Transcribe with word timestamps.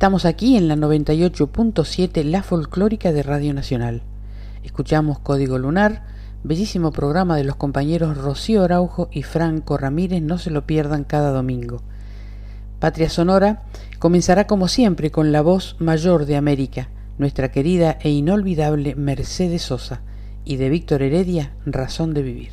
Estamos 0.00 0.24
aquí 0.24 0.56
en 0.56 0.66
la 0.66 0.76
98.7, 0.76 2.24
la 2.24 2.42
folclórica 2.42 3.12
de 3.12 3.22
Radio 3.22 3.52
Nacional. 3.52 4.00
Escuchamos 4.64 5.18
Código 5.18 5.58
Lunar, 5.58 6.04
bellísimo 6.42 6.90
programa 6.90 7.36
de 7.36 7.44
los 7.44 7.56
compañeros 7.56 8.16
Rocío 8.16 8.64
Araujo 8.64 9.10
y 9.12 9.24
Franco 9.24 9.76
Ramírez, 9.76 10.22
no 10.22 10.38
se 10.38 10.50
lo 10.50 10.66
pierdan 10.66 11.04
cada 11.04 11.32
domingo. 11.32 11.82
Patria 12.78 13.10
Sonora 13.10 13.64
comenzará 13.98 14.46
como 14.46 14.68
siempre 14.68 15.10
con 15.10 15.32
la 15.32 15.42
voz 15.42 15.76
mayor 15.80 16.24
de 16.24 16.36
América, 16.36 16.88
nuestra 17.18 17.52
querida 17.52 17.98
e 18.00 18.08
inolvidable 18.08 18.94
Mercedes 18.94 19.60
Sosa, 19.60 20.00
y 20.46 20.56
de 20.56 20.70
Víctor 20.70 21.02
Heredia, 21.02 21.52
Razón 21.66 22.14
de 22.14 22.22
Vivir. 22.22 22.52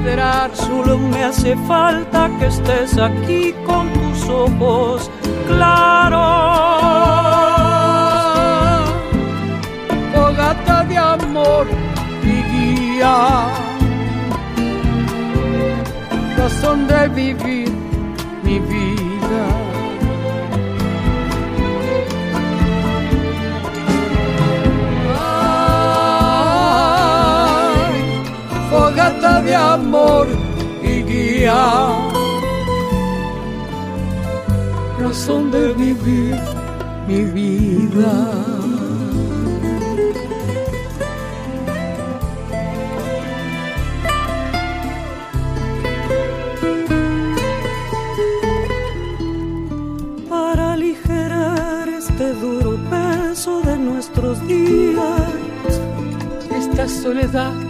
considerar 0.00 0.50
Solo 0.54 0.98
me 0.98 1.24
hace 1.24 1.56
falta 1.68 2.30
que 2.38 2.46
estés 2.46 2.96
aquí 2.98 3.54
con 3.66 3.92
tus 3.92 4.28
ojos 4.28 5.10
claros. 5.46 6.20
Fogata 10.14 10.84
de 10.84 10.98
amor 10.98 11.66
y 12.22 12.42
guía. 12.52 13.46
Razón 16.36 16.86
de 16.86 17.08
vivir 17.08 17.72
mi 18.42 18.58
vida. 18.58 19.69
De 29.18 29.54
amor 29.54 30.28
y 30.82 31.02
guía. 31.02 31.88
Razón 34.98 35.50
de 35.50 35.72
vivir 35.72 36.38
mi 37.08 37.24
vida. 37.24 38.12
Para 50.28 50.74
aligerar 50.74 51.88
este 51.88 52.32
duro 52.34 52.78
peso 52.90 53.60
de 53.62 53.76
nuestros 53.76 54.46
días, 54.46 55.40
esta 56.50 56.88
soledad 56.88 57.69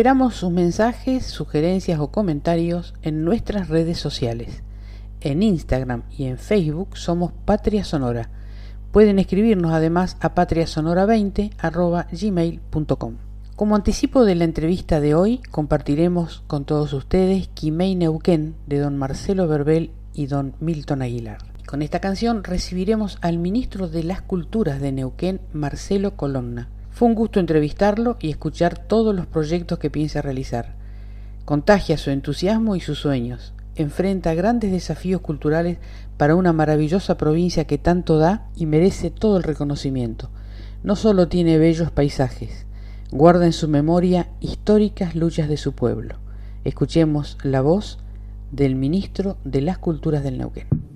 Esperamos 0.00 0.34
sus 0.34 0.50
mensajes, 0.50 1.26
sugerencias 1.26 2.00
o 2.00 2.10
comentarios 2.10 2.94
en 3.02 3.22
nuestras 3.22 3.68
redes 3.68 3.98
sociales. 3.98 4.62
En 5.20 5.42
Instagram 5.42 6.04
y 6.16 6.24
en 6.24 6.38
Facebook 6.38 6.96
somos 6.96 7.32
Patria 7.44 7.84
Sonora. 7.84 8.30
Pueden 8.92 9.18
escribirnos 9.18 9.72
además 9.72 10.16
a 10.20 10.34
patriasonora20.gmail.com. 10.34 13.14
Como 13.56 13.76
anticipo 13.76 14.24
de 14.24 14.36
la 14.36 14.44
entrevista 14.44 15.00
de 15.00 15.14
hoy, 15.14 15.42
compartiremos 15.50 16.44
con 16.46 16.64
todos 16.64 16.94
ustedes 16.94 17.48
Quimei 17.48 17.94
Neuquén 17.94 18.54
de 18.66 18.78
don 18.78 18.96
Marcelo 18.96 19.48
Verbel 19.48 19.90
y 20.14 20.28
don 20.28 20.54
Milton 20.60 21.02
Aguilar. 21.02 21.40
Con 21.66 21.82
esta 21.82 22.00
canción 22.00 22.42
recibiremos 22.42 23.18
al 23.20 23.36
ministro 23.36 23.86
de 23.86 24.04
las 24.04 24.22
Culturas 24.22 24.80
de 24.80 24.92
Neuquén, 24.92 25.42
Marcelo 25.52 26.16
Colonna. 26.16 26.70
Fue 26.90 27.08
un 27.08 27.14
gusto 27.14 27.40
entrevistarlo 27.40 28.16
y 28.20 28.30
escuchar 28.30 28.78
todos 28.78 29.14
los 29.14 29.26
proyectos 29.26 29.78
que 29.78 29.90
piensa 29.90 30.22
realizar. 30.22 30.74
Contagia 31.44 31.96
su 31.96 32.10
entusiasmo 32.10 32.76
y 32.76 32.80
sus 32.80 32.98
sueños. 32.98 33.54
Enfrenta 33.74 34.34
grandes 34.34 34.72
desafíos 34.72 35.20
culturales 35.20 35.78
para 36.16 36.34
una 36.34 36.52
maravillosa 36.52 37.16
provincia 37.16 37.64
que 37.64 37.78
tanto 37.78 38.18
da 38.18 38.48
y 38.54 38.66
merece 38.66 39.10
todo 39.10 39.38
el 39.38 39.42
reconocimiento. 39.42 40.28
No 40.82 40.96
solo 40.96 41.28
tiene 41.28 41.58
bellos 41.58 41.90
paisajes, 41.90 42.66
guarda 43.10 43.46
en 43.46 43.52
su 43.52 43.68
memoria 43.68 44.28
históricas 44.40 45.14
luchas 45.14 45.48
de 45.48 45.56
su 45.56 45.72
pueblo. 45.72 46.16
Escuchemos 46.64 47.38
la 47.42 47.62
voz 47.62 47.98
del 48.50 48.74
ministro 48.74 49.38
de 49.44 49.62
las 49.62 49.78
Culturas 49.78 50.22
del 50.22 50.38
Neuquén. 50.38 50.89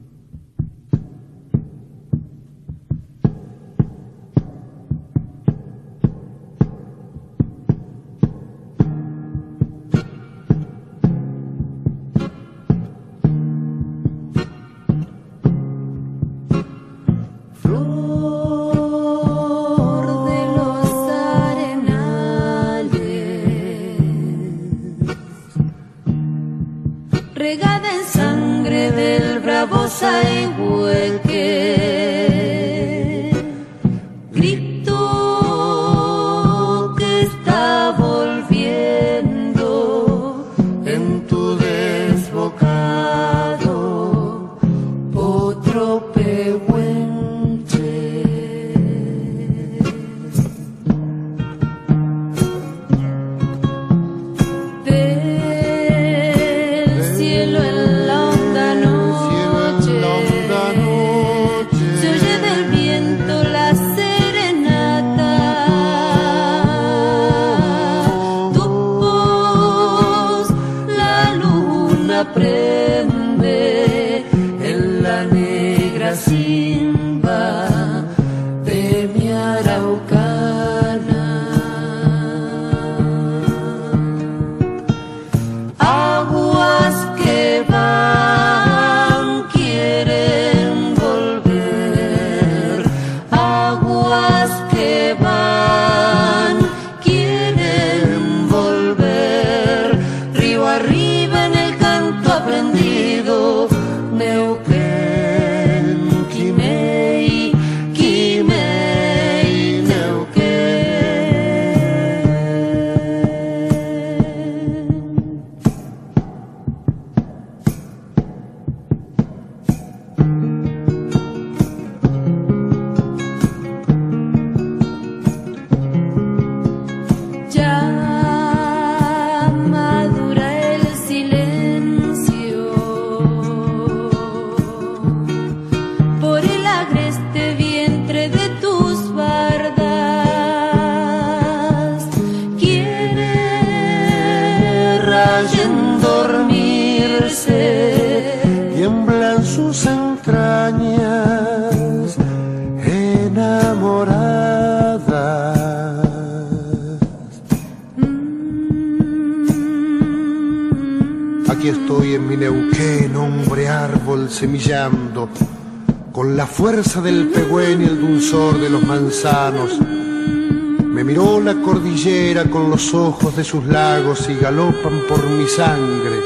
Del 167.03 167.29
pegüén 167.29 167.82
y 167.82 167.84
el 167.84 168.01
dulzor 168.01 168.60
de 168.60 168.69
los 168.69 168.84
manzanos. 168.84 169.79
Me 169.81 171.03
miró 171.03 171.41
la 171.41 171.55
cordillera 171.55 172.44
con 172.44 172.70
los 172.70 172.94
ojos 172.94 173.36
de 173.36 173.43
sus 173.43 173.65
lagos 173.65 174.29
y 174.29 174.34
galopan 174.34 175.01
por 175.08 175.24
mi 175.31 175.46
sangre 175.46 176.20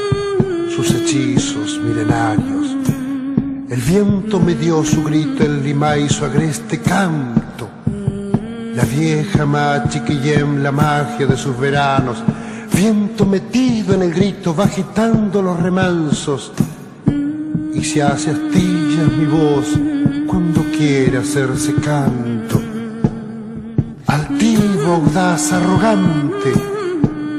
sus 0.75 0.91
hechizos 0.91 1.79
milenarios. 1.83 2.75
El 3.69 3.81
viento 3.81 4.39
me 4.39 4.55
dio 4.55 4.83
su 4.83 5.03
grito, 5.03 5.43
el 5.43 5.63
limay 5.63 6.09
su 6.09 6.25
agreste 6.25 6.79
canto. 6.79 7.69
La 8.75 8.83
vieja 8.83 9.45
machiquillem, 9.45 10.61
la 10.61 10.71
magia 10.71 11.25
de 11.25 11.37
sus 11.37 11.57
veranos. 11.59 12.17
Viento 12.73 13.25
metido 13.25 13.93
en 13.95 14.03
el 14.03 14.13
grito, 14.13 14.55
va 14.55 14.65
agitando 14.65 15.41
los 15.41 15.59
remansos. 15.59 16.51
Y 17.79 17.83
se 17.85 18.03
hace 18.03 18.31
astillas 18.31 19.09
mi 19.17 19.25
voz 19.25 19.67
cuando 20.27 20.61
quiere 20.77 21.19
hacerse 21.19 21.73
canto. 21.75 22.61
Altivo, 24.05 24.95
audaz, 24.95 25.53
arrogante, 25.53 26.51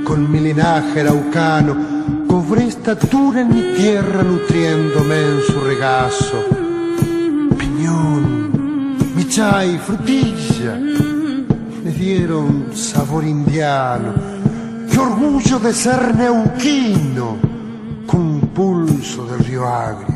con 0.03 0.33
mi 0.33 0.41
linaje 0.41 1.03
araucano, 1.03 1.77
cobré 2.27 2.69
estatura 2.69 3.43
en 3.43 3.49
mi 3.49 3.77
tierra 3.77 4.23
nutriéndome 4.23 5.21
en 5.21 5.41
su 5.43 5.61
regazo. 5.61 6.43
Piñón, 7.59 8.97
michay, 9.15 9.77
frutilla, 9.77 10.75
me 11.85 11.91
dieron 11.93 12.71
sabor 12.73 13.25
indiano. 13.25 14.15
Qué 14.91 14.99
orgullo 14.99 15.59
de 15.59 15.75
ser 15.75 16.15
neuquino, 16.15 17.37
con 18.07 18.41
pulso 18.55 19.27
del 19.27 19.45
río 19.45 19.69
agrio. 19.69 20.10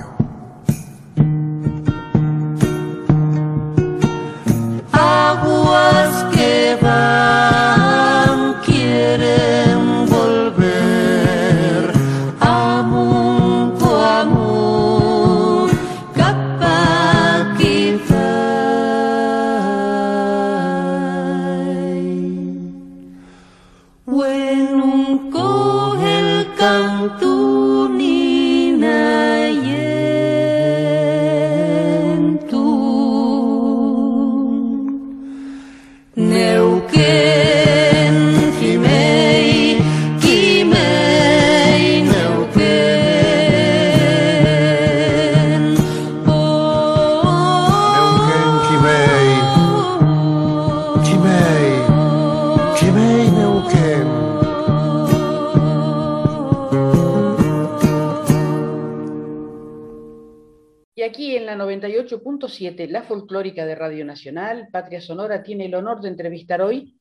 98.7, 61.17 62.89
la 62.89 63.03
folclórica 63.03 63.65
de 63.65 63.75
Radio 63.75 64.05
Nacional, 64.05 64.69
Patria 64.73 65.01
Sonora, 65.01 65.43
tiene 65.43 65.67
el 65.67 65.75
honor 65.75 66.01
de 66.01 66.09
entrevistar 66.09 66.61
hoy 66.63 66.99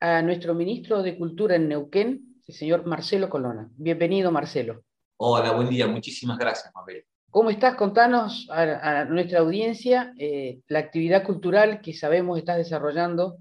a 0.00 0.22
nuestro 0.22 0.54
ministro 0.54 1.02
de 1.02 1.16
Cultura 1.16 1.56
en 1.56 1.68
Neuquén, 1.68 2.40
el 2.46 2.54
señor 2.54 2.86
Marcelo 2.86 3.28
Colona. 3.28 3.68
Bienvenido, 3.76 4.32
Marcelo. 4.32 4.82
Hola, 5.18 5.52
buen 5.52 5.68
día. 5.68 5.86
Muchísimas 5.86 6.38
gracias, 6.38 6.72
Mabel. 6.74 7.04
¿Cómo 7.28 7.50
estás? 7.50 7.76
Contanos 7.76 8.48
a, 8.50 9.04
nuestra 9.04 9.40
audiencia 9.40 10.14
eh, 10.18 10.60
la 10.68 10.80
actividad 10.80 11.22
cultural 11.22 11.80
que 11.80 11.92
sabemos 11.92 12.38
estás 12.38 12.56
desarrollando 12.56 13.36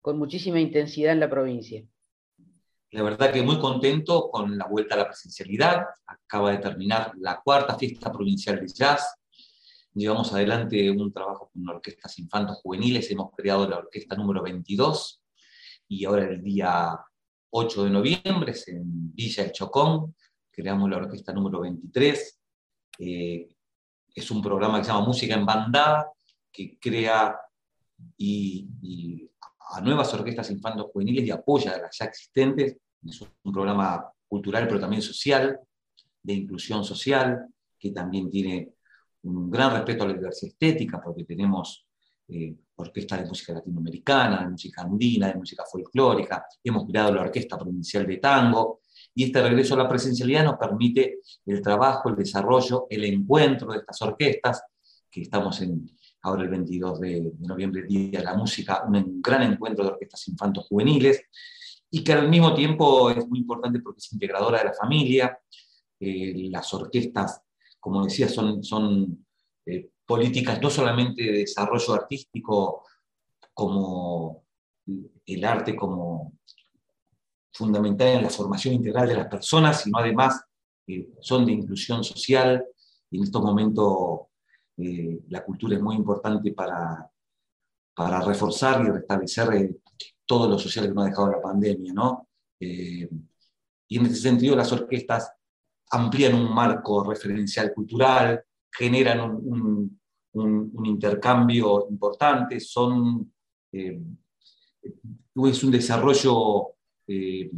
con 0.00 0.18
muchísima 0.18 0.60
intensidad 0.60 1.12
en 1.12 1.20
la 1.20 1.30
provincia. 1.30 1.82
La 2.90 3.02
verdad 3.04 3.32
que 3.32 3.42
muy 3.42 3.58
contento 3.60 4.30
con 4.30 4.58
la 4.58 4.66
vuelta 4.66 4.96
a 4.96 4.98
la 4.98 5.06
presencialidad. 5.06 5.84
Acaba 6.06 6.50
de 6.50 6.58
terminar 6.58 7.12
la 7.18 7.40
cuarta 7.40 7.78
fiesta 7.78 8.10
provincial 8.10 8.60
de 8.60 8.66
jazz 8.66 9.19
Llevamos 9.94 10.32
adelante 10.32 10.90
un 10.90 11.12
trabajo 11.12 11.50
con 11.52 11.68
orquestas 11.68 12.18
infantos 12.20 12.58
juveniles, 12.62 13.10
hemos 13.10 13.32
creado 13.36 13.68
la 13.68 13.78
orquesta 13.78 14.14
número 14.14 14.42
22 14.42 15.22
y 15.88 16.04
ahora 16.04 16.26
el 16.26 16.42
día 16.42 16.96
8 17.50 17.84
de 17.84 17.90
noviembre 17.90 18.54
en 18.68 19.12
Villa 19.14 19.44
El 19.44 19.52
Chocón, 19.52 20.14
creamos 20.50 20.88
la 20.88 20.98
orquesta 20.98 21.32
número 21.32 21.60
23. 21.60 22.40
Eh, 23.00 23.48
es 24.14 24.30
un 24.30 24.40
programa 24.40 24.78
que 24.78 24.84
se 24.84 24.92
llama 24.92 25.06
Música 25.06 25.34
en 25.34 25.44
Bandada, 25.44 26.12
que 26.52 26.78
crea 26.78 27.36
y, 28.16 29.28
a 29.72 29.80
nuevas 29.80 30.12
orquestas 30.14 30.50
infantos 30.50 30.86
juveniles 30.92 31.24
y 31.24 31.30
apoya 31.30 31.72
a 31.72 31.78
las 31.78 31.98
ya 31.98 32.06
existentes. 32.06 32.76
Es 33.04 33.20
un 33.20 33.52
programa 33.52 34.12
cultural, 34.28 34.66
pero 34.66 34.80
también 34.80 35.02
social, 35.02 35.58
de 36.22 36.32
inclusión 36.32 36.84
social, 36.84 37.46
que 37.78 37.90
también 37.90 38.30
tiene 38.30 38.74
un 39.22 39.50
gran 39.50 39.72
respeto 39.72 40.04
a 40.04 40.08
la 40.08 40.14
diversidad 40.14 40.52
estética, 40.52 41.00
porque 41.02 41.24
tenemos 41.24 41.86
eh, 42.28 42.54
orquestas 42.76 43.22
de 43.22 43.28
música 43.28 43.52
latinoamericana, 43.52 44.42
de 44.42 44.50
música 44.50 44.82
andina, 44.82 45.28
de 45.28 45.34
música 45.34 45.64
folclórica, 45.70 46.44
hemos 46.62 46.86
creado 46.86 47.12
la 47.12 47.22
Orquesta 47.22 47.58
Provincial 47.58 48.06
de 48.06 48.16
Tango, 48.18 48.80
y 49.14 49.24
este 49.24 49.42
regreso 49.42 49.74
a 49.74 49.78
la 49.78 49.88
presencialidad 49.88 50.44
nos 50.44 50.56
permite 50.56 51.18
el 51.46 51.60
trabajo, 51.60 52.08
el 52.08 52.16
desarrollo, 52.16 52.86
el 52.88 53.04
encuentro 53.04 53.72
de 53.72 53.78
estas 53.78 54.00
orquestas, 54.02 54.62
que 55.10 55.22
estamos 55.22 55.60
en, 55.60 55.90
ahora 56.22 56.42
el 56.42 56.48
22 56.48 57.00
de, 57.00 57.32
noviembre, 57.40 57.82
Día 57.82 58.20
de 58.20 58.24
la 58.24 58.34
Música, 58.34 58.84
un, 58.86 59.20
gran 59.20 59.42
encuentro 59.42 59.84
de 59.84 59.90
orquestas 59.90 60.28
infantos 60.28 60.66
juveniles, 60.68 61.22
y 61.90 62.04
que 62.04 62.12
al 62.12 62.28
mismo 62.28 62.54
tiempo 62.54 63.10
es 63.10 63.26
muy 63.26 63.40
importante 63.40 63.80
porque 63.80 63.98
es 63.98 64.12
integradora 64.12 64.58
de 64.58 64.66
la 64.66 64.74
familia, 64.74 65.36
eh, 65.98 66.48
las 66.50 66.72
orquestas 66.72 67.42
como 67.80 68.04
decía, 68.04 68.28
son, 68.28 68.62
son 68.62 69.26
eh, 69.66 69.90
políticas 70.06 70.60
no 70.60 70.70
solamente 70.70 71.22
de 71.24 71.38
desarrollo 71.38 71.94
artístico 71.94 72.84
como 73.54 74.44
el 75.26 75.44
arte 75.44 75.74
como 75.74 76.34
fundamental 77.52 78.08
en 78.08 78.22
la 78.22 78.30
formación 78.30 78.74
integral 78.74 79.08
de 79.08 79.16
las 79.16 79.28
personas, 79.28 79.82
sino 79.82 79.98
además 79.98 80.42
eh, 80.86 81.08
son 81.20 81.46
de 81.46 81.52
inclusión 81.52 82.04
social 82.04 82.64
y 83.10 83.18
en 83.18 83.24
estos 83.24 83.42
momentos 83.42 84.20
eh, 84.76 85.20
la 85.28 85.44
cultura 85.44 85.76
es 85.76 85.82
muy 85.82 85.96
importante 85.96 86.52
para, 86.52 87.10
para 87.94 88.20
reforzar 88.20 88.84
y 88.84 88.90
restablecer 88.90 89.76
todo 90.26 90.48
lo 90.48 90.58
social 90.58 90.86
que 90.86 90.94
nos 90.94 91.04
ha 91.04 91.08
dejado 91.08 91.32
la 91.32 91.40
pandemia. 91.40 91.92
¿no? 91.92 92.26
y 92.62 93.96
en 93.96 94.06
ese 94.06 94.16
sentido 94.16 94.54
las 94.54 94.70
orquestas 94.70 95.32
amplían 95.90 96.34
un 96.34 96.54
marco 96.54 97.04
referencial 97.04 97.72
cultural, 97.72 98.42
generan 98.70 99.20
un, 99.20 99.98
intercambio 100.84 101.88
importante, 101.90 102.60
son, 102.60 103.32
eh, 103.72 104.00
es 104.80 105.64
un 105.64 105.70
desarrollo 105.72 106.68
eh, 107.06 107.50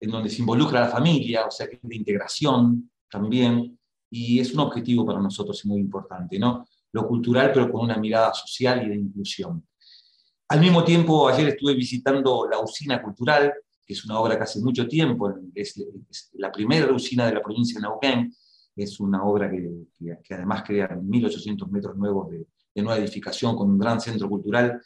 en 0.00 0.10
donde 0.10 0.28
se 0.28 0.42
involucra 0.42 0.80
la 0.80 0.88
familia, 0.88 1.46
o 1.46 1.50
sea 1.50 1.66
que 1.66 1.76
es 1.76 1.82
de 1.82 1.96
integración 1.96 2.90
también, 3.10 3.78
y 4.10 4.38
es 4.38 4.52
un 4.52 4.60
objetivo 4.60 5.06
para 5.06 5.20
nosotros 5.20 5.64
muy 5.64 5.80
importante, 5.80 6.38
¿no? 6.38 6.66
Lo 6.92 7.08
cultural, 7.08 7.50
pero 7.52 7.70
con 7.70 7.84
una 7.84 7.96
mirada 7.96 8.32
social 8.34 8.84
y 8.84 8.88
de 8.90 8.96
inclusión. 8.96 9.66
Al 10.48 10.60
mismo 10.60 10.84
tiempo, 10.84 11.28
ayer 11.28 11.48
estuve 11.48 11.74
visitando 11.74 12.46
la 12.48 12.60
usina 12.60 13.02
cultural, 13.02 13.52
que 13.86 13.94
es 13.94 14.04
una 14.04 14.18
obra 14.18 14.36
que 14.36 14.42
hace 14.42 14.60
mucho 14.60 14.88
tiempo, 14.88 15.32
es, 15.54 15.82
la 16.34 16.50
primera 16.50 16.92
usina 16.92 17.26
de 17.26 17.34
la 17.34 17.42
provincia 17.42 17.78
de 17.78 17.86
Neuquén, 17.86 18.34
es 18.74 19.00
una 19.00 19.24
obra 19.24 19.50
que, 19.50 19.86
que, 20.22 20.34
además 20.34 20.62
crea 20.64 20.88
1.800 20.88 21.68
metros 21.70 21.96
nuevos 21.96 22.30
de, 22.30 22.46
nueva 22.82 22.98
edificación 22.98 23.56
con 23.56 23.70
un 23.70 23.78
gran 23.78 24.00
centro 24.00 24.28
cultural, 24.28 24.82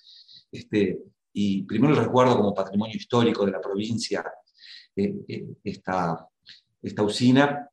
este, 0.52 1.00
y 1.32 1.62
primero 1.64 1.94
recuerdo 1.94 2.36
como 2.36 2.54
patrimonio 2.54 2.96
histórico 2.96 3.44
de 3.44 3.50
la 3.50 3.60
provincia 3.60 4.24
eh, 4.94 5.14
eh, 5.26 5.46
esta, 5.64 6.28
esta 6.82 7.02
usina, 7.02 7.68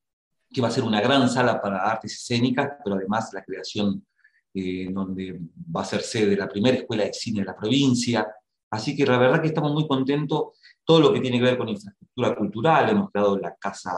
que 0.49 0.61
va 0.61 0.69
a 0.69 0.71
ser 0.71 0.83
una 0.83 1.01
gran 1.01 1.29
sala 1.29 1.61
para 1.61 1.83
artes 1.83 2.13
escénicas, 2.13 2.69
pero 2.83 2.95
además 2.95 3.31
la 3.33 3.43
creación 3.43 4.05
eh, 4.53 4.87
donde 4.91 5.39
va 5.75 5.81
a 5.81 5.85
ser 5.85 6.01
sede 6.01 6.31
de 6.31 6.37
la 6.37 6.47
primera 6.47 6.77
escuela 6.77 7.03
de 7.03 7.13
cine 7.13 7.41
de 7.41 7.45
la 7.45 7.55
provincia. 7.55 8.27
Así 8.71 8.95
que 8.95 9.05
la 9.05 9.17
verdad 9.17 9.41
que 9.41 9.49
estamos 9.49 9.71
muy 9.71 9.87
contentos 9.87 10.56
todo 10.87 11.01
lo 11.01 11.13
que 11.13 11.19
tiene 11.19 11.37
que 11.37 11.43
ver 11.43 11.57
con 11.57 11.67
infraestructura 11.67 12.33
cultural, 12.33 12.89
hemos 12.89 13.11
creado 13.11 13.37
la 13.37 13.53
Casa 13.57 13.91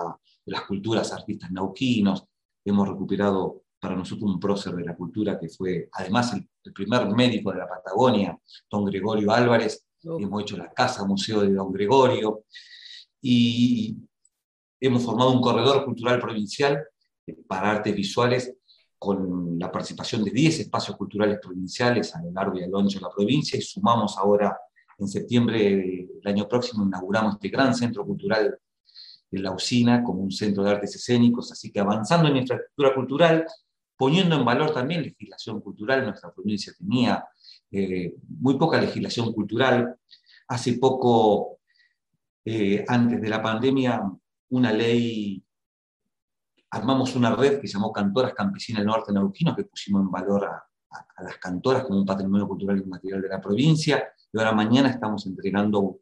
de 0.44 0.52
las 0.52 0.64
Culturas 0.64 1.14
Artistas 1.14 1.52
Nauquinos, 1.52 2.26
hemos 2.66 2.88
recuperado 2.90 3.62
para 3.80 3.96
nosotros 3.96 4.32
un 4.32 4.40
prócer 4.40 4.74
de 4.74 4.86
la 4.86 4.96
cultura 4.96 5.40
que 5.40 5.50
fue 5.50 5.88
además 5.92 6.34
el, 6.34 6.50
primer 6.74 7.08
médico 7.10 7.52
de 7.52 7.60
la 7.60 7.68
Patagonia, 7.68 8.36
don 8.70 8.86
Gregorio 8.86 9.32
Álvarez, 9.32 9.86
hemos 10.04 10.42
hecho 10.42 10.58
la 10.58 10.72
Casa 10.72 11.06
Museo 11.06 11.42
de 11.42 11.54
don 11.54 11.72
Gregorio 11.72 12.46
y 13.22 13.96
hemos 14.80 15.04
formado 15.04 15.32
un 15.32 15.42
corredor 15.42 15.86
cultural 15.86 16.20
provincial 16.20 16.84
para 17.48 17.70
artes 17.72 17.96
visuales 17.96 18.56
con 18.98 19.60
la 19.60 19.72
participación 19.72 20.24
de 20.24 20.32
10 20.32 20.62
espacios 20.62 20.98
culturales 20.98 21.38
provinciales 21.40 22.16
a 22.16 22.24
lo 22.24 22.32
largo 22.32 22.58
y 22.58 22.64
a 22.64 22.68
lo 22.68 22.80
ancho 22.80 22.98
de 22.98 23.06
la 23.06 23.12
provincia 23.12 23.60
y 23.60 23.62
sumamos 23.62 24.18
ahora 24.18 24.58
en 25.00 25.08
septiembre 25.08 26.08
del 26.22 26.22
año 26.26 26.48
próximo 26.48 26.86
inauguramos 26.86 27.36
este 27.36 27.50
gran 27.50 27.74
centro 27.74 28.06
cultural 28.06 28.58
de 29.32 29.40
la 29.40 29.52
usina 29.52 30.04
como 30.04 30.22
un 30.22 30.32
centro 30.32 30.64
de 30.64 30.72
artes 30.72 30.96
escénicos, 30.96 31.52
así 31.52 31.72
que 31.72 31.80
avanzando 31.80 32.30
en 32.30 32.38
infraestructura 32.38 32.94
cultural, 32.94 33.46
poniendo 33.96 34.36
en 34.36 34.46
valor 34.46 34.74
también 34.74 35.04
legislación 35.04 35.62
cultural, 35.62 36.06
nuestra 36.06 36.32
provincia 36.32 36.74
tenía 36.78 37.26
eh, 37.72 38.16
muy 38.28 38.58
poca 38.58 38.80
legislación 38.80 39.34
cultural. 39.34 39.96
Hace 40.48 40.74
poco, 40.74 41.60
eh, 42.46 42.84
antes 42.88 43.22
de 43.22 43.30
la 43.30 43.42
pandemia, 43.42 44.02
una 44.50 44.72
ley, 44.72 45.44
armamos 46.72 47.16
una 47.16 47.36
red 47.36 47.60
que 47.60 47.68
se 47.68 47.74
llamó 47.74 47.92
Cantoras 47.92 48.34
Campesinas 48.34 48.80
del 48.80 48.88
Norte 48.88 49.14
Neuquinos, 49.14 49.56
que 49.56 49.66
pusimos 49.66 50.02
en 50.02 50.12
valor 50.12 50.46
a, 50.46 50.69
a 50.92 51.24
las 51.24 51.38
cantoras 51.38 51.84
como 51.84 52.00
un 52.00 52.06
patrimonio 52.06 52.48
cultural 52.48 52.82
y 52.84 52.88
material 52.88 53.22
de 53.22 53.30
la 53.30 53.42
provincia. 53.42 54.12
Y 54.32 54.38
ahora 54.38 54.54
mañana 54.54 54.90
estamos 54.90 55.26
entregando 55.26 56.00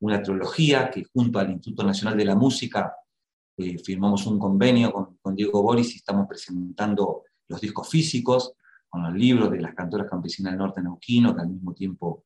una 0.00 0.22
trilogía 0.22 0.90
que 0.90 1.04
junto 1.04 1.38
al 1.38 1.50
Instituto 1.50 1.84
Nacional 1.84 2.16
de 2.16 2.24
la 2.24 2.36
Música 2.36 2.94
eh, 3.56 3.78
firmamos 3.78 4.26
un 4.26 4.38
convenio 4.38 4.92
con, 4.92 5.34
Diego 5.34 5.62
Boris 5.62 5.94
y 5.94 5.96
estamos 5.96 6.26
presentando 6.28 7.24
los 7.48 7.60
discos 7.60 7.88
físicos 7.88 8.52
con 8.88 9.02
los 9.02 9.14
libros 9.14 9.50
de 9.50 9.60
las 9.60 9.74
cantoras 9.74 10.08
campesinas 10.08 10.52
del 10.52 10.58
norte 10.58 10.80
neuquino, 10.80 11.34
que 11.34 11.42
al 11.42 11.48
mismo 11.48 11.74
tiempo 11.74 12.24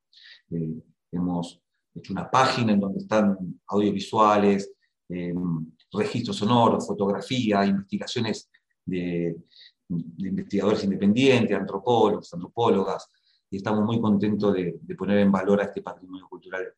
eh, 0.50 0.82
hemos 1.10 1.60
hecho 1.94 2.12
una 2.12 2.30
página 2.30 2.72
en 2.72 2.80
donde 2.80 3.00
están 3.00 3.36
audiovisuales, 3.66 4.72
eh, 5.08 5.34
registros 5.92 6.36
sonoros, 6.36 6.86
fotografía, 6.86 7.64
investigaciones 7.64 8.50
de, 8.84 9.36
de 10.16 10.28
investigadores 10.28 10.84
independientes, 10.84 11.56
antropólogos, 11.56 12.32
antropólogas, 12.32 13.08
y 13.50 13.56
estamos 13.58 13.84
muy 13.84 14.00
contentos 14.00 14.54
de, 14.54 14.80
poner 14.96 15.18
en 15.18 15.30
valor 15.30 15.60
a 15.60 15.64
este 15.64 15.82
patrimonio 15.82 16.26
cultural 16.28 16.72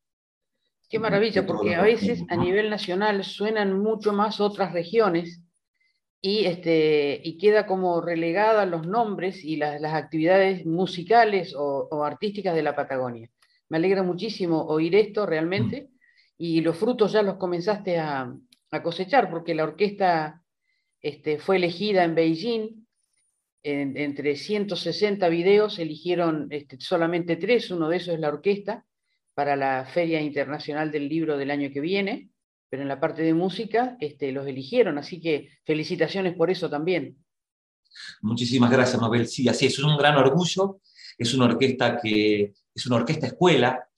Qué 0.88 0.98
maravilla, 0.98 1.46
porque 1.46 1.74
a 1.74 1.82
veces 1.82 2.22
a 2.28 2.36
nivel 2.36 2.70
nacional 2.70 3.24
suenan 3.24 3.80
mucho 3.80 4.12
más 4.12 4.40
otras 4.40 4.72
regiones 4.72 5.40
y, 6.20 6.46
este, 6.46 7.20
y 7.22 7.36
queda 7.36 7.66
como 7.66 8.00
relegada 8.00 8.64
los 8.64 8.86
nombres 8.86 9.44
y 9.44 9.56
las 9.56 9.92
actividades 9.92 10.64
musicales 10.64 11.54
o, 11.54 12.02
artísticas 12.02 12.54
de 12.54 12.62
la 12.62 12.74
Patagonia. 12.74 13.28
Me 13.68 13.76
alegra 13.76 14.02
muchísimo 14.02 14.62
oír 14.64 14.94
esto 14.94 15.26
realmente 15.26 15.82
mm. 15.82 15.94
y 16.38 16.60
los 16.60 16.78
frutos 16.78 17.12
ya 17.12 17.22
los 17.22 17.36
comenzaste 17.36 17.98
a, 17.98 18.34
cosechar 18.82 19.30
porque 19.30 19.54
la 19.54 19.64
orquesta 19.64 20.42
este, 21.00 21.38
fue 21.38 21.56
elegida 21.56 22.04
en 22.04 22.14
Beijing. 22.14 22.83
Entre 23.64 24.36
160 24.36 25.26
videos 25.30 25.78
eligieron 25.78 26.48
este, 26.50 26.78
solamente 26.78 27.36
tres, 27.36 27.70
uno 27.70 27.88
de 27.88 27.96
esos 27.96 28.14
es 28.14 28.20
la 28.20 28.28
orquesta, 28.28 28.84
para 29.32 29.56
la 29.56 29.84
Feria 29.86 30.20
Internacional 30.20 30.92
del 30.92 31.08
Libro 31.08 31.36
del 31.38 31.50
año 31.50 31.70
que 31.72 31.80
viene, 31.80 32.30
pero 32.68 32.82
en 32.82 32.88
la 32.88 33.00
parte 33.00 33.22
de 33.22 33.34
música 33.34 33.96
este, 34.00 34.32
los 34.32 34.46
eligieron, 34.46 34.98
así 34.98 35.20
que 35.20 35.48
felicitaciones 35.64 36.34
por 36.34 36.50
eso 36.50 36.68
también. 36.68 37.16
Muchísimas 38.20 38.70
gracias, 38.70 39.00
Mabel. 39.00 39.26
Sí, 39.26 39.48
así 39.48 39.66
es, 39.66 39.78
es 39.78 39.84
un 39.84 39.96
gran 39.96 40.16
orgullo. 40.16 40.80
Es 41.16 41.32
una 41.32 41.46
orquesta 41.46 41.98
que 42.00 42.52
es 42.74 42.86
una 42.86 42.96
orquesta 42.96 43.28
escuela 43.28 43.88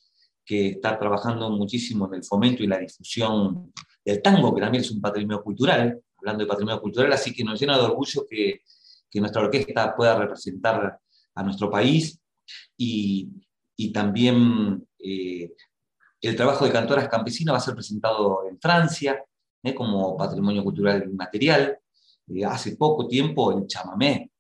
que 0.45 0.69
está 0.69 0.99
trabajando 0.99 1.51
muchísimo 1.51 2.07
en 2.07 2.15
el 2.15 2.25
fomento 2.25 2.63
y 2.63 2.67
la 2.67 2.79
difusión 2.79 3.73
del 4.05 4.23
tango, 4.23 4.55
que 4.55 4.61
también 4.61 4.85
es 4.85 4.91
un 4.91 5.01
patrimonio 5.01 5.43
cultural, 5.43 5.99
hablando 6.19 6.45
de 6.45 6.49
patrimonio 6.49 6.81
cultural, 6.81 7.13
así 7.13 7.33
que 7.33 7.43
nos 7.43 7.59
llena 7.59 7.77
de 7.77 7.85
orgullo 7.85 8.27
que, 8.29 8.61
que 9.17 9.21
nuestra 9.21 9.41
orquesta 9.41 9.97
pueda 9.97 10.15
representar 10.19 11.01
a 11.35 11.43
nuestro 11.43 11.71
país 11.71 12.21
y, 12.77 13.31
y 13.75 13.91
también 13.91 14.87
eh, 14.99 15.55
el 16.21 16.37
trabajo 16.37 16.67
de 16.67 16.71
cantoras 16.71 17.09
campesinas 17.09 17.55
va 17.55 17.57
a 17.57 17.63
ser 17.63 17.73
presentado 17.73 18.47
en 18.47 18.61
Francia 18.61 19.25
eh, 19.63 19.75
como 19.75 20.19
patrimonio 20.19 20.63
cultural 20.63 21.03
inmaterial. 21.09 21.79
Eh, 22.29 22.45
hace 22.45 22.77
poco 22.77 23.09
tiempo 23.09 23.57
el 23.57 23.67
chamamé 23.67 24.31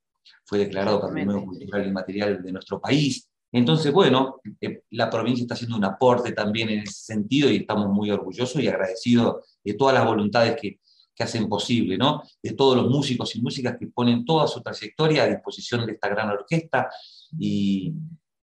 fue 0.44 0.58
declarado 0.58 1.00
patrimonio 1.00 1.46
cultural 1.46 1.86
inmaterial 1.86 2.42
de 2.42 2.52
nuestro 2.52 2.78
país. 2.78 3.26
Entonces, 3.50 3.90
bueno, 3.90 4.42
la 4.90 5.08
provincia 5.08 5.40
está 5.44 5.54
haciendo 5.54 5.78
un 5.78 5.84
aporte 5.84 6.32
también 6.32 6.68
en 6.68 6.80
ese 6.80 7.14
sentido 7.14 7.50
y 7.50 7.56
estamos 7.56 7.88
muy 7.88 8.10
orgullosos 8.10 8.60
y 8.60 8.68
agradecidos 8.68 9.58
de 9.64 9.72
todas 9.72 9.94
las 9.94 10.04
voluntades 10.04 10.54
que, 10.60 10.80
que 11.16 11.24
hacen 11.24 11.48
posible, 11.48 11.96
¿no? 11.96 12.22
De 12.42 12.52
todos 12.52 12.76
los 12.76 12.90
músicos 12.90 13.34
y 13.34 13.40
músicas 13.40 13.76
que 13.78 13.86
ponen 13.86 14.24
toda 14.24 14.46
su 14.46 14.62
trayectoria 14.62 15.22
a 15.22 15.28
disposición 15.28 15.86
de 15.86 15.92
esta 15.92 16.08
gran 16.08 16.28
orquesta 16.28 16.90
y, 17.38 17.94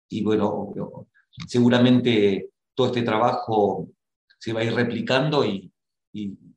y 0.08 0.22
bueno, 0.22 0.72
seguramente 1.46 2.50
todo 2.74 2.88
este 2.88 3.02
trabajo 3.02 3.88
se 4.38 4.52
va 4.52 4.60
a 4.60 4.64
ir 4.64 4.74
replicando 4.74 5.44
y, 5.44 5.72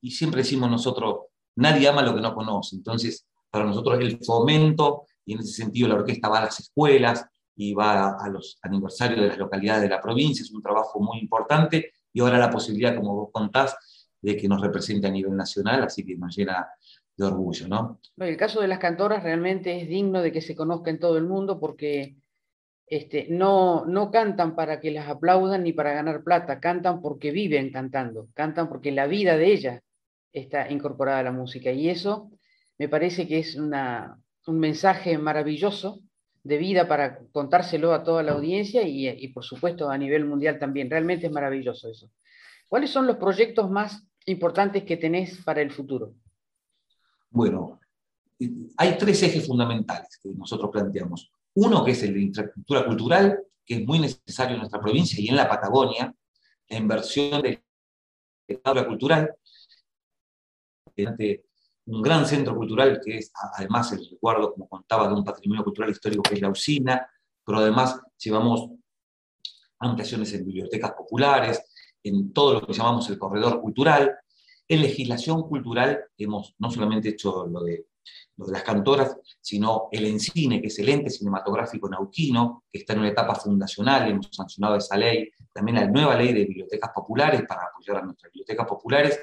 siempre 0.10 0.41
decimos 0.41 0.69
nosotros, 0.69 1.27
nadie 1.55 1.88
ama 1.88 2.01
lo 2.01 2.13
que 2.15 2.22
no 2.22 2.36
conoce. 2.36 2.75
Entonces, 2.75 3.27
para 3.50 3.65
nosotros 3.65 4.00
el 4.00 4.19
fomento, 4.24 5.03
y 5.25 5.34
en 5.34 5.39
ese 5.39 5.53
sentido 5.53 5.88
la 5.88 5.95
orquesta 5.95 6.29
va 6.29 6.39
a 6.39 6.45
las 6.45 6.60
escuelas 6.60 7.25
y 7.55 7.74
va 7.74 8.17
a, 8.17 8.29
los 8.29 8.60
aniversarios 8.62 9.22
de 9.22 9.27
las 9.27 9.38
localidades 9.38 9.84
de 9.84 9.89
la 9.89 10.01
provincia, 10.01 10.43
es 10.43 10.51
un 10.51 10.62
trabajo 10.62 11.00
muy 11.00 11.19
importante 11.19 11.93
y 12.12 12.19
ahora 12.19 12.38
la 12.38 12.50
posibilidad, 12.50 12.95
como 12.95 13.15
vos 13.15 13.29
contás, 13.31 13.75
de 14.25 14.36
que 14.36 14.48
nos 14.48 14.60
represente 14.60 15.05
a 15.08 15.12
nivel 15.12 15.36
nacional, 15.36 15.84
así 15.84 16.03
que 16.03 16.15
nos 16.15 16.36
llena 16.36 16.67
de 17.15 17.25
orgullo, 17.25 17.67
¿no? 17.67 18.01
El 18.17 18.38
caso 18.38 18.60
de 18.60 18.67
las 18.67 18.79
cantoras 18.79 19.24
realmente 19.24 19.79
es 19.79 19.88
digno 19.88 20.22
de 20.22 20.31
que 20.31 20.42
se 20.42 20.55
conozca 20.55 20.90
en 20.90 21.00
todo 21.00 21.18
el 21.18 21.25
mundo 21.25 21.59
porque 21.59 22.16
este, 22.88 23.27
no, 23.29 23.85
no 23.85 24.09
cantan 24.09 24.55
para 24.55 24.79
que 24.79 24.90
las 24.90 25.07
aplaudan 25.07 25.64
ni 25.64 25.74
para 25.74 25.94
ganar 25.94 26.24
plata, 26.24 26.59
cantan 26.59 27.01
porque 27.01 27.29
viven 27.31 27.72
cantando, 27.72 28.27
cantan 28.33 28.68
porque 28.68 28.92
la 28.92 29.05
vida 29.05 29.38
de 29.38 29.53
ellas 29.53 29.81
está 30.33 30.72
incorporada 30.72 31.20
a 31.20 31.24
la 31.24 31.31
música. 31.31 31.72
Y 31.72 31.90
eso 31.90 32.31
me 32.79 32.90
parece 32.90 33.27
que 33.27 33.38
es 33.40 33.55
una, 33.55 34.20
un 34.48 34.59
mensaje 34.59 35.18
maravilloso 35.20 36.01
de 36.44 36.57
vida 36.57 36.88
para 36.88 37.20
contárselo 37.31 37.94
a 37.94 38.03
toda 38.03 38.24
la 38.24 38.33
audiencia 38.33 38.81
y, 38.83 39.07
y, 39.07 39.27
por 39.29 39.44
supuesto 39.44 39.90
a 39.90 39.98
nivel 39.98 40.25
mundial 40.25 40.57
también. 40.57 40.90
Realmente 40.90 41.27
es 41.27 41.31
maravilloso 41.31 41.90
eso. 41.90 42.09
¿Cuáles 42.68 42.90
son 42.90 43.07
los 43.07 43.18
proyectos 43.18 43.70
más 43.70 44.07
importantes 44.25 44.83
que 44.83 44.98
tenés 44.98 45.38
para 45.44 45.61
el 45.61 45.72
futuro? 45.72 46.14
Bueno, 47.29 47.79
hay 48.77 48.98
tres 48.98 49.24
ejes 49.24 49.48
fundamentales 49.48 50.20
que 50.22 50.29
nosotros 50.29 50.70
planteamos. 50.72 51.31
Uno 51.53 51.83
que 51.85 51.92
es 51.92 52.03
el 52.03 52.14
de 52.14 52.22
infraestructura 52.22 52.85
cultural, 52.85 53.40
que 53.66 53.75
es 53.75 53.85
muy 53.85 54.00
necesario 54.00 54.55
en 54.55 54.59
nuestra 54.59 54.81
provincia 54.81 55.20
y 55.20 55.29
en 55.29 55.35
la 55.35 55.48
Patagonia, 55.48 56.14
la 56.70 56.77
inversión 56.77 57.42
de 57.42 57.64
la 58.48 58.88
cultural, 58.88 59.33
un 61.88 62.01
gran 62.01 62.25
centro 62.25 62.55
cultural 62.55 63.00
que 63.03 63.18
es 63.18 63.31
además 63.57 63.92
el 63.92 64.07
recuerdo, 64.09 64.53
como 64.53 64.68
contaba, 64.68 65.07
de 65.07 65.14
un 65.14 65.24
patrimonio 65.24 65.64
cultural 65.64 65.92
histórico 65.92 66.24
que 66.24 66.35
es 66.35 66.42
la 66.42 66.50
usina, 66.50 67.07
pero 67.46 67.59
además 67.59 68.00
llevamos 68.18 68.70
ampliaciones 69.79 70.33
en 70.33 70.46
bibliotecas 70.46 70.94
populares, 70.94 71.61
en 72.05 72.31
todo 72.31 72.53
lo 72.53 72.65
que 72.65 72.74
llamamos 72.74 73.09
el 73.09 73.18
corredor 73.18 73.61
cultural. 73.61 74.15
En 74.68 74.81
legislación 74.81 75.44
cultural 75.44 76.05
hemos 76.18 76.55
no 76.59 76.72
solamente 76.72 77.09
hecho 77.09 77.46
lo 77.48 77.61
de 77.61 77.85
las 78.37 78.63
cantoras, 78.63 79.18
sino 79.41 79.87
el 79.91 80.05
ENCINE, 80.05 80.61
que 80.61 80.68
es 80.68 80.79
el 80.79 80.89
ente 80.89 81.09
cinematográfico 81.09 81.89
nauquino, 81.89 82.63
que 82.72 82.79
está 82.79 82.94
en 82.94 83.00
una 83.00 83.09
etapa 83.09 83.35
fundacional, 83.35 84.09
hemos 84.09 84.29
sancionado 84.31 84.75
esa 84.75 84.98
ley, 84.98 85.29
también 85.51 85.77
la 85.77 85.87
nueva 85.87 86.15
ley 86.15 86.33
de 86.33 86.46
bibliotecas 86.46 86.91
populares 86.94 87.44
para 87.48 87.63
apoyar 87.65 87.98
a 87.98 88.01
nuestras 88.01 88.31
bibliotecas 88.31 88.68
populares, 88.68 89.20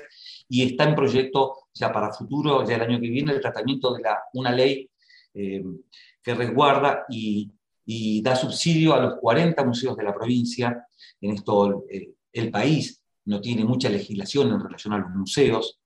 y 0.48 0.64
está 0.64 0.84
en 0.84 0.94
proyecto 0.94 1.68
ya 1.72 1.92
para 1.92 2.12
futuro, 2.12 2.66
ya 2.66 2.76
el 2.76 2.82
año 2.82 3.00
que 3.00 3.08
viene, 3.08 3.32
el 3.32 3.40
tratamiento 3.40 3.94
de 3.94 4.02
una 4.34 4.52
ley 4.52 4.90
eh, 5.34 5.62
que 6.22 6.34
resguarda 6.34 7.04
y, 7.08 7.52
da 8.22 8.34
subsidio 8.36 8.94
a 8.94 9.00
los 9.00 9.14
40 9.20 9.64
museos 9.64 9.96
de 9.96 10.04
la 10.04 10.14
provincia. 10.14 10.86
En 11.20 11.32
esto 11.32 11.84
eh, 11.90 12.14
el 12.32 12.50
país 12.50 13.02
no 13.24 13.40
tiene 13.40 13.64
mucha 13.64 13.88
legislación 13.88 14.50
en 14.50 14.60
relación 14.60 14.94
a 14.94 14.98
los 14.98 15.10
museos 15.10 15.80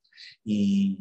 y, 0.44 0.98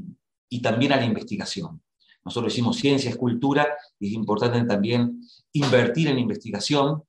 también 0.61 0.93
a 0.93 0.95
la 0.95 1.05
investigación. 1.05 1.81
Nosotros 2.23 2.53
decimos 2.53 2.77
ciencia 2.77 3.09
es 3.09 3.17
cultura 3.17 3.67
y 3.99 4.07
es 4.07 4.13
importante 4.13 4.63
también 4.63 5.21
invertir 5.51 6.07
en 6.07 6.17
investigación. 6.17 7.03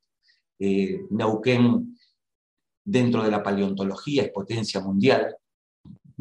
Eh, 0.59 1.01
Neuquén, 1.11 1.97
dentro 2.85 3.23
de 3.23 3.31
la 3.31 3.43
paleontología, 3.43 4.25
es 4.25 4.31
potencia 4.31 4.81
mundial. 4.81 5.37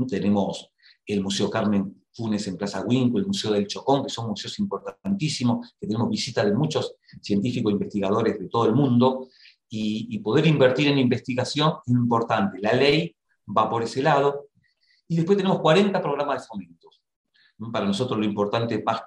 Tenemos 0.08 0.72
el 1.06 1.22
Museo 1.22 1.50
Carmen 1.50 2.06
Funes 2.16 2.48
en 2.48 2.58
Plaza 2.58 2.86
Huinco, 2.86 3.18
el 3.18 3.28
Museo 3.28 3.52
del 3.52 3.68
Chocón, 3.68 4.04
que 4.04 4.10
son 4.10 4.30
museos 4.30 4.58
importantísimos, 4.60 5.76
que 5.80 5.88
tenemos 5.88 6.10
visita 6.10 6.46
de 6.46 6.54
muchos 6.54 6.96
científicos 7.22 7.72
e 7.72 7.74
investigadores 7.74 8.40
de 8.40 8.48
todo 8.48 8.66
el 8.68 8.74
mundo, 8.74 9.28
y, 9.70 10.08
y, 10.10 10.20
poder 10.20 10.46
invertir 10.46 10.88
en 10.88 10.98
investigación 10.98 11.74
es 11.86 11.94
importante. 11.94 12.60
La 12.62 12.74
ley 12.74 13.16
va 13.46 13.70
por 13.70 13.84
ese 13.84 14.02
lado, 14.02 14.50
y 15.08 15.18
después 15.18 15.38
tenemos 15.38 15.60
40 15.60 16.02
programas 16.02 16.42
de 16.42 16.48
fomentos. 16.48 17.02
Para 17.72 17.86
nosotros 17.86 18.20
lo 18.20 18.26
importante 18.26 18.82
más 18.84 19.02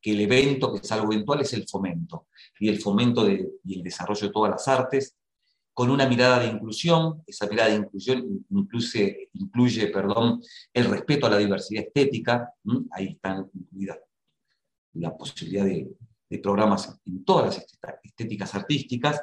que 0.00 0.12
el 0.12 0.20
evento, 0.20 0.72
que 0.72 0.80
es 0.80 0.92
algo 0.92 1.12
eventual, 1.12 1.40
es 1.40 1.52
el 1.52 1.66
fomento. 1.68 2.26
Y 2.58 2.68
el 2.68 2.80
fomento 2.80 3.24
de, 3.24 3.52
y 3.64 3.76
el 3.76 3.82
desarrollo 3.82 4.26
de 4.26 4.32
todas 4.32 4.50
las 4.50 4.68
artes, 4.68 5.16
con 5.74 5.90
una 5.90 6.08
mirada 6.08 6.40
de 6.40 6.48
inclusión. 6.48 7.22
Esa 7.26 7.46
mirada 7.46 7.70
de 7.70 7.76
inclusión 7.76 8.46
incluye, 8.50 9.30
incluye 9.34 9.86
perdón, 9.88 10.42
el 10.72 10.84
respeto 10.86 11.26
a 11.26 11.30
la 11.30 11.38
diversidad 11.38 11.84
estética. 11.84 12.52
Ahí 12.92 13.08
están 13.08 13.50
incluidas 13.54 13.98
la 14.94 15.16
posibilidad 15.16 15.64
de, 15.64 15.96
programas 16.42 16.98
en 17.04 17.26
todas 17.26 17.58
las 17.58 17.98
estéticas 18.02 18.54
artísticas. 18.54 19.20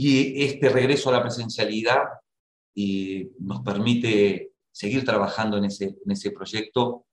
Y 0.00 0.44
este 0.44 0.68
regreso 0.68 1.08
a 1.08 1.14
la 1.14 1.22
presencialidad 1.22 2.04
eh, 2.76 3.30
nos 3.40 3.62
permite 3.62 4.52
seguir 4.70 5.04
trabajando 5.04 5.56
en 5.56 5.64
ese, 5.64 5.86
en 5.86 6.12
ese 6.12 6.30
proyecto 6.30 7.06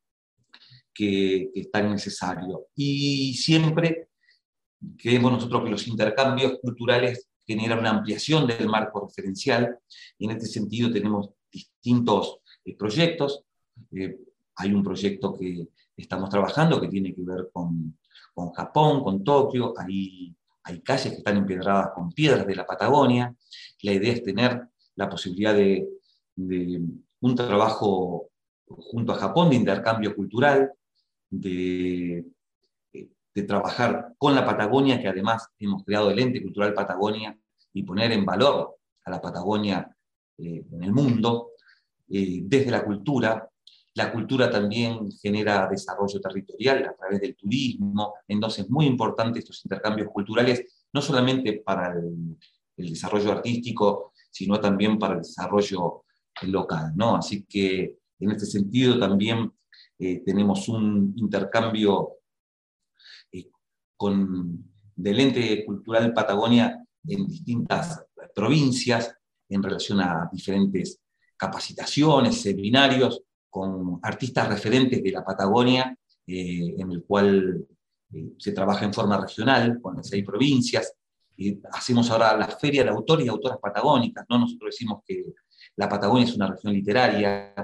que, 0.93 1.50
es 1.56 1.71
tan 1.71 1.89
necesario. 1.89 2.67
Y 2.76 3.34
siempre 3.34 4.10
creemos 5.00 5.32
nosotros 5.32 5.63
que 5.63 5.71
los 5.71 5.88
intercambios 5.88 6.60
culturales 6.62 7.28
generan 7.48 7.80
una 7.80 7.89
ampliación 7.89 8.45
del 8.45 8.69
marco 8.69 9.08
referencial 9.08 9.80
y 10.19 10.26
en 10.26 10.32
este 10.32 10.45
sentido 10.45 10.91
tenemos 10.91 11.32
distintos 11.52 12.41
eh, 12.65 12.76
proyectos. 12.78 13.45
Eh, 13.93 14.15
hay 14.58 14.74
un 14.74 14.84
proyecto 14.84 15.34
que 15.34 15.69
estamos 15.98 16.30
trabajando 16.30 16.80
que 16.80 16.89
tiene 16.89 17.15
que 17.15 17.24
ver 17.24 17.50
con, 17.52 17.98
con 18.32 18.52
Japón, 18.52 19.04
con 19.04 19.24
Tokio. 19.24 19.74
Hay, 19.76 20.35
hay 20.65 20.82
calles 20.82 21.12
que 21.12 21.17
están 21.19 21.38
empedradas 21.38 21.91
con 21.93 22.12
piedras 22.12 22.45
de 22.45 22.56
la 22.56 22.65
Patagonia. 22.65 23.34
La 23.84 23.93
idea 23.93 24.13
es 24.13 24.23
tener 24.23 24.67
la 24.95 25.08
posibilidad 25.08 25.54
de, 25.54 25.88
un 26.36 27.36
trabajo 27.36 28.30
junto 28.67 29.13
a 29.13 29.17
Japón 29.17 29.49
de 29.49 29.56
intercambio 29.56 30.15
cultural, 30.15 30.71
de, 31.30 32.25
de 32.91 33.43
trabajar 33.43 34.13
con 34.17 34.34
la 34.34 34.45
Patagonia, 34.45 34.99
que 34.99 35.08
además 35.08 35.47
hemos 35.60 35.84
creado 35.84 36.10
el 36.10 36.19
ente 36.19 36.41
cultural 36.41 36.73
Patagonia, 36.73 37.38
y 37.71 37.84
poner 37.84 38.12
en 38.12 38.25
valor 38.25 38.78
a 39.04 39.12
la 39.12 39.21
Patagonia 39.21 39.95
en 40.38 40.84
el 40.84 40.91
mundo, 40.91 41.51
desde 42.08 42.71
la 42.71 42.84
cultura. 42.84 43.49
La 43.95 44.12
cultura 44.12 44.49
también 44.49 45.12
genera 45.12 45.67
desarrollo 45.69 46.19
territorial 46.21 46.86
a 46.86 46.95
través 46.95 47.21
del 47.21 47.36
turismo, 47.36 48.15
entonces 48.27 48.65
es 48.65 48.69
muy 48.71 48.86
importante 48.86 49.39
estos 49.39 49.63
intercambios 49.65 50.10
culturales, 50.10 50.86
no 50.93 51.01
solamente 51.01 51.62
para 51.65 51.93
el, 51.93 52.38
el 52.77 52.89
desarrollo 52.89 53.31
artístico, 53.31 54.12
sino 54.29 54.60
también 54.60 54.99
para 54.99 55.15
el 55.15 55.21
desarrollo 55.21 56.03
local. 56.43 56.93
¿no? 56.95 57.15
Así 57.15 57.45
que 57.45 57.97
en 58.19 58.31
este 58.31 58.45
sentido 58.45 58.99
también 58.99 59.51
eh, 59.97 60.21
tenemos 60.25 60.67
un 60.67 61.13
intercambio 61.15 62.17
eh, 63.31 63.49
con, 63.95 64.73
del 64.95 65.19
ente 65.19 65.65
cultural 65.65 66.13
Patagonia 66.13 66.84
en 67.08 67.27
distintas 67.27 68.03
provincias 68.34 69.15
en 69.47 69.63
relación 69.63 70.01
a 70.01 70.29
diferentes 70.31 70.99
capacitaciones, 71.38 72.41
seminarios 72.41 73.21
con 73.55 74.01
artistas 74.03 74.49
referentes 74.49 75.01
de 75.01 75.11
la 75.11 75.23
Patagonia, 75.23 75.97
eh, 76.27 76.75
en 76.77 76.91
el 76.91 77.05
cual 77.05 77.65
se 78.37 78.51
trabaja 78.51 78.83
en 78.83 78.93
forma 78.93 79.17
regional 79.17 79.79
con 79.81 79.95
las 79.95 80.09
seis 80.09 80.25
provincias, 80.25 80.93
hacemos 81.71 82.11
ahora 82.11 82.35
la 82.35 82.47
feria 82.47 82.83
de 82.83 82.89
autores 82.89 83.25
y 83.25 83.29
autoras 83.29 83.57
patagónicas, 83.61 84.25
¿no? 84.27 84.39
Nosotros 84.39 84.71
decimos 84.71 85.03
que 85.05 85.23
la 85.77 85.87
Patagonia 85.87 86.25
es 86.25 86.35
una 86.35 86.47
región 86.47 86.73
literaria 86.73 87.55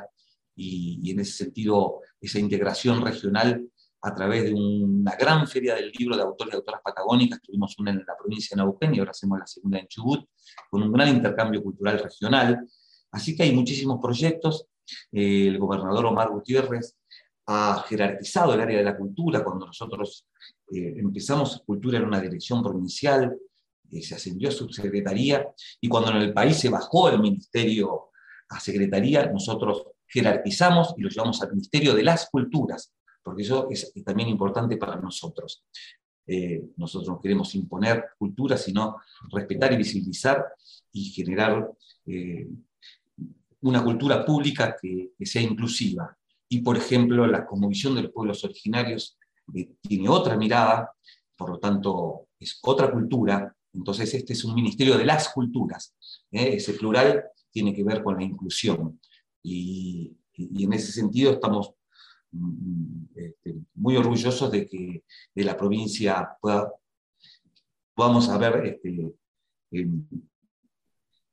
y, 0.56 1.12
en 1.12 1.20
ese 1.20 1.44
sentido 1.44 2.00
esa 2.22 2.40
integración 2.40 3.04
regional 3.04 3.68
a 4.02 4.16
través 4.16 4.46
de 4.46 4.54
una 4.54 5.16
gran 5.18 5.46
feria 5.46 5.76
del 5.76 5.92
libro 5.92 6.16
de 6.16 6.24
autores 6.24 6.54
y 6.54 6.56
autoras 6.56 6.82
patagónicas, 6.82 7.42
tuvimos 7.42 7.78
una 7.80 7.92
en 7.92 7.98
la 7.98 8.16
provincia 8.18 8.56
de 8.56 8.64
Neuquén 8.64 8.96
y 8.96 9.00
ahora 9.00 9.12
hacemos 9.12 9.40
la 9.40 9.46
segunda 9.46 9.78
en 9.78 9.88
Chubut, 9.88 10.26
con 10.70 10.84
un 10.84 10.94
gran 10.94 11.10
intercambio 11.10 11.62
cultural 11.62 12.00
regional. 12.00 12.66
Así 13.12 13.36
que 13.36 13.44
hay 13.44 13.54
muchísimos 13.54 14.00
proyectos. 14.02 14.71
Eh, 15.12 15.48
el 15.48 15.60
gobernador 15.60 16.06
Omar 16.06 16.30
Gutiérrez 16.30 16.96
ha 17.48 17.84
jerarquizado 17.88 18.54
el 18.54 18.62
área 18.62 18.78
de 18.78 18.84
la 18.84 18.98
cultura. 18.98 19.44
Cuando 19.44 19.66
nosotros 19.66 20.28
eh, 20.72 20.94
empezamos, 20.98 21.64
cultura 21.66 21.98
en 21.98 22.06
una 22.06 22.22
dirección 22.22 22.64
provincial, 22.64 23.38
se 24.02 24.16
ascendió 24.16 24.48
a 24.48 24.52
subsecretaría 24.54 25.46
y 25.82 25.90
cuando 25.90 26.12
en 26.12 26.18
el 26.18 26.34
país 26.34 26.58
se 26.58 26.70
bajó 26.70 27.10
el 27.10 27.20
ministerio 27.20 28.12
a 28.48 28.60
secretaría, 28.60 29.26
nosotros 29.28 29.88
jerarquizamos 30.08 30.94
y 30.98 31.02
lo 31.02 31.10
llevamos 31.10 31.42
al 31.42 31.52
Ministerio 31.52 31.94
de 31.94 32.04
las 32.04 32.30
Culturas, 32.30 32.94
porque 33.24 33.44
eso 33.44 33.68
es, 33.70 33.94
también 34.06 34.30
importante 34.30 34.78
para 34.78 34.98
nosotros. 34.98 35.64
Eh, 36.28 36.62
nosotros 36.78 37.10
no 37.10 37.22
queremos 37.22 37.56
imponer 37.56 38.06
cultura, 38.18 38.58
sino 38.58 38.98
respetar 39.32 39.74
y 39.74 39.78
visibilizar 39.78 40.46
y 40.92 41.06
generar 41.06 41.72
eh, 42.06 42.48
una 43.62 43.84
cultura 43.84 44.26
pública 44.26 44.76
que, 44.80 45.12
sea 45.26 45.42
inclusiva. 45.42 46.18
Y, 46.50 46.62
por 46.62 46.78
ejemplo, 46.78 47.26
la 47.28 47.46
cosmovisión 47.46 47.96
de 47.96 48.04
los 48.04 48.12
pueblos 48.12 48.44
originarios 48.44 49.18
eh, 49.54 49.74
tiene 49.82 50.10
otra 50.10 50.36
mirada, 50.36 50.92
por 51.36 51.52
lo 51.52 51.60
tanto, 51.60 52.28
es 52.40 52.60
otra 52.64 52.92
cultura, 52.92 53.56
entonces, 53.74 54.14
este 54.14 54.34
es 54.34 54.44
un 54.44 54.54
ministerio 54.54 54.98
de 54.98 55.06
las 55.06 55.30
culturas. 55.30 55.96
¿eh? 56.32 56.56
Ese 56.56 56.74
plural 56.74 57.24
tiene 57.52 57.74
que 57.74 57.84
ver 57.84 58.04
con 58.04 58.18
la 58.18 58.24
inclusión. 58.24 59.00
Y, 59.44 60.18
en 60.34 60.74
ese 60.74 60.92
sentido 60.92 61.34
estamos 61.34 61.74
mm, 62.32 63.04
este, 63.16 63.56
muy 63.76 63.96
orgullosos 63.96 64.52
de 64.52 64.68
que 64.68 65.04
de 65.36 65.44
la 65.44 65.56
provincia 65.56 66.30
pueda, 66.42 66.72
podamos 67.94 68.28
haber 68.30 68.66
este, 68.66 69.14
em, 69.72 70.08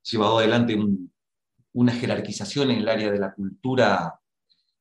llevado 0.02 0.38
adelante 0.38 0.76
una 1.72 1.92
jerarquización 1.92 2.70
en 2.70 2.78
el 2.78 2.88
área 2.88 3.10
de 3.10 3.18
la 3.18 3.34
cultura, 3.34 4.20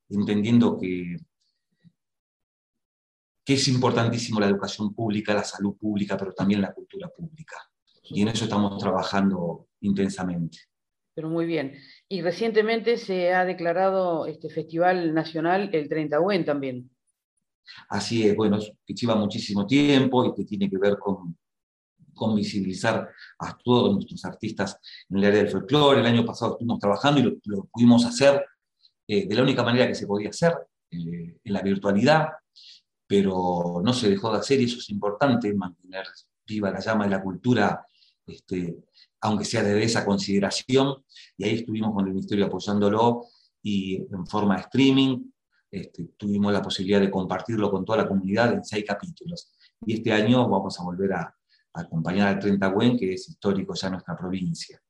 entendiendo 0.09 0.77
que 0.79 1.17
que 3.47 3.53
es 3.53 3.65
importantísimo 3.69 4.41
la 4.41 4.47
educación 4.47 4.93
pública, 4.93 5.33
la 5.33 5.41
salud 5.45 5.77
pública, 5.77 6.17
pero 6.17 6.33
también 6.33 6.59
la 6.59 6.73
cultura 6.73 7.07
pública. 7.07 7.55
Y 8.03 8.21
en 8.21 8.27
eso 8.27 8.43
estamos 8.43 8.77
trabajando 8.77 9.69
intensamente. 9.79 10.57
Pero 11.13 11.29
muy 11.29 11.45
bien. 11.45 11.73
Y 12.09 12.21
recientemente 12.21 12.97
se 12.97 13.33
ha 13.33 13.45
declarado 13.45 14.25
este 14.25 14.49
Festival 14.49 15.13
Nacional 15.13 15.69
el 15.71 15.87
30 15.87 16.19
Buen 16.19 16.43
también. 16.43 16.89
Así 17.87 18.27
es, 18.27 18.35
bueno, 18.35 18.59
que 18.85 18.93
lleva 18.93 19.15
muchísimo 19.15 19.65
tiempo 19.65 20.25
y 20.25 20.33
que 20.33 20.43
tiene 20.43 20.69
que 20.69 20.77
ver 20.77 20.97
con, 20.99 21.37
con 22.17 22.35
visibilizar 22.35 23.09
a 23.39 23.57
todos 23.63 23.93
nuestros 23.93 24.25
artistas 24.25 24.77
en 25.09 25.17
el 25.19 25.25
área 25.25 25.43
del 25.43 25.51
folclore. 25.51 26.01
El 26.01 26.05
año 26.05 26.25
pasado 26.25 26.51
estuvimos 26.53 26.79
trabajando 26.79 27.21
y 27.21 27.39
lo, 27.45 27.65
pudimos 27.71 28.03
hacer 28.03 28.45
eh, 29.07 29.25
de 29.25 29.35
la 29.35 29.43
única 29.43 29.63
manera 29.63 29.87
que 29.87 29.95
se 29.95 30.05
podía 30.05 30.29
hacer, 30.29 30.53
eh, 30.91 31.37
en 31.43 31.53
la 31.53 31.61
virtualidad, 31.61 32.27
pero 33.07 33.81
no 33.81 33.93
se 33.93 34.09
dejó 34.09 34.33
de 34.33 34.39
hacer 34.39 34.59
y 34.59 34.65
eso 34.65 34.79
es 34.79 34.89
importante, 34.89 35.53
mantener 35.53 36.05
viva 36.45 36.71
la 36.71 36.79
llama 36.79 37.05
de 37.05 37.11
la 37.11 37.21
cultura, 37.21 37.85
este, 38.25 38.77
aunque 39.21 39.45
sea 39.45 39.63
desde 39.63 39.83
esa 39.83 40.05
consideración, 40.05 41.05
y 41.37 41.45
ahí 41.45 41.55
estuvimos 41.55 41.93
con 41.93 42.05
el 42.05 42.13
Ministerio 42.13 42.45
apoyándolo 42.45 43.25
y 43.61 43.95
en 43.95 44.27
forma 44.27 44.55
de 44.55 44.61
streaming 44.61 45.23
este, 45.69 46.05
tuvimos 46.17 46.53
la 46.53 46.61
posibilidad 46.61 47.01
de 47.01 47.11
compartirlo 47.11 47.69
con 47.69 47.83
toda 47.83 47.99
la 47.99 48.07
comunidad 48.07 48.53
en 48.53 48.63
seis 48.63 48.85
capítulos. 48.87 49.53
Y 49.85 49.95
este 49.95 50.11
año 50.11 50.47
vamos 50.47 50.79
a 50.79 50.83
volver 50.83 51.13
a, 51.13 51.36
acompañar 51.81 52.27
al 52.27 52.39
30 52.39 52.67
Buen, 52.69 52.97
que 52.97 53.13
es 53.13 53.29
histórico 53.29 53.73
ya 53.73 53.87
en 53.87 53.93
nuestra 53.93 54.15
provincia. 54.17 54.81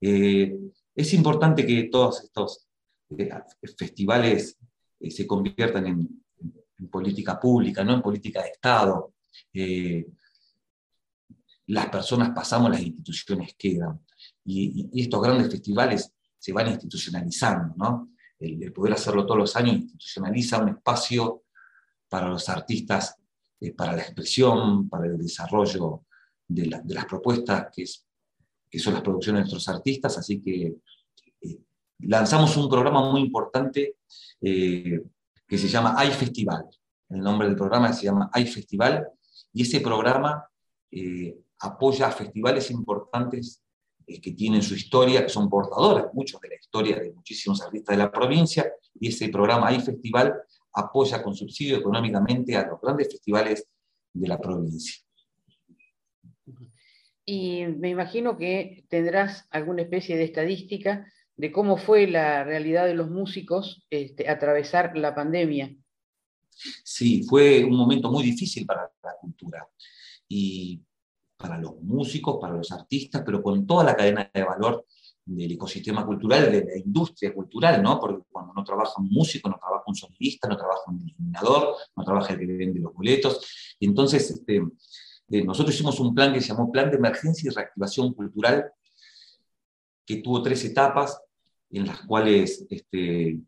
Eh, 0.00 0.56
es 0.94 1.14
importante 1.14 1.66
que 1.66 1.84
todos 1.84 2.24
estos 2.24 2.68
eh, 3.16 3.30
festivales 3.76 4.58
eh, 5.00 5.10
se 5.10 5.26
conviertan 5.26 5.86
en, 5.86 6.08
política 6.92 7.40
pública, 7.40 7.82
no 7.82 7.94
en 7.94 8.02
política 8.02 8.40
de 8.40 8.50
Estado. 8.50 9.14
Las 11.66 11.88
personas 11.88 12.30
pasamos, 12.30 12.70
las 12.70 12.80
instituciones 12.80 13.56
quedan. 13.58 14.00
Y, 14.44 14.88
estos 15.02 15.20
grandes 15.20 15.50
festivales 15.50 16.14
se 16.38 16.52
van 16.52 16.68
institucionalizando, 16.68 17.74
¿no? 17.76 18.12
El, 18.38 18.72
poder 18.72 18.92
hacerlo 18.92 19.26
todos 19.26 19.40
los 19.40 19.56
años 19.56 19.74
institucionaliza 19.74 20.62
un 20.62 20.68
espacio 20.68 21.42
para 22.08 22.28
los 22.28 22.48
artistas, 22.48 23.16
para 23.76 23.96
la 23.96 24.02
expresión, 24.02 24.88
para 24.88 25.06
el 25.06 25.18
desarrollo 25.18 26.04
de, 26.48 26.66
las 26.66 27.04
propuestas 27.06 27.68
que, 27.74 27.84
que, 28.70 28.78
son 28.78 28.94
las 28.94 29.02
producciones 29.02 29.40
de 29.40 29.50
nuestros 29.50 29.68
artistas. 29.68 30.18
Así 30.18 30.40
que 30.40 30.76
eh, 31.42 31.58
lanzamos 32.00 32.56
un 32.56 32.68
programa 32.68 33.10
muy 33.12 33.20
importante 33.20 33.96
que 34.40 35.58
se 35.58 35.68
llama 35.68 35.94
Hay 35.96 36.10
Festival. 36.10 36.64
El 37.08 37.20
nombre 37.20 37.48
del 37.48 37.56
programa 37.56 37.92
se 37.92 38.04
llama 38.04 38.30
Hay 38.32 38.46
Festival 38.46 39.08
y 39.52 39.62
ese 39.62 39.80
programa 39.80 40.46
eh, 40.90 41.38
apoya 41.60 42.08
a 42.08 42.12
festivales 42.12 42.70
importantes 42.70 43.62
eh, 44.06 44.20
que 44.20 44.32
tienen 44.32 44.62
su 44.62 44.74
historia, 44.74 45.22
que 45.22 45.28
son 45.28 45.48
portadores, 45.48 46.06
muchos 46.12 46.40
de 46.40 46.48
la 46.48 46.54
historia 46.54 46.98
de 46.98 47.12
muchísimos 47.12 47.62
artistas 47.62 47.96
de 47.96 48.02
la 48.02 48.10
provincia, 48.10 48.70
y 49.00 49.08
ese 49.08 49.28
programa 49.28 49.68
Hay 49.68 49.80
Festival 49.80 50.34
apoya 50.72 51.22
con 51.22 51.34
subsidio 51.34 51.78
económicamente 51.78 52.56
a 52.56 52.66
los 52.66 52.80
grandes 52.80 53.08
festivales 53.08 53.66
de 54.12 54.28
la 54.28 54.38
provincia. 54.38 54.94
Y 57.30 57.66
me 57.66 57.90
imagino 57.90 58.38
que 58.38 58.86
tendrás 58.88 59.46
alguna 59.50 59.82
especie 59.82 60.16
de 60.16 60.24
estadística 60.24 61.12
de 61.36 61.52
cómo 61.52 61.76
fue 61.76 62.06
la 62.06 62.42
realidad 62.42 62.86
de 62.86 62.94
los 62.94 63.10
músicos 63.10 63.86
este, 63.90 64.30
atravesar 64.30 64.96
la 64.96 65.14
pandemia. 65.14 65.76
Sí, 66.82 67.22
fue 67.24 67.62
un 67.64 67.76
momento 67.76 68.10
muy 68.10 68.24
difícil 68.24 68.64
para 68.64 68.90
la 69.02 69.12
cultura 69.20 69.68
y 70.26 70.80
para 71.36 71.58
los 71.58 71.78
músicos, 71.82 72.38
para 72.40 72.54
los 72.54 72.72
artistas, 72.72 73.22
pero 73.26 73.42
con 73.42 73.66
toda 73.66 73.84
la 73.84 73.94
cadena 73.94 74.30
de 74.32 74.44
valor 74.44 74.86
del 75.26 75.52
ecosistema 75.52 76.06
cultural, 76.06 76.50
de 76.50 76.64
la 76.64 76.78
industria 76.78 77.34
cultural, 77.34 77.82
¿no? 77.82 78.00
Porque 78.00 78.22
cuando 78.30 78.54
no 78.54 78.64
trabaja 78.64 78.94
un 78.96 79.10
músico, 79.10 79.50
no 79.50 79.58
trabaja 79.58 79.84
un 79.86 79.94
sonidista, 79.94 80.48
no 80.48 80.56
trabaja 80.56 80.84
un 80.86 81.06
iluminador, 81.06 81.76
no 81.94 82.04
trabaja 82.04 82.32
el 82.32 82.38
que 82.38 82.46
vende 82.46 82.80
los 82.80 82.94
boletos. 82.94 83.76
Entonces, 83.78 84.30
este, 84.30 84.62
nosotros 85.28 85.74
hicimos 85.74 86.00
un 86.00 86.14
plan 86.14 86.32
que 86.32 86.40
se 86.40 86.48
llamó 86.48 86.72
Plan 86.72 86.90
de 86.90 86.96
Emergencia 86.96 87.50
y 87.50 87.54
Reactivación 87.54 88.14
Cultural, 88.14 88.72
que 90.06 90.16
tuvo 90.16 90.42
tres 90.42 90.64
etapas 90.64 91.20
en 91.70 91.86
las 91.86 92.00
cuales 92.02 92.66
este, 92.70 93.38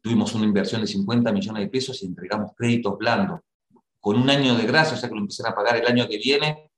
tuvimos 0.00 0.34
una 0.34 0.46
inversión 0.46 0.80
de 0.80 0.86
50 0.86 1.32
millones 1.32 1.62
de 1.62 1.68
pesos 1.68 2.02
y 2.02 2.06
entregamos 2.06 2.52
créditos 2.56 2.96
blandos, 2.96 3.40
con 4.00 4.16
un 4.16 4.30
año 4.30 4.54
de 4.56 4.64
gracia, 4.64 4.96
o 4.96 5.00
sea 5.00 5.08
que 5.08 5.14
lo 5.14 5.20
empezarán 5.20 5.52
a 5.52 5.56
pagar 5.56 5.76
el 5.76 5.86
año 5.86 6.08
que 6.08 6.16
viene, 6.16 6.70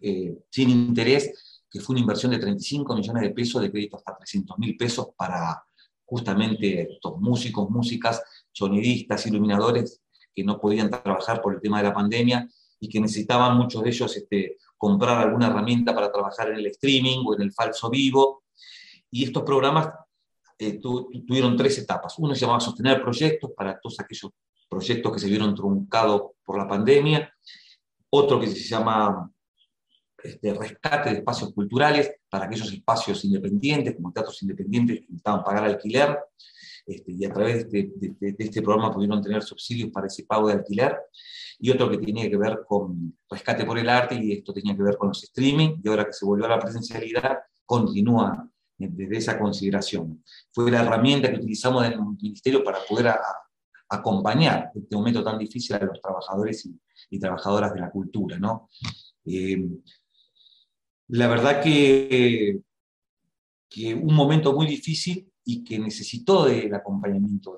eh, 0.00 0.38
sin 0.50 0.70
interés, 0.70 1.62
que 1.70 1.80
fue 1.80 1.94
una 1.94 2.00
inversión 2.00 2.32
de 2.32 2.38
35 2.38 2.96
millones 2.96 3.22
de 3.22 3.30
pesos 3.30 3.60
de 3.60 3.70
créditos 3.70 4.00
hasta 4.00 4.16
300 4.16 4.58
mil 4.58 4.76
pesos 4.76 5.08
para 5.16 5.62
justamente 6.06 6.92
estos 6.92 7.20
músicos, 7.20 7.68
músicas, 7.68 8.22
sonidistas, 8.52 9.26
iluminadores 9.26 10.00
que 10.34 10.44
no 10.44 10.58
podían 10.58 10.88
trabajar 10.88 11.42
por 11.42 11.54
el 11.54 11.60
tema 11.60 11.78
de 11.78 11.88
la 11.88 11.94
pandemia 11.94 12.48
y 12.80 12.88
que 12.88 13.00
necesitaban 13.00 13.56
muchos 13.56 13.82
de 13.82 13.90
ellos 13.90 14.16
este, 14.16 14.58
comprar 14.76 15.18
alguna 15.18 15.46
herramienta 15.46 15.94
para 15.94 16.12
trabajar 16.12 16.50
en 16.50 16.56
el 16.56 16.66
streaming 16.66 17.24
o 17.26 17.34
en 17.34 17.42
el 17.42 17.52
falso 17.52 17.88
vivo 17.90 18.44
Y 19.10 19.24
estos 19.24 19.42
programas 19.42 19.90
eh, 20.58 20.78
tuvieron 20.80 21.56
tres 21.56 21.78
etapas. 21.78 22.18
Uno 22.18 22.34
se 22.34 22.40
llamaba 22.40 22.60
Sostener 22.60 23.02
Proyectos 23.02 23.50
para 23.56 23.78
todos 23.78 24.00
aquellos 24.00 24.32
proyectos 24.68 25.12
que 25.12 25.18
se 25.18 25.28
vieron 25.28 25.54
truncados 25.54 26.32
por 26.44 26.58
la 26.58 26.66
pandemia. 26.66 27.32
Otro 28.10 28.40
que 28.40 28.46
se 28.46 28.60
llama 28.60 29.30
este, 30.22 30.54
Rescate 30.54 31.10
de 31.10 31.16
Espacios 31.16 31.52
Culturales 31.52 32.10
para 32.28 32.46
aquellos 32.46 32.72
espacios 32.72 33.24
independientes, 33.24 33.94
como 33.94 34.12
teatros 34.12 34.42
independientes 34.42 34.96
que 34.96 35.02
necesitaban 35.02 35.44
pagar 35.44 35.64
alquiler. 35.64 36.18
Este, 36.86 37.12
y 37.12 37.24
a 37.24 37.32
través 37.32 37.68
de, 37.68 37.90
este 38.38 38.62
programa 38.62 38.94
pudieron 38.94 39.20
tener 39.20 39.42
subsidios 39.42 39.90
para 39.90 40.06
ese 40.06 40.24
pago 40.24 40.48
de 40.48 40.54
alquiler, 40.54 40.96
y 41.58 41.70
otro 41.70 41.90
que 41.90 41.98
tenía 41.98 42.30
que 42.30 42.36
ver 42.36 42.60
con 42.66 43.18
rescate 43.28 43.64
por 43.64 43.78
el 43.78 43.88
arte, 43.88 44.14
y 44.14 44.32
esto 44.32 44.52
tenía 44.52 44.76
que 44.76 44.82
ver 44.82 44.96
con 44.96 45.08
los 45.08 45.24
streaming, 45.24 45.80
y 45.82 45.88
ahora 45.88 46.04
que 46.04 46.12
se 46.12 46.24
volvió 46.24 46.46
a 46.46 46.50
la 46.50 46.60
presencialidad, 46.60 47.38
continúa 47.64 48.48
desde 48.78 49.16
esa 49.16 49.38
consideración. 49.38 50.22
Fue 50.52 50.70
la 50.70 50.82
herramienta 50.82 51.30
que 51.30 51.38
utilizamos 51.38 51.84
en 51.86 51.94
el 51.94 52.00
Ministerio 52.00 52.62
para 52.62 52.78
poder 52.88 53.12
acompañar 53.88 54.70
este 54.74 54.96
momento 54.96 55.24
tan 55.24 55.38
difícil 55.38 55.76
a 55.76 55.84
los 55.84 56.00
trabajadores 56.00 56.68
y, 57.10 57.18
trabajadoras 57.18 57.72
de 57.72 57.80
la 57.80 57.90
cultura. 57.90 58.38
¿no? 58.38 58.68
Eh, 59.24 59.66
la 61.08 61.28
verdad 61.28 61.62
que, 61.62 62.60
que 63.68 63.94
un 63.94 64.14
momento 64.14 64.52
muy 64.52 64.66
difícil 64.66 65.25
y 65.48 65.62
que 65.62 65.78
necesitó 65.78 66.44
del 66.44 66.74
acompañamiento 66.74 67.56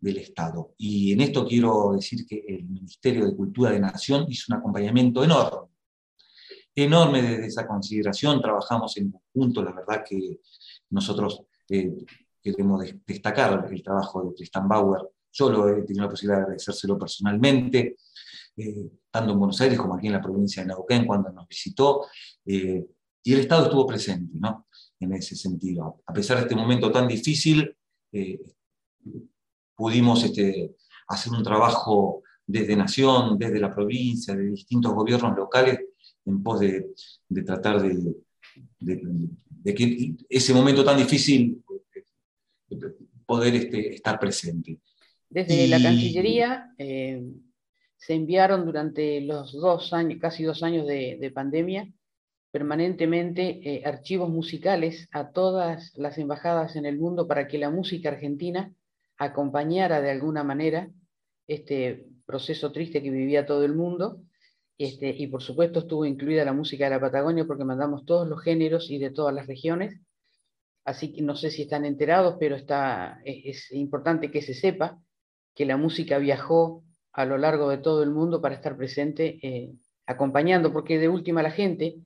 del 0.00 0.16
Estado. 0.18 0.74
Y 0.78 1.12
en 1.12 1.20
esto 1.22 1.44
quiero 1.44 1.92
decir 1.94 2.24
que 2.24 2.44
el 2.46 2.64
Ministerio 2.64 3.26
de 3.26 3.34
Cultura 3.34 3.72
de 3.72 3.80
Nación 3.80 4.26
hizo 4.28 4.46
un 4.52 4.58
acompañamiento 4.58 5.24
enorme, 5.24 5.68
enorme 6.74 7.22
desde 7.22 7.46
esa 7.46 7.66
consideración, 7.66 8.40
trabajamos 8.40 8.96
en 8.98 9.10
conjunto, 9.10 9.62
la 9.64 9.72
verdad 9.72 10.04
que 10.08 10.40
nosotros 10.90 11.42
eh, 11.68 11.96
queremos 12.40 12.84
destacar 13.04 13.66
el 13.72 13.82
trabajo 13.82 14.22
de 14.22 14.34
Tristan 14.34 14.68
Bauer, 14.68 15.02
yo 15.32 15.50
lo 15.50 15.68
he 15.68 15.82
tenido 15.82 16.04
la 16.04 16.10
posibilidad 16.10 16.38
de 16.38 16.42
agradecérselo 16.44 16.96
personalmente, 16.96 17.96
eh, 18.56 18.90
tanto 19.10 19.32
en 19.32 19.38
Buenos 19.38 19.60
Aires 19.60 19.78
como 19.78 19.96
aquí 19.96 20.06
en 20.06 20.12
la 20.12 20.22
provincia 20.22 20.62
de 20.62 20.68
Neuquén 20.68 21.06
cuando 21.06 21.32
nos 21.32 21.48
visitó, 21.48 22.06
eh, 22.44 22.86
y 23.24 23.32
el 23.32 23.40
Estado 23.40 23.64
estuvo 23.64 23.84
presente, 23.84 24.38
¿no? 24.38 24.65
En 25.00 25.12
ese 25.12 25.36
sentido. 25.36 26.02
A 26.06 26.12
pesar 26.12 26.38
de 26.38 26.44
este 26.44 26.56
momento 26.56 26.90
tan 26.90 27.08
difícil, 27.08 27.74
eh, 28.12 28.40
pudimos 29.74 30.24
este, 30.24 30.74
hacer 31.08 31.32
un 31.32 31.42
trabajo 31.42 32.22
desde 32.46 32.76
Nación, 32.76 33.38
desde 33.38 33.60
la 33.60 33.74
provincia, 33.74 34.34
de 34.34 34.50
distintos 34.50 34.94
gobiernos 34.94 35.36
locales, 35.36 35.80
en 36.24 36.42
pos 36.42 36.60
de, 36.60 36.92
tratar 37.44 37.82
de, 37.82 38.14
que 39.74 40.14
ese 40.28 40.54
momento 40.54 40.84
tan 40.84 40.96
difícil 40.96 41.62
poder 43.26 43.54
este, 43.54 43.94
estar 43.94 44.18
presente. 44.18 44.78
Desde 45.28 45.66
la 45.66 45.82
Cancillería 45.82 46.72
eh, 46.78 47.22
se 47.96 48.14
enviaron 48.14 48.64
durante 48.64 49.20
los 49.20 49.52
dos 49.52 49.92
años, 49.92 50.18
casi 50.20 50.44
dos 50.44 50.62
años 50.62 50.86
de 50.86 51.30
pandemia, 51.34 51.92
permanentemente 52.56 53.60
eh, 53.62 53.82
archivos 53.84 54.30
musicales 54.30 55.10
a 55.12 55.28
todas 55.28 55.92
las 55.98 56.16
embajadas 56.16 56.74
en 56.76 56.86
el 56.86 56.96
mundo 56.96 57.28
para 57.28 57.48
que 57.48 57.58
la 57.58 57.68
música 57.68 58.08
argentina 58.08 58.72
acompañara 59.18 60.00
de 60.00 60.10
alguna 60.10 60.42
manera 60.42 60.88
este 61.46 62.06
proceso 62.24 62.72
triste 62.72 63.02
que 63.02 63.10
vivía 63.10 63.44
todo 63.44 63.62
el 63.66 63.74
mundo. 63.74 64.22
Este, 64.78 65.10
y 65.10 65.26
por 65.26 65.42
supuesto 65.42 65.80
estuvo 65.80 66.06
incluida 66.06 66.46
la 66.46 66.54
música 66.54 66.84
de 66.84 66.92
la 66.92 67.00
Patagonia 67.00 67.44
porque 67.46 67.64
mandamos 67.64 68.06
todos 68.06 68.26
los 68.26 68.42
géneros 68.42 68.90
y 68.90 68.96
de 68.96 69.10
todas 69.10 69.34
las 69.34 69.46
regiones. 69.46 70.00
Así 70.86 71.12
que 71.12 71.20
no 71.20 71.36
sé 71.36 71.50
si 71.50 71.60
están 71.60 71.84
enterados, 71.84 72.36
pero 72.40 72.56
está, 72.56 73.20
es, 73.26 73.70
importante 73.72 74.30
que 74.30 74.40
se 74.40 74.54
sepa 74.54 74.98
que 75.54 75.66
la 75.66 75.76
música 75.76 76.16
viajó 76.16 76.84
a 77.12 77.26
lo 77.26 77.36
largo 77.36 77.68
de 77.68 77.76
todo 77.76 78.02
el 78.02 78.12
mundo 78.12 78.40
para 78.40 78.54
estar 78.54 78.78
presente 78.78 79.38
eh, 79.42 79.74
acompañando, 80.06 80.72
porque 80.72 80.98
de 80.98 81.10
última 81.10 81.42
la 81.42 81.50
gente 81.50 81.96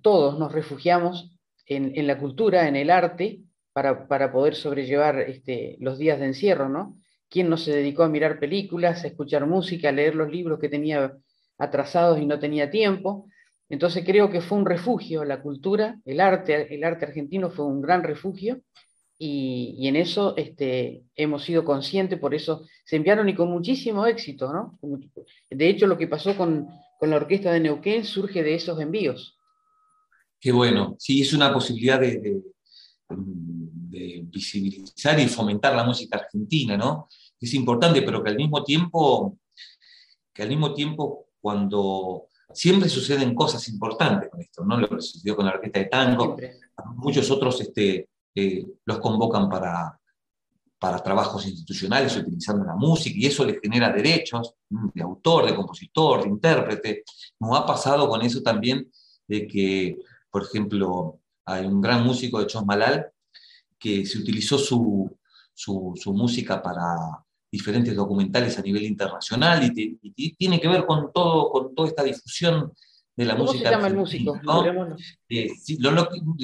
todos 0.00 0.38
nos 0.38 0.52
refugiamos 0.52 1.32
en, 1.66 2.06
la 2.06 2.18
cultura, 2.18 2.68
en 2.68 2.76
el 2.76 2.90
arte, 2.90 3.40
para, 3.72 4.32
poder 4.32 4.54
sobrellevar 4.54 5.20
este, 5.20 5.76
los 5.80 5.98
días 5.98 6.18
de 6.18 6.26
encierro, 6.26 6.68
¿no? 6.68 6.98
¿Quién 7.28 7.48
no 7.48 7.56
se 7.56 7.74
dedicó 7.74 8.02
a 8.02 8.08
mirar 8.08 8.38
películas, 8.38 9.04
a 9.04 9.06
escuchar 9.06 9.46
música, 9.46 9.88
a 9.88 9.92
leer 9.92 10.14
los 10.14 10.30
libros 10.30 10.58
que 10.58 10.68
tenía 10.68 11.16
atrasados 11.56 12.20
y 12.20 12.26
no 12.26 12.38
tenía 12.38 12.70
tiempo? 12.70 13.26
Entonces 13.70 14.04
creo 14.04 14.30
que 14.30 14.42
fue 14.42 14.58
un 14.58 14.66
refugio 14.66 15.24
la 15.24 15.40
cultura, 15.40 15.98
el 16.04 16.20
arte, 16.20 16.74
el 16.74 16.84
arte 16.84 17.06
argentino 17.06 17.50
fue 17.50 17.64
un 17.64 17.80
gran 17.80 18.02
refugio 18.02 18.60
y, 19.18 19.88
en 19.88 19.96
eso 19.96 20.34
este, 20.36 21.04
hemos 21.14 21.44
sido 21.44 21.64
conscientes, 21.64 22.18
por 22.18 22.34
eso 22.34 22.66
se 22.84 22.96
enviaron 22.96 23.28
y 23.30 23.34
con 23.34 23.48
muchísimo 23.48 24.04
éxito, 24.04 24.52
¿no? 24.52 24.78
De 25.48 25.68
hecho, 25.68 25.86
lo 25.86 25.96
que 25.96 26.08
pasó 26.08 26.36
con, 26.36 26.68
con 26.98 27.08
la 27.08 27.16
orquesta 27.16 27.52
de 27.52 27.60
Neuquén 27.60 28.04
surge 28.04 28.42
de 28.42 28.54
esos 28.54 28.78
envíos. 28.78 29.38
Qué 30.42 30.50
bueno, 30.50 30.96
sí, 30.98 31.22
es 31.22 31.32
una 31.34 31.54
posibilidad 31.54 32.00
de, 32.00 32.42
visibilizar 34.24 35.20
y 35.20 35.28
fomentar 35.28 35.76
la 35.76 35.84
música 35.84 36.18
argentina, 36.18 36.76
¿no? 36.76 37.06
Es 37.40 37.54
importante, 37.54 38.02
pero 38.02 38.24
que 38.24 38.30
al 38.30 38.36
mismo 38.36 38.64
tiempo, 38.64 39.38
que 40.34 40.42
al 40.42 40.48
mismo 40.48 40.74
tiempo 40.74 41.28
cuando 41.40 42.26
siempre 42.52 42.88
suceden 42.88 43.36
cosas 43.36 43.68
importantes 43.68 44.30
con 44.30 44.40
esto, 44.40 44.64
¿no? 44.64 44.80
Lo 44.80 44.88
que 44.88 45.00
sucedió 45.00 45.36
con 45.36 45.46
la 45.46 45.52
orquesta 45.52 45.78
de 45.78 45.84
tango, 45.84 46.36
muchos 46.96 47.30
otros 47.30 47.60
este, 47.60 48.08
eh, 48.34 48.66
los 48.84 48.98
convocan 48.98 49.48
para, 49.48 49.96
para 50.76 50.98
trabajos 50.98 51.46
institucionales 51.46 52.16
utilizando 52.16 52.64
la 52.64 52.74
música 52.74 53.16
y 53.16 53.26
eso 53.26 53.44
les 53.44 53.60
genera 53.60 53.92
derechos 53.92 54.54
de 54.68 55.02
autor, 55.02 55.46
de 55.46 55.54
compositor, 55.54 56.24
de 56.24 56.30
intérprete. 56.30 57.04
Nos 57.38 57.56
ha 57.56 57.64
pasado 57.64 58.08
con 58.08 58.22
eso 58.22 58.42
también 58.42 58.90
de 59.28 59.46
que 59.46 59.98
por 60.32 60.44
ejemplo, 60.44 61.20
hay 61.44 61.66
un 61.66 61.80
gran 61.80 62.04
músico 62.04 62.40
de 62.40 62.46
Chosmalal 62.46 63.12
que 63.78 64.06
se 64.06 64.18
utilizó 64.18 64.58
su, 64.58 65.14
música 66.06 66.62
para 66.62 66.96
diferentes 67.50 67.94
documentales 67.94 68.58
a 68.58 68.62
nivel 68.62 68.84
internacional 68.84 69.70
y, 69.74 70.32
tiene 70.32 70.58
que 70.58 70.68
ver 70.68 70.86
con, 70.86 71.12
todo, 71.12 71.50
con 71.50 71.74
toda 71.74 71.88
esta 71.88 72.02
difusión 72.02 72.72
de 73.14 73.24
la 73.26 73.34
música. 73.34 73.64
¿Cómo 73.64 73.68
se 73.68 73.76
llama 73.76 73.88
el 73.88 73.96
músico? 73.96 74.40
Eh, 75.28 75.50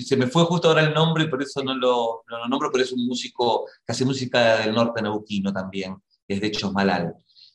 se 0.03 0.17
me 0.19 0.27
fue 0.27 0.45
justo 0.45 0.69
ahora 0.69 0.83
el 0.83 0.93
nombre, 0.93 1.27
por 1.27 1.43
eso 1.43 1.65
no 1.65 1.75
lo, 1.75 2.25
nombro, 2.51 2.71
pero 2.71 2.85
es 2.85 2.93
un 2.93 3.07
músico 3.07 3.65
que 3.87 3.93
hace 3.93 4.05
música 4.05 4.59
del 4.59 4.75
norte 4.75 5.01
neuquino 5.01 5.51
también, 5.51 5.97
es 6.27 6.41
de 6.43 6.51
Chosmalal. 6.51 7.15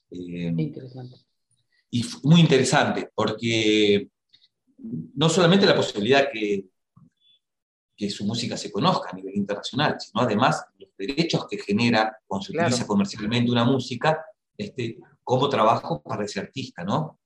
Eh, 0.09 0.51
interesante. 0.57 1.17
Y 1.91 2.03
muy 2.23 2.41
interesante, 2.41 3.11
porque 3.13 4.09
no 4.83 5.29
solamente 5.29 5.65
la 5.65 5.75
posibilidad 5.75 6.29
que, 6.31 6.67
que 7.95 8.09
su 8.09 8.25
música 8.25 8.57
se 8.57 8.71
conozca 8.71 9.09
a 9.11 9.15
nivel 9.15 9.35
internacional, 9.35 9.97
sino 9.99 10.21
además 10.21 10.65
los 10.77 10.89
derechos 10.97 11.47
que 11.49 11.57
genera 11.57 12.17
cuando 12.27 12.45
se 12.45 12.51
utiliza 12.51 12.87
comercialmente 12.87 13.51
una 13.51 13.63
música 13.63 14.25
este, 14.57 14.97
como 15.23 15.49
trabajo 15.49 16.01
para 16.01 16.25
ese 16.25 16.39
artista, 16.39 16.83
¿no? 16.83 17.19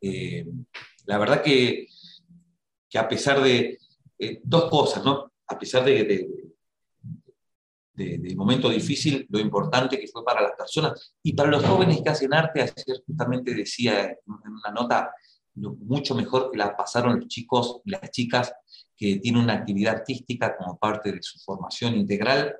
Eh, 0.00 0.46
la 1.06 1.18
verdad 1.18 1.42
que, 1.42 1.88
que, 2.88 2.98
a 2.98 3.08
pesar 3.08 3.42
de 3.42 3.78
eh, 4.18 4.40
dos 4.42 4.70
cosas, 4.70 5.04
¿no? 5.04 5.32
A 5.46 5.58
pesar 5.58 5.84
de, 5.84 6.04
de, 6.04 6.28
momento 8.34 8.68
difícil, 8.68 9.26
lo 9.28 9.38
importante 9.38 10.00
que 10.00 10.08
fue 10.08 10.24
para 10.24 10.40
las 10.40 10.52
personas 10.52 11.14
y 11.22 11.34
para 11.34 11.50
los 11.50 11.64
jóvenes 11.64 12.00
que 12.02 12.10
hacen 12.10 12.34
arte, 12.34 12.62
ayer 12.62 13.02
justamente 13.06 13.54
decía 13.54 14.10
en 14.10 14.16
una 14.26 14.72
nota, 14.74 15.12
mucho 15.54 16.14
mejor 16.14 16.50
que 16.50 16.58
la 16.58 16.76
pasaron 16.76 17.20
los 17.20 17.28
chicos 17.28 17.80
y 17.84 17.90
las 17.90 18.10
chicas 18.10 18.52
que 18.96 19.16
tienen 19.16 19.42
una 19.42 19.54
actividad 19.54 19.96
artística 19.96 20.56
como 20.56 20.78
parte 20.78 21.12
de 21.12 21.22
su 21.22 21.38
formación 21.40 21.94
integral 21.94 22.56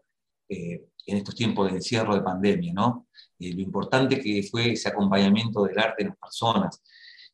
eh, 0.48 0.84
en 1.06 1.16
estos 1.16 1.34
tiempos 1.34 1.70
de 1.70 1.76
encierro 1.76 2.14
de 2.14 2.22
pandemia, 2.22 2.72
¿no? 2.72 3.08
Eh, 3.38 3.52
lo 3.54 3.60
importante 3.60 4.20
que 4.20 4.42
fue 4.50 4.72
ese 4.72 4.88
acompañamiento 4.88 5.64
del 5.64 5.78
arte 5.78 6.02
en 6.02 6.08
las 6.10 6.18
personas. 6.18 6.82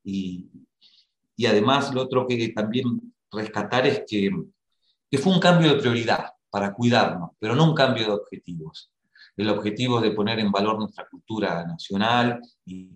Y, 0.05 0.49
y 1.37 1.47
además 1.47 1.93
lo 1.93 2.03
otro 2.03 2.27
que 2.27 2.49
también 2.51 3.15
rescatar 3.31 3.87
es 3.87 4.05
que, 4.07 4.31
que 5.11 5.19
fue 5.19 5.33
un 5.33 5.41
cambio 5.41 5.75
de 5.75 5.81
prioridad 5.81 6.33
para 6.51 6.73
cuidarnos, 6.73 7.31
pero 7.39 7.55
no 7.55 7.65
un 7.65 7.75
cambio 7.75 8.07
de 8.07 8.13
objetivos. 8.13 8.91
El 9.39 9.51
objetivo 9.51 9.99
es 9.99 10.03
de 10.03 10.11
poner 10.11 10.41
en 10.41 10.51
valor 10.51 10.81
nuestra 10.81 11.07
cultura 11.09 11.65
nacional 11.65 12.41
y, 12.67 12.91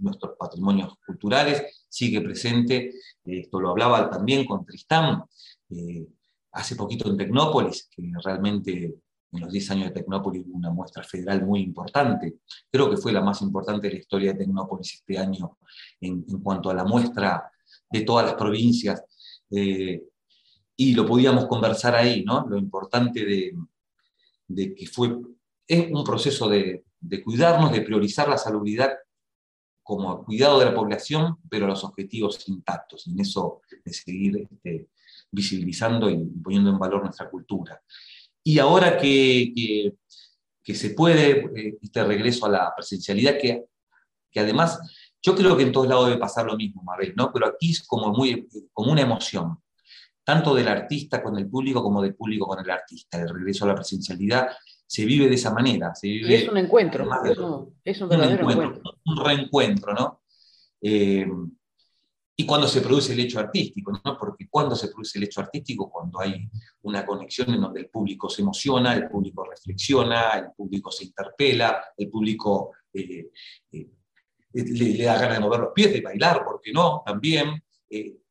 nuestros 0.00 0.36
patrimonios 0.38 0.94
culturales 1.04 1.84
sigue 1.88 2.20
presente. 2.20 2.92
Esto 3.24 3.60
lo 3.60 3.70
hablaba 3.70 4.08
también 4.08 4.46
con 4.46 4.64
Tristán 4.64 5.24
eh, 5.70 6.06
hace 6.52 6.76
poquito 6.76 7.10
en 7.10 7.16
Tecnópolis, 7.16 7.88
que 7.90 8.08
realmente 8.24 8.94
en 9.32 9.40
los 9.40 9.50
10 9.50 9.70
años 9.72 9.84
de 9.88 10.00
Tecnópolis 10.00 10.44
hubo 10.46 10.56
una 10.56 10.70
muestra 10.70 11.02
federal 11.02 11.44
muy 11.44 11.60
importante. 11.62 12.38
Creo 12.70 12.88
que 12.88 12.96
fue 12.96 13.12
la 13.12 13.20
más 13.20 13.42
importante 13.42 13.88
de 13.88 13.94
la 13.94 13.98
historia 13.98 14.32
de 14.32 14.38
Tecnópolis 14.38 14.94
este 14.94 15.18
año 15.18 15.58
en, 16.00 16.22
cuanto 16.42 16.70
a 16.70 16.74
la 16.74 16.84
muestra 16.84 17.50
de 17.90 18.00
todas 18.02 18.24
las 18.24 18.34
provincias. 18.34 19.02
Eh, 19.50 20.00
y 20.76 20.94
lo 20.94 21.04
podíamos 21.04 21.46
conversar 21.46 21.96
ahí, 21.96 22.24
¿no? 22.24 22.46
Lo 22.48 22.56
importante 22.56 23.26
de 24.46 24.74
que 24.74 24.86
fue, 24.86 25.18
es 25.68 25.90
un 25.92 26.02
proceso 26.02 26.48
de, 26.48 26.84
de, 26.98 27.22
cuidarnos, 27.22 27.70
de 27.70 27.82
priorizar 27.82 28.28
la 28.28 28.38
salubridad 28.38 28.90
como 29.82 30.24
cuidado 30.24 30.58
de 30.58 30.66
la 30.66 30.74
población, 30.74 31.36
pero 31.48 31.66
los 31.66 31.84
objetivos 31.84 32.48
intactos, 32.48 33.06
en 33.06 33.20
eso 33.20 33.60
de 33.84 33.92
seguir 33.92 34.48
este, 34.50 34.88
visibilizando 35.30 36.10
y 36.10 36.16
poniendo 36.42 36.70
en 36.70 36.78
valor 36.78 37.04
nuestra 37.04 37.30
cultura. 37.30 37.80
Y 38.42 38.58
ahora 38.58 38.98
que, 38.98 39.52
que, 39.54 39.94
que 40.62 40.74
se 40.74 40.90
puede, 40.90 41.46
eh, 41.56 41.78
este 41.80 42.04
regreso 42.04 42.46
a 42.46 42.50
la 42.50 42.74
presencialidad, 42.74 43.38
que, 43.38 43.66
que 44.30 44.40
además 44.40 44.78
yo 45.22 45.34
creo 45.34 45.56
que 45.56 45.64
en 45.64 45.72
todos 45.72 45.88
lados 45.88 46.06
debe 46.06 46.20
pasar 46.20 46.46
lo 46.46 46.56
mismo, 46.56 46.82
Mabel, 46.82 47.14
¿no? 47.16 47.32
Pero 47.32 47.46
aquí 47.46 47.70
es 47.70 47.86
como, 47.86 48.12
muy, 48.12 48.48
como 48.72 48.92
una 48.92 49.02
emoción 49.02 49.58
tanto 50.22 50.54
del 50.54 50.68
artista 50.68 51.22
con 51.22 51.38
el 51.38 51.48
público 51.48 51.82
como 51.82 52.02
del 52.02 52.14
público 52.14 52.46
con 52.46 52.60
el 52.62 52.70
artista. 52.70 53.18
El 53.18 53.30
regreso 53.30 53.64
a 53.64 53.68
la 53.68 53.74
presencialidad 53.74 54.48
se 54.88 55.04
vive 55.04 55.28
de 55.28 55.34
esa 55.34 55.52
manera. 55.52 55.92
es 56.02 56.48
un 56.48 56.56
encuentro, 56.56 57.04
es 57.84 58.00
un, 58.00 58.08
verdadero 58.08 58.50
encuentro, 58.50 58.82
Un 59.04 59.24
reencuentro, 59.24 59.92
¿no? 59.92 60.22
Eh, 60.80 61.26
y 62.40 62.46
cuando 62.46 62.66
se 62.66 62.80
produce 62.80 63.12
el 63.12 63.20
hecho 63.20 63.38
artístico, 63.38 63.92
¿no? 63.92 64.16
Porque 64.16 64.48
cuando 64.48 64.74
se 64.74 64.88
produce 64.88 65.18
el 65.18 65.24
hecho 65.24 65.40
artístico, 65.40 65.90
cuando 65.90 66.20
hay 66.20 66.48
una 66.82 67.04
conexión 67.04 67.52
en 67.52 67.60
donde 67.60 67.80
el 67.80 67.90
público 67.90 68.30
se 68.30 68.42
emociona, 68.42 68.94
el 68.94 69.08
público 69.08 69.44
reflexiona, 69.44 70.30
el 70.38 70.52
público 70.56 70.90
se 70.90 71.04
interpela, 71.04 71.84
el 71.96 72.08
público 72.08 72.72
eh, 72.92 73.30
eh, 73.72 73.88
le, 74.52 75.04
da 75.04 75.18
ganas 75.18 75.38
de 75.38 75.44
mover 75.44 75.60
los 75.60 75.72
pies, 75.74 75.92
de 75.92 76.00
bailar, 76.00 76.44
¿por 76.44 76.60
qué 76.62 76.72
no? 76.72 77.02
También 77.04 77.62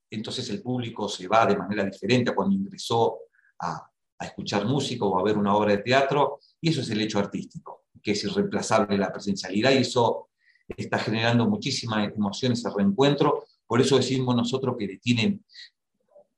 entonces 0.10 0.50
el 0.50 0.62
público 0.62 1.10
se 1.10 1.28
va 1.28 1.46
de 1.46 1.58
manera 1.58 1.84
diferente 1.84 2.32
a 2.32 2.36
cuando 2.36 2.56
ingresó 2.56 3.20
a, 3.60 3.90
escuchar 4.20 4.66
música 4.66 5.06
o 5.06 5.20
a 5.20 5.24
ver 5.24 5.38
una 5.38 5.56
obra 5.56 5.74
de 5.74 5.84
teatro, 5.84 6.40
y 6.62 6.70
eso 6.70 6.82
es 6.82 6.90
el 6.90 7.02
hecho 7.02 7.20
artístico, 7.20 7.86
que 8.02 8.12
es 8.12 8.24
irreemplazable 8.24 8.98
la 8.98 9.12
presencialidad, 9.12 9.72
y 9.72 9.78
eso 9.78 10.30
está 10.68 11.00
generando 11.00 11.48
muchísimas 11.48 12.12
emociones, 12.14 12.60
ese 12.60 12.70
reencuentro, 12.76 13.46
por 13.66 13.82
eso 13.82 13.98
decimos 13.98 14.36
nosotros 14.36 14.76
que 14.78 14.88
detienen 14.88 15.44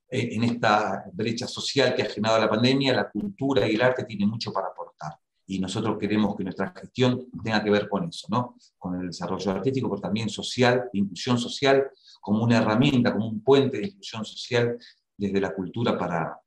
eh, 0.10 0.30
en 0.32 0.44
esta 0.44 1.06
brecha 1.14 1.48
social 1.48 1.94
que 1.94 2.02
ha 2.02 2.10
generado 2.10 2.40
la 2.40 2.50
pandemia, 2.50 2.94
la 2.94 3.10
cultura 3.10 3.70
y 3.70 3.76
el 3.76 3.82
arte 3.82 4.04
tienen 4.04 4.28
mucho 4.28 4.52
para 4.52 4.68
aportar. 4.68 5.14
Y 5.46 5.60
nosotros 5.60 5.98
queremos 6.00 6.36
que 6.36 6.44
nuestra 6.44 6.74
gestión 6.76 7.28
tenga 7.44 7.64
que 7.64 7.70
ver 7.70 7.88
con 7.88 8.08
eso, 8.08 8.28
¿no? 8.30 8.56
con 8.78 9.00
el 9.00 9.08
desarrollo 9.08 9.52
artístico, 9.52 9.90
pero 9.90 10.02
también 10.02 10.30
social, 10.30 10.90
inclusión 10.94 11.38
social, 11.38 11.90
como 12.22 12.44
una 12.44 12.58
herramienta, 12.58 13.14
como 13.14 13.28
un 13.28 13.44
puente 13.44 13.78
de 13.78 13.88
inclusión 13.88 14.26
social 14.26 14.78
desde 15.16 15.40
la 15.40 15.54
cultura 15.54 15.98
para, 15.98 16.40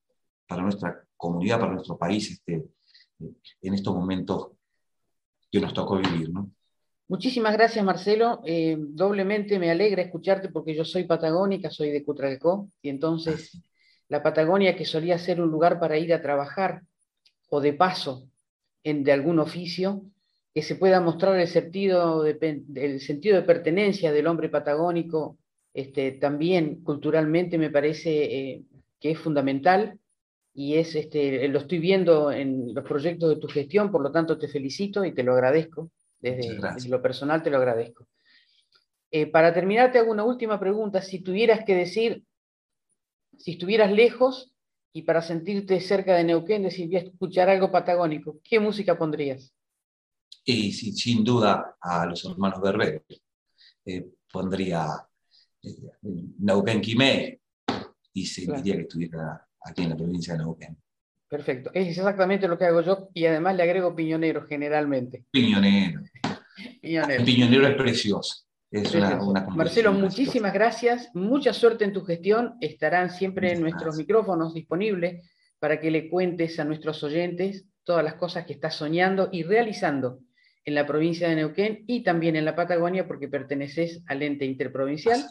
para 0.47 0.63
nuestra 0.63 1.05
comunidad, 1.17 1.61
para 1.61 1.73
nuestro 1.73 1.97
país, 1.97 2.31
este, 2.31 2.65
en 3.61 3.75
estos 3.75 3.95
momentos 3.95 4.49
que 5.51 5.61
nos 5.61 5.75
tocó 5.75 5.99
vivir. 5.99 6.31
¿no? 6.31 6.51
Muchísimas 7.09 7.53
gracias, 7.53 7.85
Marcelo. 7.85 8.41
Eh, 8.45 8.77
doblemente 8.79 9.59
me 9.59 9.71
alegra 9.71 10.03
escucharte 10.03 10.49
porque 10.49 10.75
yo 10.75 10.85
soy 10.85 11.05
patagónica, 11.05 11.71
soy 11.71 11.91
de 11.91 12.05
Cutralcó, 12.05 12.71
y 12.81 12.89
entonces 12.89 13.63
la 14.09 14.23
Patagonia, 14.23 14.77
que 14.77 14.85
solía 14.85 15.19
ser 15.19 15.41
un 15.41 15.51
lugar 15.51 15.79
para 15.81 15.99
ir 15.99 16.13
a 16.13 16.23
trabajar 16.23 16.83
o 17.51 17.61
de 17.61 17.73
paso 17.73 18.29
en, 18.83 19.05
de 19.05 19.13
algún 19.13 19.39
oficio, 19.39 20.03
que 20.55 20.63
se 20.63 20.77
pueda 20.77 21.01
mostrar 21.01 21.39
el 21.39 21.49
sentido 21.49 22.23
de, 22.23 23.01
sentido 23.01 23.37
de 23.37 23.43
pertenencia 23.43 24.13
del 24.13 24.27
hombre 24.27 24.49
patagónico 24.49 25.39
este, 25.75 26.13
también 26.13 26.83
culturalmente 26.83 27.57
me 27.57 27.71
parece 27.71 28.25
eh, 28.25 28.63
que 29.01 29.13
es 29.13 29.19
fundamental 29.19 29.99
y 30.55 30.77
es, 30.77 30.95
este, 30.95 31.49
lo 31.49 31.61
estoy 31.61 31.79
viendo 31.79 32.31
en 32.31 32.75
los 32.75 32.85
proyectos 32.85 33.31
de 33.31 33.37
tu 33.37 33.49
gestión, 33.49 33.91
por 33.91 34.03
lo 34.03 34.13
tanto 34.13 34.39
te 34.39 34.49
felicito 34.49 35.05
y 35.05 35.15
te 35.15 35.23
lo 35.23 35.33
agradezco. 35.33 35.91
Desde, 36.21 36.89
lo 36.89 37.03
personal 37.03 37.43
te 37.43 37.51
lo 37.51 37.57
agradezco. 37.57 38.07
Eh, 39.11 39.27
para 39.27 39.53
terminar, 39.53 39.91
te 39.91 39.99
hago 39.99 40.13
una 40.13 40.25
última 40.25 40.61
pregunta. 40.61 41.03
Si 41.03 41.21
tuvieras 41.21 41.65
que 41.65 41.75
decir, 41.75 42.23
si 43.39 43.53
estuvieras 43.53 43.91
lejos 43.91 44.53
y 44.93 45.03
para 45.03 45.23
sentirte 45.23 45.81
cerca 45.81 46.15
de 46.15 46.25
Neuquén, 46.25 46.63
decir, 46.63 46.95
escuchar 46.95 47.49
algo 47.49 47.73
patagónico, 47.73 48.39
¿qué 48.45 48.61
música 48.61 48.97
pondrías? 48.97 49.53
Y 50.45 50.73
sin 50.73 51.25
duda 51.25 51.77
a 51.81 52.07
los 52.07 52.25
hermanos 52.25 52.61
Berber. 52.61 53.05
Eh, 53.85 54.07
pondría 54.31 54.87
Neuquén 56.39 56.81
Quimé 56.81 57.41
y 58.13 58.27
se 58.27 58.43
diría 58.43 58.77
que 58.77 58.83
estuviera 58.83 59.47
aquí 59.65 59.83
en 59.83 59.91
la 59.91 59.97
provincia 59.97 60.35
de 60.35 60.41
Neuquén. 60.41 60.77
Perfecto, 61.29 61.71
es 61.73 61.89
exactamente 61.89 62.47
lo 62.47 62.59
que 62.59 62.67
hago 62.67 62.83
yo 62.83 63.09
y 63.15 63.25
además 63.25 63.57
le 63.57 63.63
agrego 63.63 63.95
piñonero 63.97 64.45
generalmente. 64.47 65.25
Piñonero. 65.31 66.03
piñonero. 66.83 67.25
Piñonero 67.25 67.67
es 67.67 67.77
precioso. 67.77 68.45
Es 68.71 68.95
una, 68.95 69.19
Marcelo, 69.51 69.93
muchísimas 69.93 70.55
gracias, 70.55 71.11
mucha 71.13 71.53
suerte 71.53 71.85
en 71.85 71.93
tu 71.93 72.05
gestión, 72.05 72.55
estarán 72.63 73.11
siempre 73.11 73.55
nuestros 73.57 73.97
micrófonos 73.97 74.55
disponibles 74.55 75.29
para 75.59 75.79
que 75.79 75.91
le 75.91 76.09
cuentes 76.09 76.59
a 76.59 76.65
nuestros 76.65 77.05
oyentes 77.05 77.67
todas 77.85 78.03
las 78.03 78.15
cosas 78.15 78.47
que 78.47 78.55
estás 78.55 78.75
soñando 78.75 79.29
y 79.31 79.43
realizando 79.43 80.21
en 80.65 80.75
la 80.75 80.87
provincia 80.87 81.29
de 81.29 81.37
Neuquén 81.37 81.85
y 81.87 82.03
también 82.03 82.37
en 82.37 82.45
la 82.45 82.57
Patagonia 82.57 83.07
porque 83.07 83.29
perteneces 83.29 84.03
al 84.07 84.23
ente 84.23 84.45
interprovincial. 84.45 85.23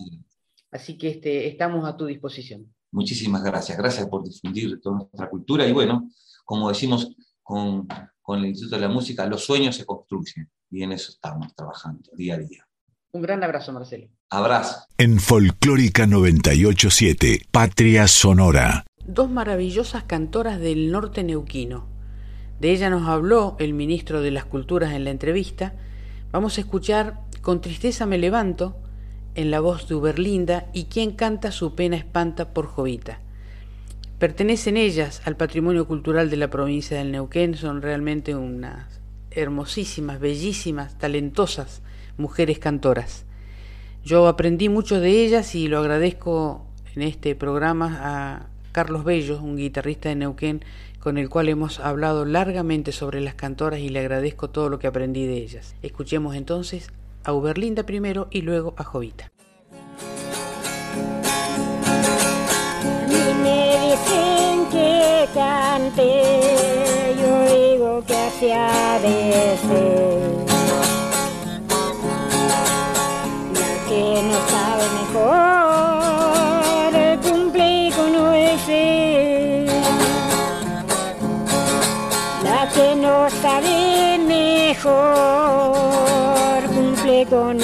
Así, 0.71 0.97
que 0.97 1.09
este, 1.09 1.47
estamos 1.47 1.87
a 1.87 1.97
tu 1.97 2.05
disposición. 2.05 2.73
Muchísimas 2.91 3.43
gracias. 3.43 3.77
Gracias 3.77 4.07
por 4.07 4.23
difundir 4.23 4.79
toda 4.81 4.97
nuestra 4.97 5.29
cultura 5.29 5.65
y 5.65 5.71
bueno, 5.71 6.09
como 6.45 6.69
decimos 6.69 7.15
con, 7.41 7.87
con 8.21 8.39
el 8.39 8.47
Instituto 8.47 8.75
de 8.75 8.81
la 8.81 8.89
Música, 8.89 9.25
los 9.25 9.45
sueños 9.45 9.75
se 9.75 9.85
construyen 9.85 10.49
y 10.69 10.83
en 10.83 10.91
eso 10.91 11.11
estamos 11.11 11.53
trabajando 11.55 12.09
día 12.13 12.35
a 12.35 12.39
día. 12.39 12.67
Un 13.13 13.21
gran 13.21 13.43
abrazo, 13.43 13.73
Marcelo. 13.73 14.07
Abrazo. 14.29 14.85
En 14.97 15.19
Folclórica 15.19 16.07
987, 16.07 17.47
Patria 17.51 18.07
Sonora. 18.07 18.85
Dos 19.05 19.29
maravillosas 19.29 20.03
cantoras 20.03 20.59
del 20.59 20.91
norte 20.91 21.23
neuquino, 21.23 21.91
de 22.61 22.71
ella 22.71 22.91
nos 22.91 23.07
habló 23.07 23.55
el 23.57 23.73
ministro 23.73 24.21
de 24.21 24.29
las 24.29 24.45
Culturas 24.45 24.93
en 24.93 25.03
la 25.03 25.09
entrevista. 25.09 25.73
Vamos 26.31 26.57
a 26.57 26.61
escuchar 26.61 27.19
Con 27.41 27.59
tristeza 27.59 28.05
me 28.05 28.19
levanto 28.19 28.77
en 29.35 29.51
la 29.51 29.59
voz 29.59 29.87
de 29.87 29.95
Uberlinda 29.95 30.67
y 30.73 30.85
quien 30.85 31.11
canta 31.11 31.51
su 31.51 31.75
pena 31.75 31.95
espanta 31.95 32.53
por 32.53 32.67
Jovita. 32.67 33.19
Pertenecen 34.19 34.77
ellas 34.77 35.21
al 35.25 35.35
patrimonio 35.35 35.87
cultural 35.87 36.29
de 36.29 36.37
la 36.37 36.49
provincia 36.49 36.97
del 36.97 37.11
Neuquén, 37.11 37.55
son 37.55 37.81
realmente 37.81 38.35
unas 38.35 39.01
hermosísimas, 39.31 40.19
bellísimas, 40.19 40.97
talentosas 40.97 41.81
mujeres 42.17 42.59
cantoras. 42.59 43.25
Yo 44.03 44.27
aprendí 44.27 44.69
mucho 44.69 44.99
de 44.99 45.23
ellas 45.23 45.55
y 45.55 45.67
lo 45.67 45.79
agradezco 45.79 46.65
en 46.95 47.01
este 47.03 47.35
programa 47.35 47.99
a 48.01 48.47
Carlos 48.71 49.03
Bello, 49.03 49.41
un 49.41 49.57
guitarrista 49.57 50.09
de 50.09 50.15
Neuquén, 50.15 50.63
con 50.99 51.17
el 51.17 51.29
cual 51.29 51.49
hemos 51.49 51.79
hablado 51.79 52.25
largamente 52.25 52.91
sobre 52.91 53.21
las 53.21 53.35
cantoras 53.35 53.79
y 53.79 53.89
le 53.89 53.99
agradezco 53.99 54.49
todo 54.49 54.69
lo 54.69 54.79
que 54.79 54.87
aprendí 54.87 55.25
de 55.25 55.37
ellas. 55.37 55.75
Escuchemos 55.81 56.35
entonces 56.35 56.91
a 57.23 57.33
Uberlinda 57.33 57.83
primero 57.83 58.27
y 58.31 58.41
luego 58.41 58.73
a 58.77 58.83
Jovita. 58.83 59.31
me 63.43 63.77
dicen 63.87 64.65
que 64.71 65.27
cante, 65.33 67.15
yo 67.21 67.33
digo 67.55 68.03
que 68.05 68.15
hacía 68.15 68.99
de 69.01 69.57
ser. 69.67 70.31
La 73.53 73.71
que 73.89 74.03
no 74.23 74.37
sabe 74.53 74.85
mejor, 75.01 76.91
cumple 77.21 77.91
con 77.95 78.11
que 82.73 82.95
no 82.95 83.29
sabe 83.29 84.17
mejor 84.19 85.90
Con 87.29 87.57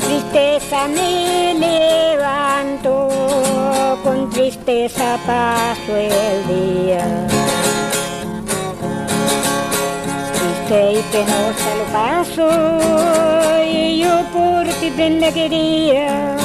tristeza 0.00 0.88
me 0.88 1.54
levanto, 1.54 3.08
con 4.02 4.30
tristeza 4.30 5.18
paso 5.26 5.96
el 5.96 6.46
día. 6.48 7.35
Y 10.68 11.02
penosa 11.12 11.74
lo 11.78 11.84
paso 11.92 13.64
y 13.64 14.00
yo 14.00 14.24
por 14.32 14.66
ti 14.80 14.90
prenda 14.90 15.30
quería. 15.30 16.36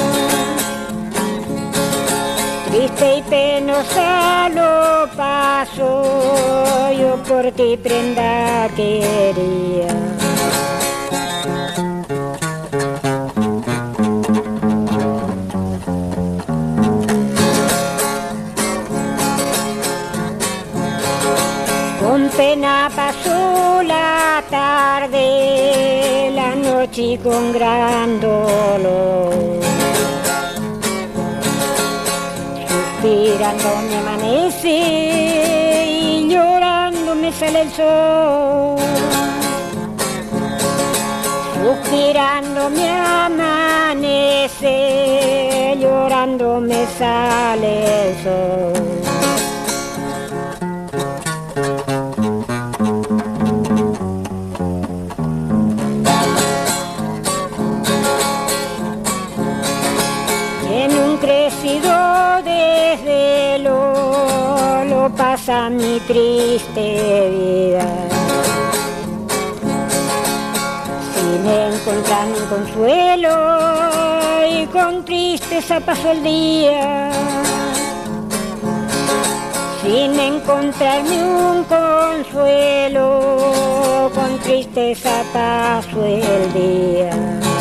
Triste 2.70 3.16
y 3.16 3.22
penosa 3.22 4.48
lo 4.50 5.08
paso, 5.16 6.90
yo 6.92 7.16
por 7.28 7.50
ti 7.50 7.76
prenda 7.76 8.68
quería. 8.76 10.21
Noche 26.92 27.18
con 27.22 27.52
gran 27.52 28.20
dolor. 28.20 29.60
Suspirando 32.68 33.68
me 33.88 33.96
amanece 33.96 35.86
y 35.88 36.28
llorando 36.28 37.14
me 37.14 37.32
sale 37.32 37.62
el 37.62 37.70
sol. 37.70 38.76
Suspirando 41.54 42.68
me 42.70 42.90
amanece, 42.90 44.68
llorando 45.80 46.60
me 46.60 46.86
sale 46.98 48.10
el 48.10 48.22
sol. 48.22 49.11
Pasa 65.10 65.68
mi 65.68 66.00
triste 66.00 67.30
vida. 67.30 67.86
Sin 71.14 71.46
encontrar 71.46 72.26
un 72.28 72.46
consuelo 72.48 73.34
y 74.48 74.66
con 74.66 75.04
tristeza 75.04 75.80
paso 75.80 76.10
el 76.12 76.22
día. 76.22 77.10
Sin 79.82 80.18
encontrarme 80.18 81.24
un 81.24 81.64
consuelo, 81.64 83.08
con 84.14 84.38
tristeza 84.38 85.24
paso 85.32 86.04
el 86.04 86.52
día. 86.52 87.51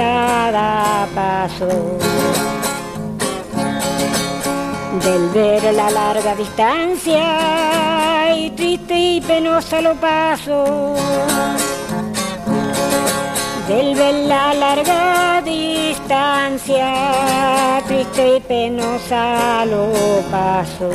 Cada 0.00 1.06
paso. 1.14 1.68
Del 5.04 5.24
ver 5.34 5.74
la 5.74 5.90
larga 5.90 6.34
distancia 6.34 7.24
y 8.34 8.50
triste 8.50 8.96
y 9.16 9.20
penosa 9.20 9.80
lo 9.82 9.94
paso. 9.94 10.94
Del 13.68 13.94
ver 13.94 14.14
la 14.32 14.54
larga 14.54 15.42
distancia, 15.42 16.88
triste 17.86 18.36
y 18.36 18.40
penosa 18.40 19.66
lo 19.66 19.84
paso. 20.30 20.88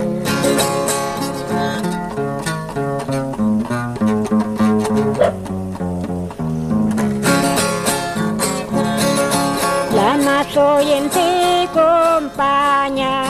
La 10.45 10.61
más 10.61 10.79
oyente 10.79 11.67
compañía, 11.73 13.23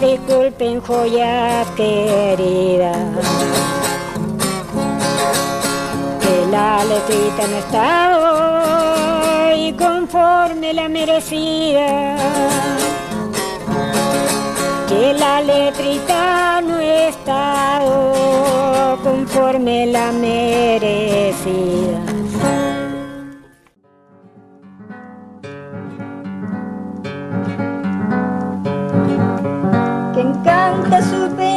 disculpen 0.00 0.80
joyas 0.80 1.66
queridas. 1.76 2.96
Que 6.20 6.46
la 6.50 6.84
letrita 6.84 7.46
no 7.48 7.56
está 7.56 8.18
hoy 9.52 9.72
conforme 9.72 10.72
la 10.72 10.88
merecida. 10.88 12.16
Que 14.88 15.14
la 15.14 15.40
letrita 15.40 16.60
no 16.60 16.78
está 16.78 17.80
hoy 17.82 18.98
conforme 19.02 19.86
la 19.86 20.12
merecida. 20.12 22.09
Canta 30.90 31.02
su 31.02 31.49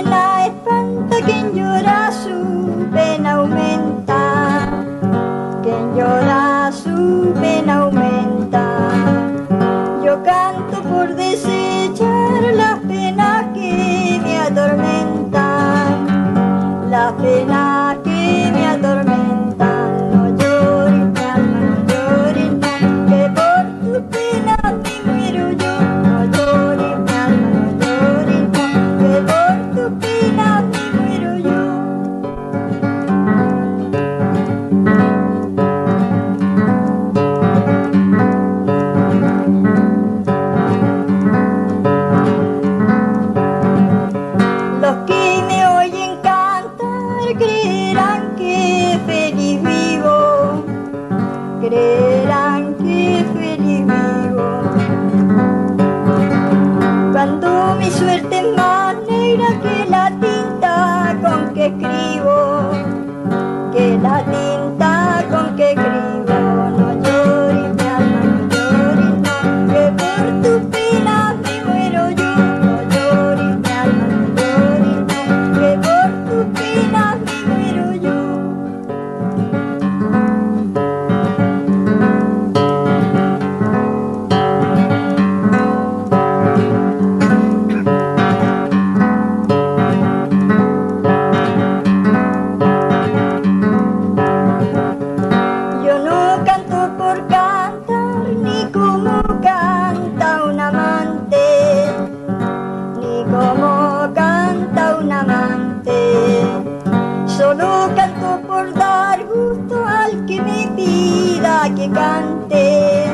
que 111.70 111.90
cante, 111.90 113.06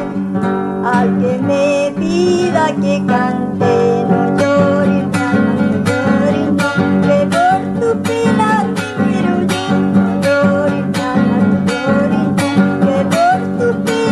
al 0.84 1.20
que 1.20 1.38
me 1.38 1.93
pida 1.95 2.76
que 2.76 3.04
cante. 3.06 4.04
No 4.10 4.26
no 4.39 4.86
no, 6.54 6.72
que 7.06 7.18
por 7.30 7.60
tu 7.80 7.89
me 8.00 8.12
muero 8.97 9.36
yo. 9.45 9.66
No 10.24 10.38
no 10.68 11.10
no, 11.70 12.36
que 12.86 12.97
por 13.14 13.34
tu 13.58 13.68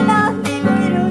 me 0.06 0.56
muero 0.64 1.04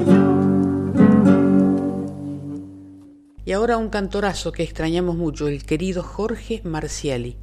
yo. 3.45 3.55
Ahora 3.55 3.77
un 3.77 3.89
cantorazo 3.89 4.51
que 4.53 4.63
extrañamos 4.63 5.15
mucho, 5.17 5.47
el 5.49 5.65
querido 5.65 6.01
Jorge 6.03 6.61
Marciali, 6.63 7.35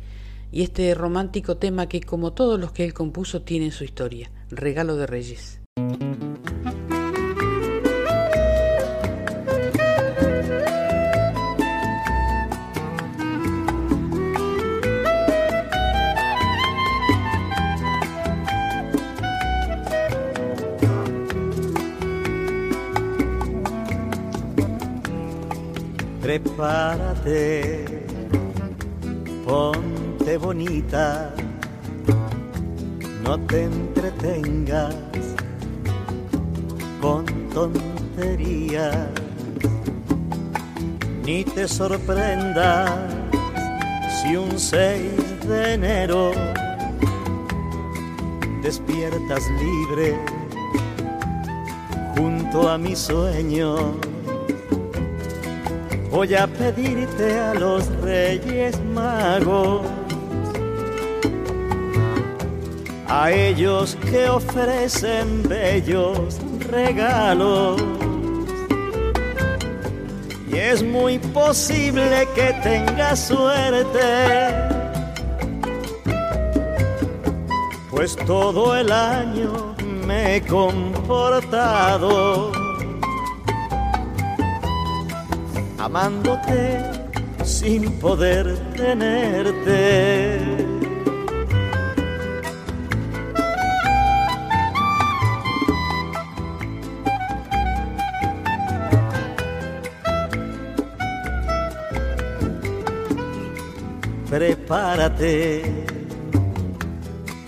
y 0.51 0.62
este 0.62 0.95
romántico 0.95 1.57
tema 1.59 1.89
que 1.89 2.01
como 2.01 2.32
todos 2.32 2.59
los 2.59 2.72
que 2.72 2.85
él 2.85 2.95
compuso 2.95 3.43
tiene 3.43 3.70
su 3.72 3.85
historia, 3.85 4.30
Regalo 4.49 4.97
de 4.97 5.07
Reyes. 5.07 5.64
Prepárate, 26.25 27.85
ponte 29.45 30.39
bonita, 30.39 31.33
no 33.22 33.39
te 33.47 33.64
entretengas 33.64 34.95
con 37.05 37.27
tonterías, 37.51 39.09
ni 41.23 41.45
te 41.45 41.69
sorprendas 41.69 42.91
si 44.17 44.35
un 44.37 44.59
6 44.59 45.03
de 45.47 45.75
enero 45.75 46.33
despiertas 48.63 49.43
libre 49.61 50.17
junto 52.17 52.71
a 52.71 52.79
mi 52.79 52.97
sueño. 52.97 53.77
Voy 56.11 56.35
a 56.35 56.47
pedirte 56.47 57.39
a 57.39 57.53
los 57.53 57.87
reyes 58.01 58.81
magos, 58.95 59.83
a 63.07 63.31
ellos 63.31 63.95
que 64.11 64.27
ofrecen 64.31 65.43
bellos 65.47 66.41
regalos. 66.75 67.81
Y 70.51 70.57
es 70.57 70.83
muy 70.83 71.18
posible 71.18 72.29
que 72.35 72.53
tengas 72.62 73.29
suerte, 73.29 74.01
pues 77.91 78.16
todo 78.27 78.77
el 78.77 78.93
año 78.93 79.75
me 80.07 80.37
he 80.37 80.43
comportado 80.43 82.53
amándote 85.79 86.79
sin 87.45 87.91
poder 88.01 88.57
tenerte. 88.75 90.74
Prepárate, 104.67 105.62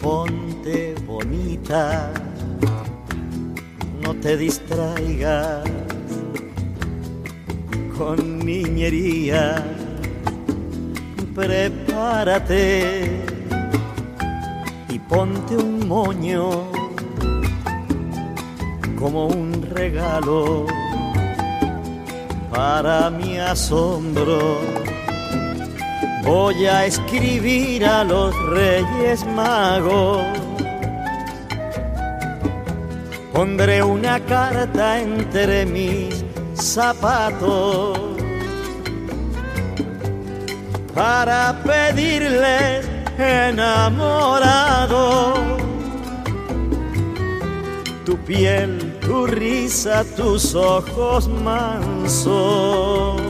ponte 0.03 0.95
bonita, 1.07 2.13
no 4.03 4.15
te 4.17 4.37
distraigas 4.37 5.65
con 7.97 8.41
niñería. 8.41 9.65
Prepárate 11.35 13.25
y 14.91 14.99
ponte 14.99 15.57
un 15.57 15.89
moño 15.89 16.71
como 19.01 19.29
un 19.29 19.63
regalo 19.75 20.67
para 22.51 23.09
mi 23.09 23.39
asombro. 23.39 24.76
Voy 26.27 26.67
a 26.67 26.87
escribir 26.87 27.85
a 27.87 28.03
los 28.03 28.35
reyes 28.51 29.25
magos. 29.25 30.25
Pondré 33.33 33.83
una 33.83 34.19
carta 34.19 34.99
entre 35.01 35.65
mis 35.67 36.25
zapatos 36.55 38.01
para 40.93 41.63
pedirle 41.63 42.81
enamorado 43.19 44.77
tu 48.05 48.17
piel, 48.19 48.99
tu 49.01 49.27
risa, 49.27 50.05
tus 50.17 50.55
ojos 50.55 51.29
mansos. 51.29 53.26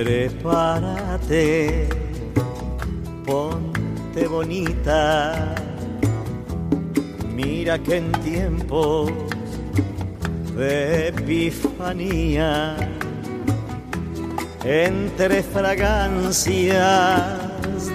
Prepárate, 0.00 1.88
ponte 3.26 4.28
bonita. 4.28 5.56
Mira 7.34 7.80
que 7.80 7.96
en 7.96 8.12
tiempos 8.22 9.10
de 10.56 11.08
epifanía, 11.08 12.76
entre 14.62 15.42
fragancias 15.42 16.76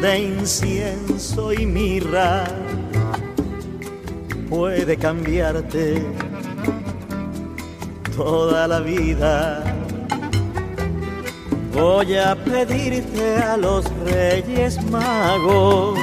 de 0.01 0.20
incienso 0.20 1.54
y 1.54 1.66
mirra, 1.66 2.43
puede 4.49 4.97
cambiarte 4.97 6.04
toda 8.14 8.68
la 8.68 8.82
vida 8.82 9.72
Voy 11.74 12.15
a 12.17 12.36
pedirte 12.36 13.38
a 13.38 13.57
los 13.57 13.86
reyes 14.05 14.80
magos, 14.91 15.97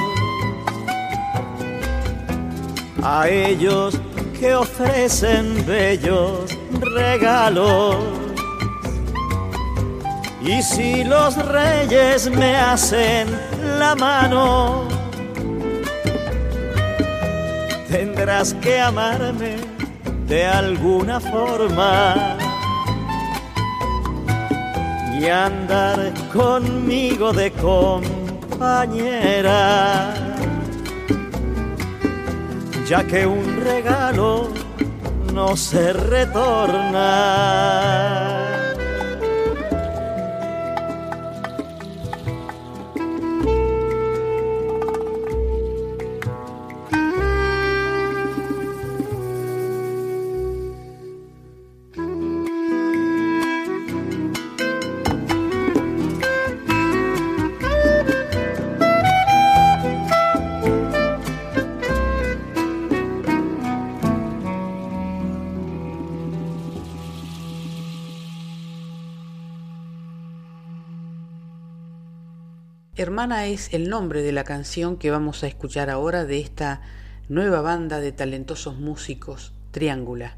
a 3.01 3.29
ellos 3.29 3.97
que 4.37 4.53
ofrecen 4.53 5.65
bellos 5.65 6.57
regalos. 6.93 7.95
Y 10.43 10.61
si 10.61 11.05
los 11.05 11.37
reyes 11.45 12.29
me 12.29 12.57
hacen 12.57 13.27
la 13.79 13.95
mano, 13.95 14.87
tendrás 17.89 18.53
que 18.55 18.81
amarme 18.81 19.55
de 20.27 20.45
alguna 20.47 21.21
forma 21.21 22.40
y 25.21 25.27
andar 25.27 26.11
conmigo 26.33 27.31
de 27.31 27.51
compañera, 27.51 28.01
ya 32.87 33.03
que 33.05 33.27
un 33.27 33.61
regalo 33.61 34.49
no 35.31 35.55
se 35.55 35.93
retorna. 35.93 37.01
Hermana 73.21 73.45
es 73.45 73.71
el 73.71 73.87
nombre 73.87 74.23
de 74.23 74.31
la 74.31 74.43
canción 74.43 74.97
que 74.97 75.11
vamos 75.11 75.43
a 75.43 75.47
escuchar 75.47 75.91
ahora 75.91 76.25
de 76.25 76.39
esta 76.39 76.81
nueva 77.29 77.61
banda 77.61 77.99
de 77.99 78.11
talentosos 78.11 78.79
músicos 78.79 79.53
Triángula, 79.69 80.37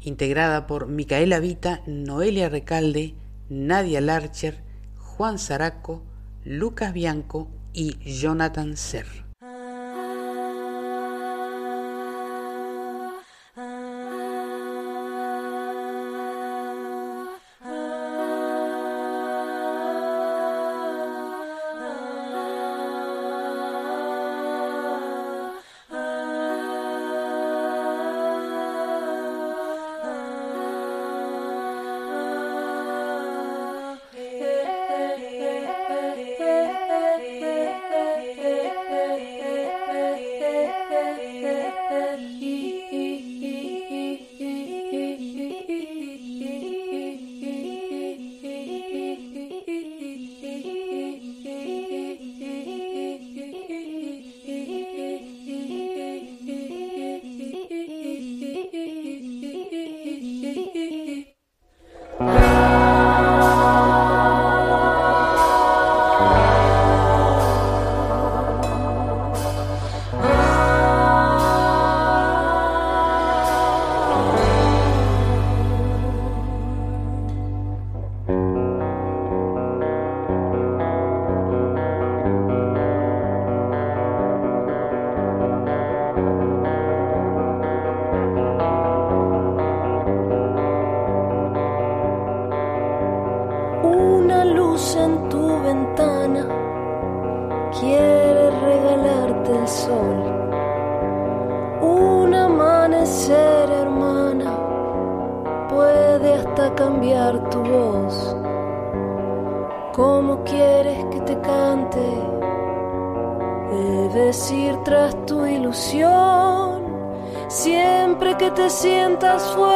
integrada 0.00 0.66
por 0.66 0.88
Micaela 0.88 1.38
Vita, 1.38 1.80
Noelia 1.86 2.48
Recalde, 2.48 3.14
Nadia 3.48 4.00
Larcher, 4.00 4.58
Juan 4.96 5.38
Zaraco, 5.38 6.02
Lucas 6.44 6.92
Bianco 6.92 7.48
y 7.72 7.98
Jonathan 8.00 8.76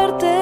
verte. 0.02 0.41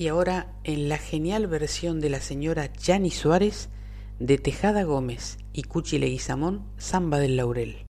Y 0.00 0.08
ahora 0.08 0.46
en 0.64 0.88
la 0.88 0.96
genial 0.96 1.46
versión 1.46 2.00
de 2.00 2.08
la 2.08 2.22
señora 2.22 2.72
Chani 2.72 3.10
Suárez 3.10 3.68
de 4.18 4.38
Tejada 4.38 4.82
Gómez 4.84 5.36
y 5.52 5.64
Cuchi 5.64 5.98
Leguizamón, 5.98 6.64
Zamba 6.78 7.18
del 7.18 7.36
Laurel. 7.36 7.84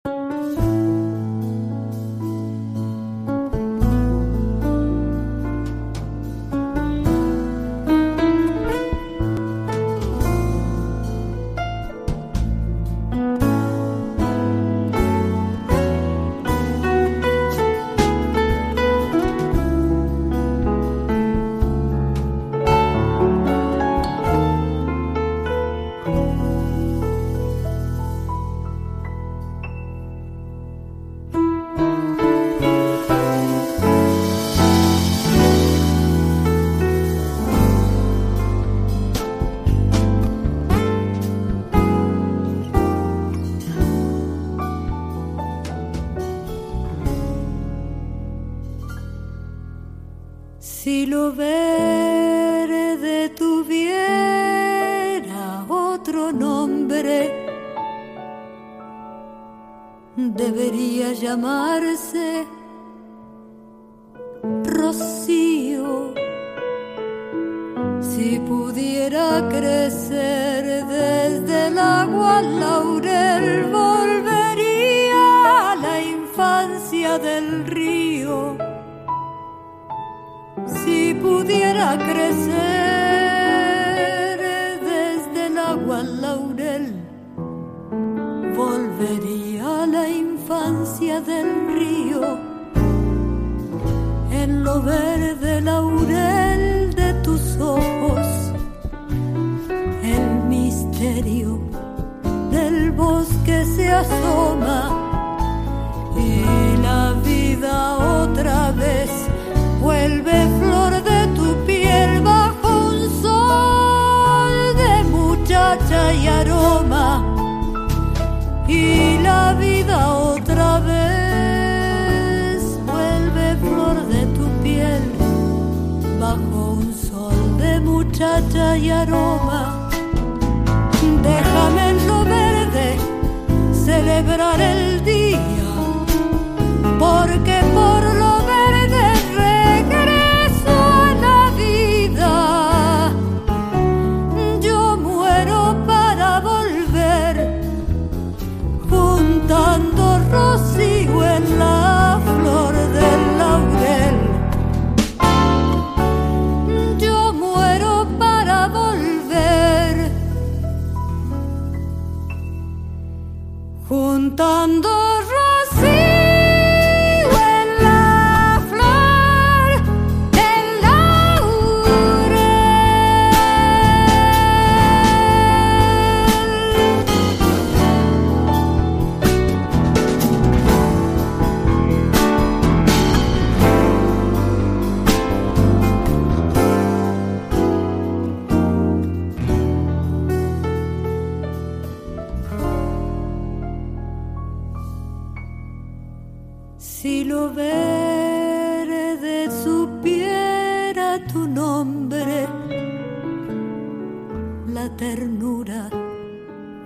ternura, 204.97 205.89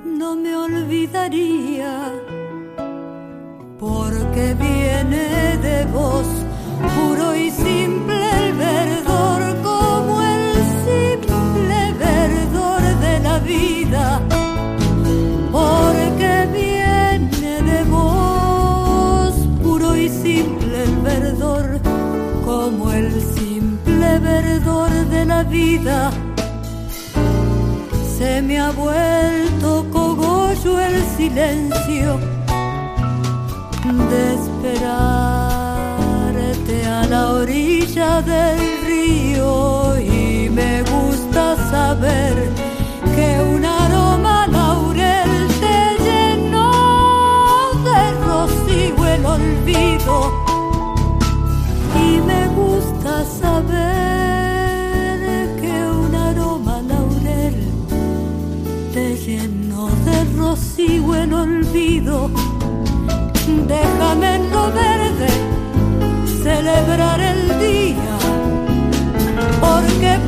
no 0.05 0.35
me 0.35 0.55
olvidaría, 0.55 2.11
porque 3.79 4.53
viene 4.53 5.57
de 5.57 5.85
vos, 5.91 6.27
puro 6.95 7.35
y 7.35 7.51
simple 7.51 8.47
el 8.47 8.53
verdor, 8.53 9.41
como 9.61 10.21
el 10.21 10.53
simple 10.85 11.93
verdor 11.99 12.81
de 12.99 13.19
la 13.19 13.39
vida. 13.39 14.21
Porque 15.51 16.47
viene 16.51 17.61
de 17.61 17.83
vos, 17.85 19.33
puro 19.61 19.95
y 19.95 20.09
simple 20.09 20.83
el 20.83 20.95
verdor, 20.97 21.79
como 22.45 22.91
el 22.91 23.11
simple 23.21 24.19
verdor 24.19 24.89
de 25.09 25.25
la 25.25 25.43
vida 25.43 26.11
se 28.23 28.41
me 28.41 28.57
ha 28.57 28.71
vuelto 28.71 29.85
cogollo 29.91 30.79
el 30.79 31.03
silencio 31.17 32.17
de 34.11 34.33
esperarte 34.35 34.85
a 36.85 37.05
la 37.09 37.31
orilla 37.31 38.21
del 38.21 38.62
sigo 60.55 61.15
en 61.15 61.33
olvido. 61.33 62.29
Déjame 63.67 64.35
en 64.35 64.49
lo 64.51 64.71
verde 64.71 65.27
celebrar 66.43 67.19
el 67.19 67.59
día, 67.59 68.17
porque 69.61 70.19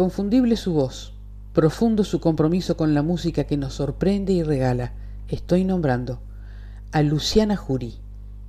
Inconfundible 0.00 0.56
su 0.56 0.72
voz, 0.72 1.12
profundo 1.52 2.04
su 2.04 2.20
compromiso 2.20 2.74
con 2.74 2.94
la 2.94 3.02
música 3.02 3.44
que 3.44 3.58
nos 3.58 3.74
sorprende 3.74 4.32
y 4.32 4.42
regala. 4.42 4.94
Estoy 5.28 5.64
nombrando 5.64 6.22
a 6.90 7.02
Luciana 7.02 7.54
Jury 7.54 7.98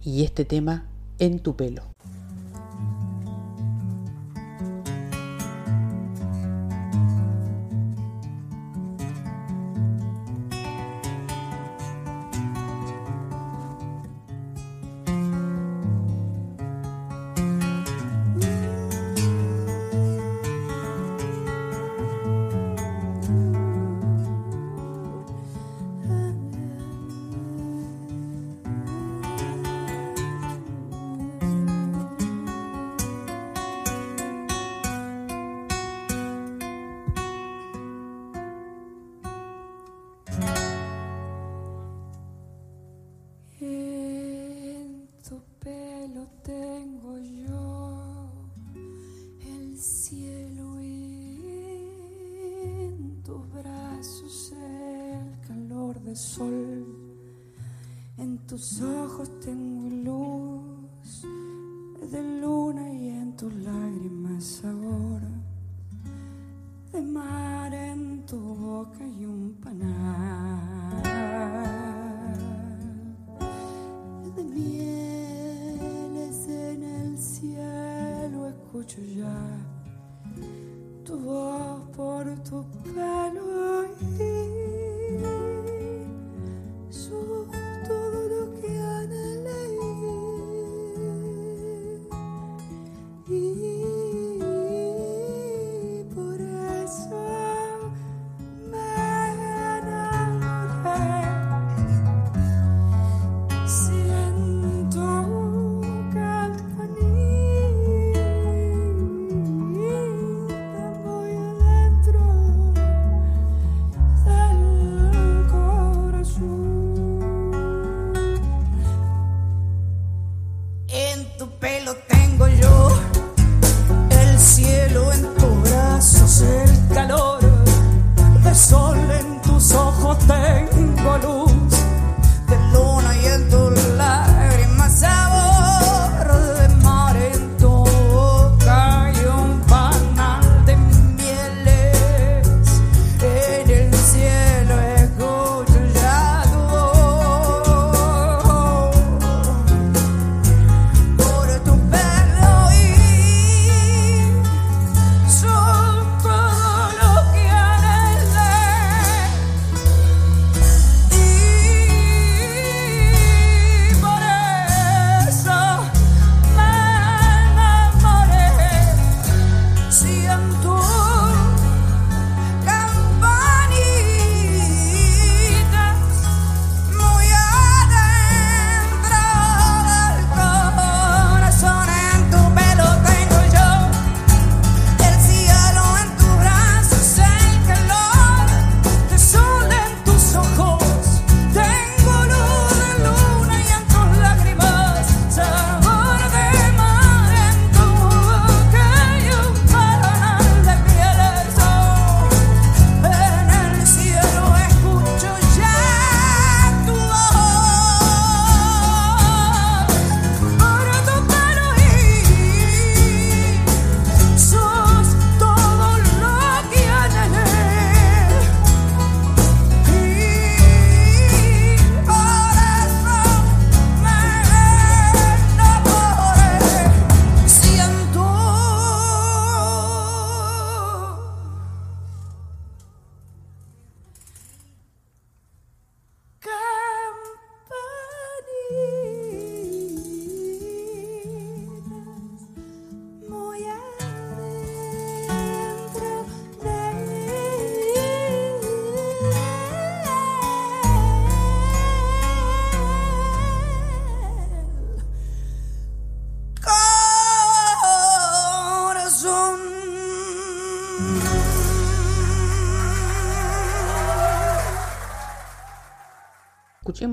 y 0.02 0.24
este 0.24 0.46
tema 0.46 0.88
En 1.20 1.40
tu 1.40 1.58
pelo. 1.58 1.91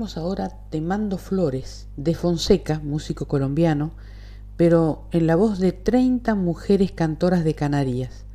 Escuchemos 0.09 0.17
ahora 0.17 0.49
Te 0.71 0.81
mando 0.81 1.19
flores 1.19 1.87
de 1.95 2.15
Fonseca, 2.15 2.79
músico 2.79 3.27
colombiano, 3.27 3.91
pero 4.57 5.03
en 5.11 5.27
la 5.27 5.35
voz 5.35 5.59
de 5.59 5.71
30 5.71 6.33
mujeres 6.33 6.91
cantoras 6.91 7.43
de 7.43 7.53
Canarias. 7.53 8.25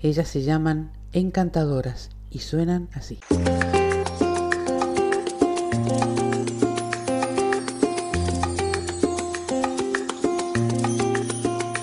Ellas 0.00 0.28
se 0.28 0.42
llaman 0.42 0.90
Encantadoras 1.12 2.10
y 2.30 2.40
suenan 2.40 2.90
así. 2.92 3.20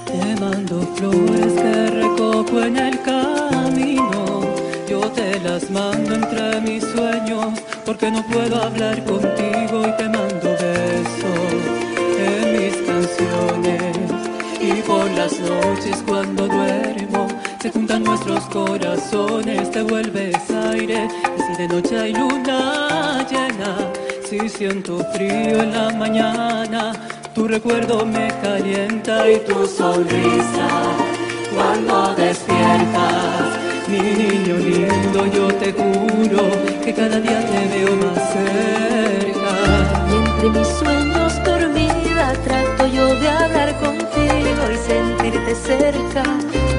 Te 0.05 0.35
mando 0.39 0.81
flores 0.97 1.53
que 1.53 1.87
recojo 1.87 2.61
en 2.61 2.77
el 2.77 3.01
camino, 3.01 4.41
yo 4.87 5.01
te 5.11 5.39
las 5.39 5.71
mando 5.71 6.13
entre 6.13 6.61
mis 6.61 6.83
sueños, 6.83 7.60
porque 7.85 8.11
no 8.11 8.23
puedo 8.23 8.61
hablar 8.61 9.03
contigo 9.05 9.81
y 9.87 9.97
te 9.97 10.09
mando 10.09 10.49
besos 10.59 11.61
en 12.17 12.57
mis 12.57 12.75
canciones. 12.87 13.97
Y 14.61 14.81
por 14.83 15.09
las 15.11 15.39
noches 15.39 16.03
cuando 16.05 16.47
duermo, 16.47 17.27
se 17.61 17.71
juntan 17.71 18.03
nuestros 18.03 18.41
corazones, 18.45 19.71
te 19.71 19.81
vuelves 19.81 20.35
aire, 20.73 21.07
y 21.37 21.41
si 21.41 21.61
de 21.61 21.67
noche 21.67 21.99
hay 21.99 22.13
luna 22.13 23.25
llena, 23.29 23.77
si 24.27 24.49
siento 24.49 24.99
frío 25.13 25.61
en 25.61 25.71
la 25.71 25.89
mañana, 25.91 26.93
tu 27.33 27.47
recuerdo 27.47 28.05
me 28.05 28.27
calienta 28.41 29.29
y 29.29 29.37
tu 29.39 29.65
sonrisa 29.65 30.69
cuando 31.53 32.13
despiertas. 32.15 33.60
Niño 33.91 34.55
lindo, 34.55 35.25
yo 35.35 35.47
te 35.55 35.73
juro 35.73 36.43
que 36.83 36.93
cada 36.93 37.19
día 37.19 37.39
te 37.51 37.59
veo 37.73 37.93
más 37.97 38.19
cerca. 38.31 39.51
Y 40.09 40.15
entre 40.15 40.49
mis 40.49 40.67
sueños 40.79 41.43
dormida 41.43 42.33
trato 42.45 42.87
yo 42.87 43.05
de 43.15 43.27
hablar 43.27 43.75
contigo 43.79 44.63
y 44.73 44.77
sentirte 44.77 45.55
cerca 45.55 46.23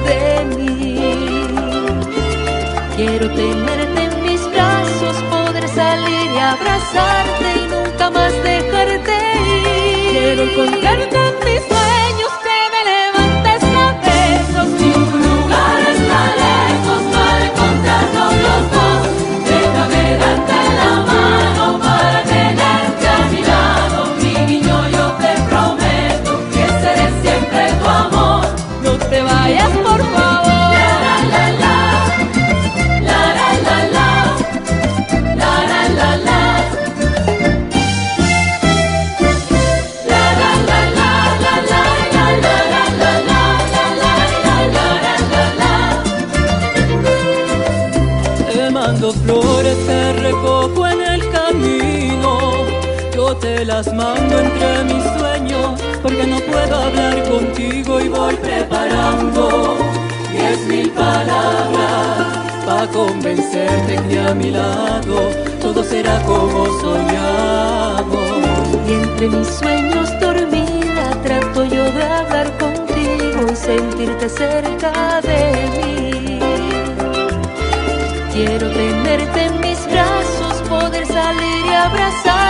de 0.07 0.45
mí. 0.55 0.73
Quiero 2.95 3.27
tenerte 3.29 4.03
en 4.05 4.23
mis 4.23 4.41
brazos, 4.51 5.15
poder 5.29 5.67
salir 5.69 6.31
y 6.35 6.39
abrazarte 6.39 7.47
y 7.61 7.67
nunca 7.73 8.09
más 8.09 8.33
dejarte 8.43 9.13
ir. 9.45 10.11
Quiero 10.11 10.43
encontrarte 10.43 11.12
las 53.65 53.93
mando 53.93 54.39
entre 54.39 54.83
mis 54.85 55.03
sueños, 55.17 55.79
porque 56.01 56.25
no 56.27 56.39
puedo 56.39 56.75
hablar 56.75 57.23
contigo 57.29 58.01
y 58.01 58.09
voy 58.09 58.35
preparando 58.35 59.77
diez 60.31 60.59
mil 60.67 60.89
palabras 60.91 62.43
para 62.65 62.87
convencerte 62.87 63.95
que 64.09 64.19
a 64.19 64.33
mi 64.33 64.51
lado 64.51 65.29
todo 65.61 65.83
será 65.83 66.19
como 66.23 66.65
soñamos. 66.81 68.19
Y 68.87 68.93
entre 68.93 69.29
mis 69.29 69.47
sueños 69.47 70.09
dormida 70.19 71.11
trato 71.23 71.63
yo 71.63 71.83
de 71.91 72.03
hablar 72.03 72.51
contigo 72.57 73.47
y 73.51 73.55
sentirte 73.55 74.27
cerca 74.27 75.21
de 75.21 75.39
mí. 75.77 76.39
Quiero 78.33 78.67
tenerte 78.71 79.45
en 79.45 79.59
mis 79.61 79.79
brazos, 79.87 80.61
poder 80.67 81.05
salir 81.05 81.65
y 81.65 81.73
abrazarte 81.73 82.42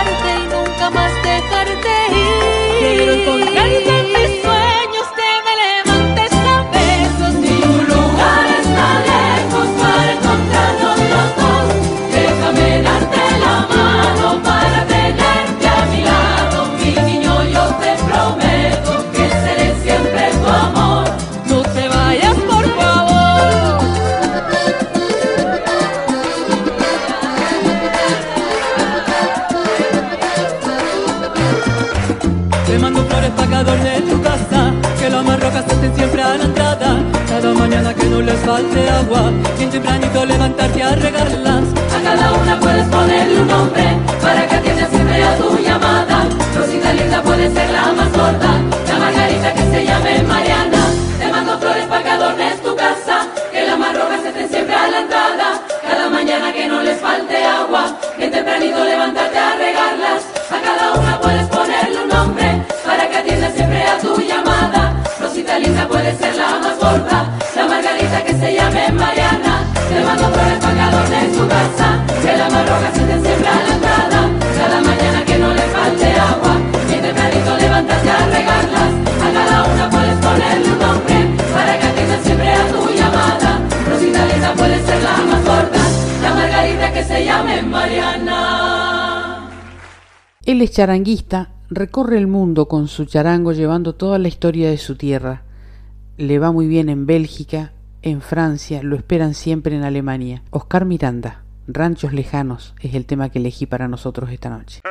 que 38.04 38.10
no 38.10 38.20
les 38.20 38.38
falte 38.40 38.90
agua, 38.90 39.32
bien 39.56 39.70
tempranito 39.70 40.26
levantarte 40.26 40.82
a 40.82 40.90
regarlas. 40.94 41.64
A 41.96 42.02
cada 42.02 42.32
una 42.32 42.60
puedes 42.60 42.86
ponerle 42.88 43.40
un 43.40 43.48
nombre 43.48 43.84
para 44.20 44.46
que 44.46 44.54
atienda 44.56 44.86
siempre 44.88 45.24
a 45.24 45.36
tu 45.38 45.58
llamada. 45.58 46.16
Rosita 46.54 46.92
linda 46.92 47.22
puede 47.22 47.50
ser 47.50 47.70
la 47.70 47.92
más 47.92 48.12
gorda, 48.12 48.50
la 48.88 48.96
margarita 48.98 49.54
que 49.54 49.64
se 49.72 49.86
llame 49.86 50.22
Mariana. 50.22 50.82
Te 51.18 51.26
mando 51.28 51.58
flores 51.58 51.86
para 51.86 52.02
que 52.02 52.10
adornes 52.10 52.62
tu 52.62 52.76
casa, 52.76 53.26
que 53.52 53.66
las 53.66 53.78
más 53.78 53.96
rojas 53.96 54.24
estén 54.24 54.48
siempre 54.50 54.74
a 54.74 54.88
la 54.88 55.00
entrada. 55.00 55.46
Cada 55.88 56.10
mañana 56.10 56.52
que 56.52 56.66
no 56.66 56.82
les 56.82 57.00
falte 57.00 57.36
agua, 57.44 57.84
bien 58.18 58.30
tempranito 58.30 58.84
levantarte 58.84 59.38
a 59.38 59.56
regarlas. 59.56 60.20
A 60.50 60.58
cada 60.60 60.92
una 61.00 61.20
puedes 61.20 61.46
ponerle 61.48 62.02
un 62.02 62.08
nombre 62.08 62.66
para 62.84 63.08
que 63.08 63.16
atienda 63.16 63.50
siempre 63.50 63.82
a 63.82 63.98
tu 63.98 64.20
llamada. 64.20 64.92
Rosita 65.20 65.58
linda 65.58 65.88
puede 65.88 66.14
ser 66.18 66.34
la 66.36 66.58
más 66.58 66.78
gorda, 66.78 67.33
llame 68.64 68.92
Mariana. 68.92 69.64
Te 69.88 70.04
mando 70.04 70.24
flores 70.32 70.58
para 70.60 70.74
que 70.74 70.80
adornes 70.80 71.36
tu 71.36 71.48
casa, 71.48 72.04
que 72.22 72.36
las 72.36 72.52
más 72.52 72.68
rojas 72.68 72.96
estén 72.96 73.22
siempre 73.22 73.48
a 73.48 73.54
la 73.54 73.74
entrada. 73.74 74.30
Cada 74.58 74.80
mañana 74.80 75.24
que 75.24 75.38
no 75.38 75.52
le 75.52 75.62
falte 75.74 76.06
agua, 76.12 76.56
bien 76.88 77.02
tempranito 77.02 77.56
levántate 77.58 78.10
a 78.10 78.26
regarlas. 78.26 78.92
A 79.24 79.32
cada 79.32 79.64
una 79.72 79.90
puedes 79.90 80.18
ponerle 80.26 80.72
un 80.72 80.78
nombre 80.78 81.16
para 81.52 81.78
que 81.78 81.86
atienda 81.86 82.18
siempre 82.22 82.48
a 82.52 82.66
tu 82.68 82.80
llamada. 82.90 83.60
Rosita 83.88 84.26
linda 84.26 84.54
puede 84.54 84.78
ser 84.84 85.02
la 85.02 85.16
más 85.30 85.44
gorda, 85.44 85.82
la 86.22 86.34
margarita 86.34 86.92
que 86.92 87.04
se 87.04 87.24
llame 87.24 87.62
Mariana. 87.62 89.50
Él 90.44 90.62
es 90.62 90.72
charanguista, 90.72 91.50
recorre 91.70 92.18
el 92.18 92.26
mundo 92.26 92.68
con 92.68 92.88
su 92.88 93.04
charango 93.06 93.52
llevando 93.52 93.94
toda 93.94 94.18
la 94.18 94.28
historia 94.28 94.68
de 94.70 94.78
su 94.78 94.96
tierra. 94.96 95.42
Le 96.16 96.38
va 96.38 96.52
muy 96.52 96.66
bien 96.68 96.88
en 96.90 97.06
Bélgica, 97.06 97.72
en 98.04 98.20
Francia, 98.20 98.82
lo 98.82 98.96
esperan 98.96 99.32
siempre 99.32 99.74
en 99.74 99.82
Alemania. 99.82 100.42
Oscar 100.50 100.84
Miranda, 100.84 101.42
Ranchos 101.66 102.12
Lejanos, 102.12 102.74
es 102.80 102.94
el 102.94 103.06
tema 103.06 103.30
que 103.30 103.38
elegí 103.38 103.64
para 103.64 103.88
nosotros 103.88 104.30
esta 104.30 104.50
noche. 104.50 104.82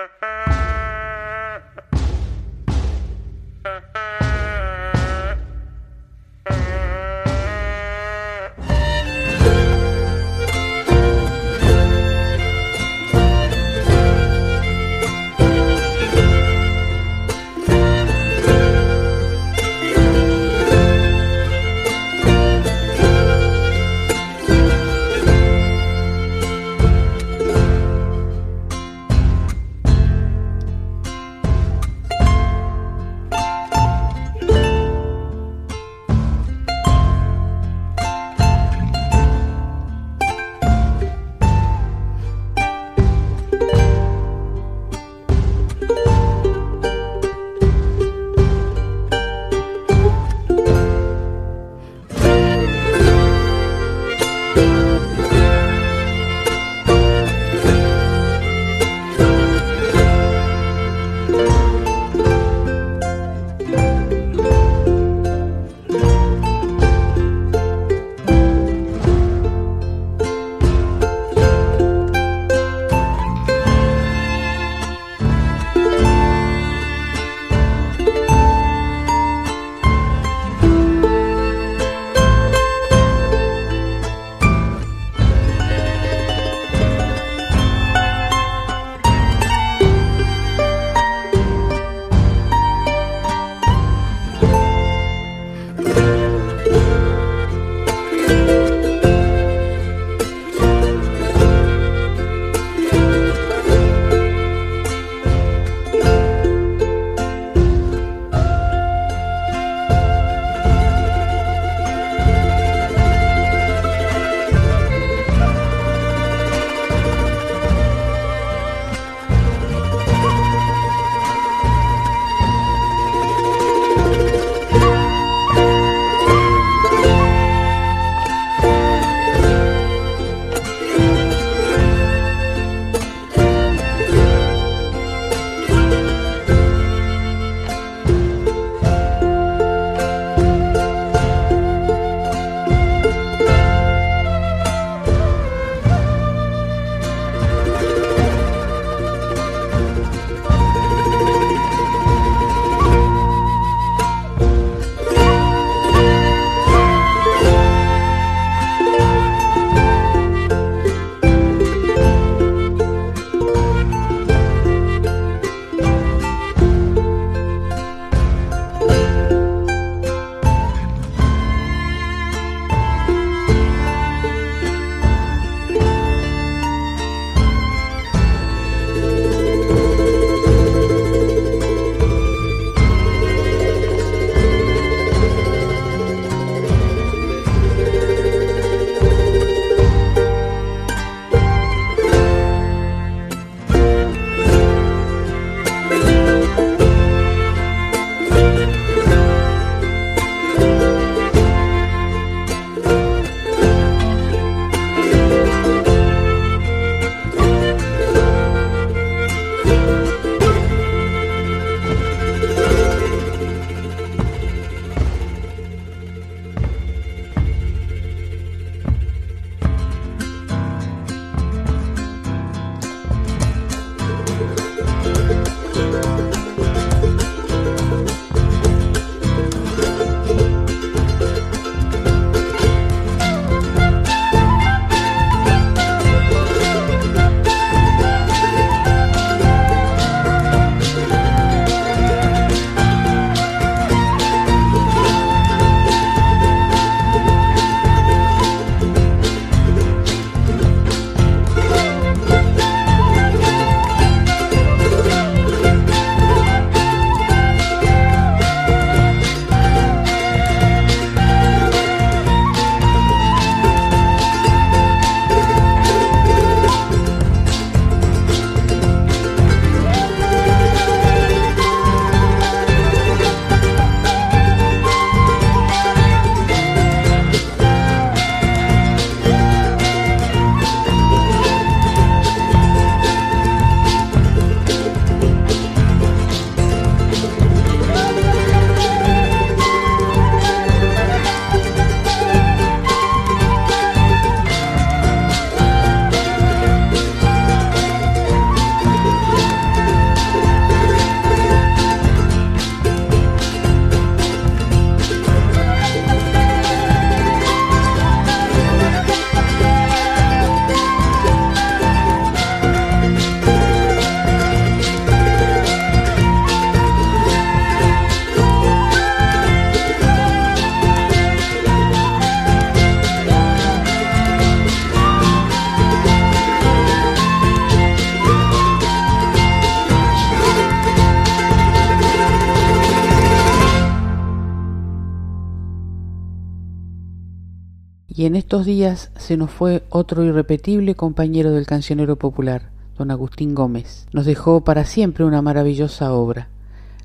En 338.33 338.37
estos 338.37 338.65
días 338.65 339.11
se 339.15 339.37
nos 339.37 339.51
fue 339.51 339.83
otro 339.91 340.23
irrepetible 340.23 340.95
compañero 340.95 341.51
del 341.51 341.67
cancionero 341.67 342.15
popular, 342.15 342.71
don 342.97 343.11
Agustín 343.11 343.53
Gómez. 343.53 344.07
Nos 344.11 344.25
dejó 344.25 344.61
para 344.63 344.85
siempre 344.85 345.23
una 345.23 345.43
maravillosa 345.43 346.11
obra. 346.13 346.47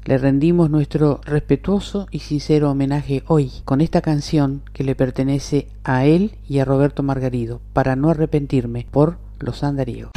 Le 0.06 0.16
rendimos 0.16 0.70
nuestro 0.70 1.20
respetuoso 1.26 2.06
y 2.10 2.20
sincero 2.20 2.70
homenaje 2.70 3.24
hoy 3.26 3.52
con 3.66 3.82
esta 3.82 4.00
canción 4.00 4.62
que 4.72 4.84
le 4.84 4.94
pertenece 4.94 5.68
a 5.84 6.06
él 6.06 6.30
y 6.48 6.60
a 6.60 6.64
Roberto 6.64 7.02
Margarido, 7.02 7.60
para 7.74 7.94
no 7.94 8.09
arrepentirme, 8.09 8.86
por 8.90 9.18
Los 9.38 9.62
Andariegos. 9.62 10.12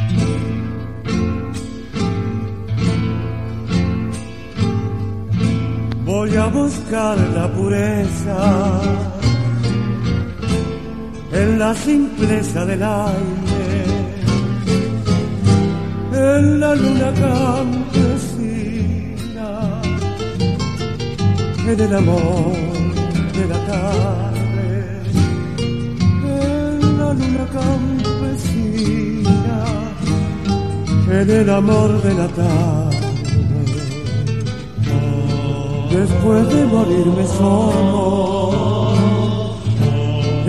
Voy 6.05 6.35
a 6.37 6.47
buscar 6.47 7.17
la 7.17 7.51
pureza 7.51 9.20
en 11.33 11.59
la 11.59 11.73
simpleza 11.75 12.65
del 12.65 12.83
aire, 12.83 13.85
en 16.13 16.59
la 16.59 16.75
luna 16.75 17.13
campesina 17.13 17.91
en 21.67 21.79
el 21.79 21.95
amor 21.95 22.53
de 23.37 23.47
la 23.47 23.65
tarde, 23.65 25.01
en 26.25 26.97
la 26.97 27.13
luna 27.13 27.45
campesina, 27.59 29.29
en 31.09 31.29
el 31.29 31.49
amor 31.49 32.01
de 32.01 32.13
la 32.13 32.27
tarde. 32.27 32.97
Después 35.91 36.49
de 36.49 36.65
morirme 36.65 37.27
solo, 37.27 38.80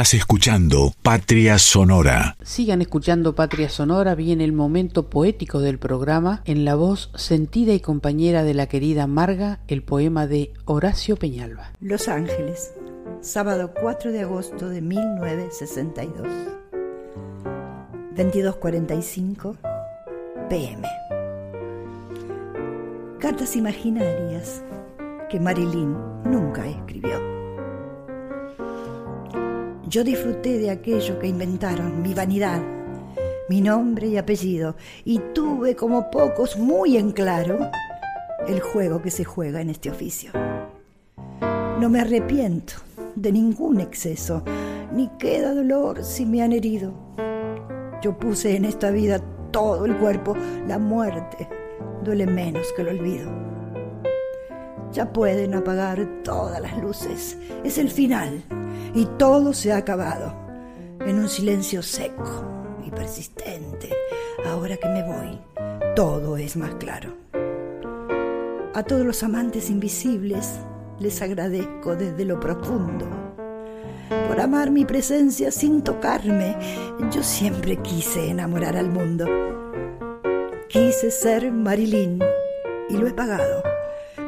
Estás 0.00 0.14
escuchando 0.14 0.94
Patria 1.02 1.58
Sonora. 1.58 2.38
Sigan 2.42 2.80
escuchando 2.80 3.34
Patria 3.34 3.68
Sonora, 3.68 4.14
viene 4.14 4.44
el 4.44 4.54
momento 4.54 5.10
poético 5.10 5.60
del 5.60 5.78
programa, 5.78 6.40
en 6.46 6.64
la 6.64 6.74
voz 6.74 7.10
sentida 7.16 7.74
y 7.74 7.80
compañera 7.80 8.42
de 8.42 8.54
la 8.54 8.66
querida 8.66 9.06
Marga, 9.06 9.60
el 9.68 9.82
poema 9.82 10.26
de 10.26 10.54
Horacio 10.64 11.16
Peñalba. 11.16 11.72
Los 11.82 12.08
Ángeles, 12.08 12.72
sábado 13.20 13.74
4 13.78 14.10
de 14.10 14.20
agosto 14.20 14.70
de 14.70 14.80
1962. 14.80 16.26
22.45 18.16 19.56
pm. 20.48 20.88
Cartas 23.18 23.54
imaginarias 23.54 24.62
que 25.28 25.38
Marilyn 25.38 25.94
nunca 26.24 26.66
escribió. 26.66 27.39
Yo 29.90 30.04
disfruté 30.04 30.56
de 30.58 30.70
aquello 30.70 31.18
que 31.18 31.26
inventaron, 31.26 32.00
mi 32.00 32.14
vanidad, 32.14 32.62
mi 33.48 33.60
nombre 33.60 34.06
y 34.06 34.18
apellido, 34.18 34.76
y 35.04 35.18
tuve 35.34 35.74
como 35.74 36.12
pocos 36.12 36.56
muy 36.56 36.96
en 36.96 37.10
claro 37.10 37.58
el 38.46 38.60
juego 38.60 39.02
que 39.02 39.10
se 39.10 39.24
juega 39.24 39.60
en 39.60 39.68
este 39.68 39.90
oficio. 39.90 40.30
No 41.80 41.90
me 41.90 41.98
arrepiento 41.98 42.74
de 43.16 43.32
ningún 43.32 43.80
exceso, 43.80 44.44
ni 44.92 45.08
queda 45.18 45.54
dolor 45.54 46.04
si 46.04 46.24
me 46.24 46.40
han 46.40 46.52
herido. 46.52 46.94
Yo 48.00 48.16
puse 48.16 48.54
en 48.54 48.66
esta 48.66 48.92
vida 48.92 49.20
todo 49.50 49.86
el 49.86 49.96
cuerpo, 49.96 50.36
la 50.68 50.78
muerte 50.78 51.48
duele 52.04 52.26
menos 52.26 52.72
que 52.76 52.82
el 52.82 52.90
olvido. 52.90 53.49
Ya 54.92 55.12
pueden 55.12 55.54
apagar 55.54 56.22
todas 56.24 56.60
las 56.60 56.76
luces, 56.78 57.38
es 57.64 57.78
el 57.78 57.90
final 57.90 58.42
y 58.94 59.06
todo 59.18 59.52
se 59.52 59.72
ha 59.72 59.76
acabado 59.76 60.34
en 61.00 61.18
un 61.18 61.28
silencio 61.28 61.82
seco 61.82 62.44
y 62.84 62.90
persistente. 62.90 63.90
Ahora 64.46 64.76
que 64.76 64.88
me 64.88 65.02
voy, 65.04 65.40
todo 65.94 66.36
es 66.36 66.56
más 66.56 66.74
claro. 66.74 67.14
A 68.74 68.82
todos 68.82 69.04
los 69.04 69.22
amantes 69.22 69.70
invisibles 69.70 70.58
les 70.98 71.22
agradezco 71.22 71.96
desde 71.96 72.24
lo 72.24 72.40
profundo. 72.40 73.06
Por 74.26 74.40
amar 74.40 74.70
mi 74.70 74.84
presencia 74.84 75.50
sin 75.50 75.82
tocarme, 75.82 76.56
yo 77.12 77.22
siempre 77.22 77.76
quise 77.76 78.28
enamorar 78.28 78.76
al 78.76 78.90
mundo. 78.90 79.26
Quise 80.68 81.10
ser 81.10 81.52
Marilyn 81.52 82.20
y 82.88 82.96
lo 82.96 83.06
he 83.06 83.12
pagado. 83.12 83.69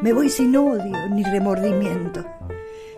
Me 0.03 0.13
voy 0.13 0.29
sin 0.29 0.57
odio 0.57 1.09
ni 1.11 1.23
remordimiento. 1.23 2.25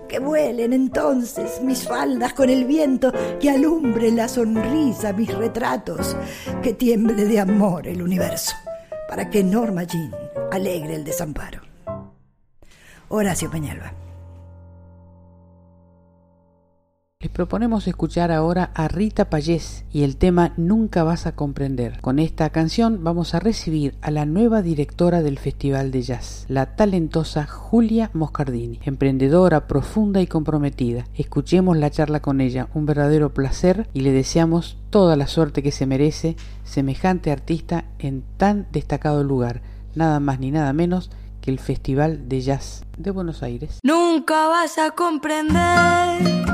Que 0.08 0.18
vuelen 0.18 0.72
entonces 0.72 1.60
mis 1.62 1.86
faldas 1.86 2.32
con 2.32 2.48
el 2.48 2.64
viento, 2.64 3.12
que 3.38 3.50
alumbre 3.50 4.10
la 4.10 4.26
sonrisa 4.26 5.12
mis 5.12 5.32
retratos, 5.34 6.16
que 6.62 6.72
tiemble 6.72 7.26
de 7.26 7.40
amor 7.40 7.86
el 7.86 8.02
universo, 8.02 8.54
para 9.06 9.28
que 9.28 9.44
Norma 9.44 9.82
Jean 9.84 10.14
alegre 10.50 10.94
el 10.94 11.04
desamparo. 11.04 11.60
Horacio 13.08 13.50
Peñalba. 13.50 14.03
Les 17.24 17.30
proponemos 17.30 17.88
escuchar 17.88 18.30
ahora 18.30 18.70
a 18.74 18.86
Rita 18.86 19.30
Payés 19.30 19.86
y 19.90 20.02
el 20.02 20.18
tema 20.18 20.52
Nunca 20.58 21.04
vas 21.04 21.26
a 21.26 21.34
comprender. 21.34 22.02
Con 22.02 22.18
esta 22.18 22.50
canción 22.50 23.02
vamos 23.02 23.34
a 23.34 23.40
recibir 23.40 23.94
a 24.02 24.10
la 24.10 24.26
nueva 24.26 24.60
directora 24.60 25.22
del 25.22 25.38
Festival 25.38 25.90
de 25.90 26.02
Jazz, 26.02 26.44
la 26.48 26.76
talentosa 26.76 27.46
Julia 27.46 28.10
Moscardini, 28.12 28.78
emprendedora, 28.84 29.66
profunda 29.66 30.20
y 30.20 30.26
comprometida. 30.26 31.06
Escuchemos 31.14 31.78
la 31.78 31.90
charla 31.90 32.20
con 32.20 32.42
ella, 32.42 32.68
un 32.74 32.84
verdadero 32.84 33.32
placer 33.32 33.88
y 33.94 34.02
le 34.02 34.12
deseamos 34.12 34.76
toda 34.90 35.16
la 35.16 35.26
suerte 35.26 35.62
que 35.62 35.72
se 35.72 35.86
merece 35.86 36.36
semejante 36.62 37.32
artista 37.32 37.86
en 37.98 38.22
tan 38.36 38.66
destacado 38.70 39.24
lugar, 39.24 39.62
nada 39.94 40.20
más 40.20 40.40
ni 40.40 40.50
nada 40.50 40.74
menos 40.74 41.10
que 41.40 41.50
el 41.50 41.58
Festival 41.58 42.28
de 42.28 42.42
Jazz 42.42 42.84
de 42.98 43.10
Buenos 43.12 43.42
Aires. 43.42 43.80
Nunca 43.82 44.46
vas 44.48 44.76
a 44.76 44.90
comprender 44.90 46.53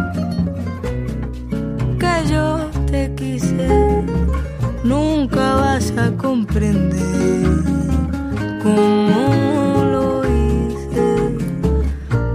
quise, 3.09 3.69
nunca 4.85 5.55
vas 5.57 5.93
a 5.97 6.11
comprender 6.17 7.47
cómo 8.63 9.85
lo 9.95 10.23
hice. 10.37 11.07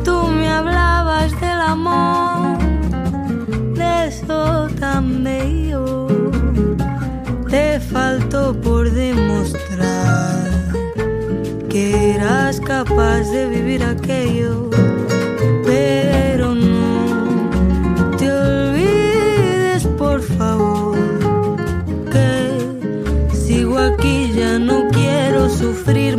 Tú 0.04 0.28
me 0.40 0.48
hablabas 0.50 1.32
del 1.40 1.62
amor, 1.76 2.58
de 3.76 4.08
eso 4.08 4.68
tan 4.80 5.24
bello, 5.24 6.08
te 7.50 7.80
faltó 7.80 8.54
por 8.66 8.90
demostrar 8.92 10.46
que 11.70 12.16
eras 12.16 12.60
capaz 12.60 13.30
de 13.32 13.48
vivir 13.50 13.84
aquello, 13.84 14.70
quiero 25.86 25.94
sufrir 25.94 26.18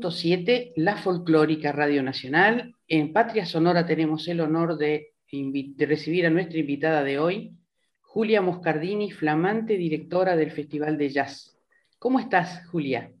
98.7, 0.00 0.72
la 0.76 0.96
folclórica 0.96 1.72
Radio 1.72 2.02
Nacional. 2.02 2.74
En 2.86 3.12
Patria 3.12 3.46
Sonora 3.46 3.86
tenemos 3.86 4.28
el 4.28 4.40
honor 4.40 4.76
de, 4.76 5.14
de, 5.30 5.86
recibir 5.86 6.26
a 6.26 6.30
nuestra 6.30 6.58
invitada 6.58 7.02
de 7.02 7.18
hoy, 7.18 7.56
Julia 8.00 8.42
Moscardini, 8.42 9.10
flamante 9.10 9.76
directora 9.76 10.36
del 10.36 10.50
Festival 10.50 10.98
de 10.98 11.10
Jazz. 11.10 11.58
¿Cómo 11.98 12.20
estás, 12.20 12.66
Julia? 12.68 13.12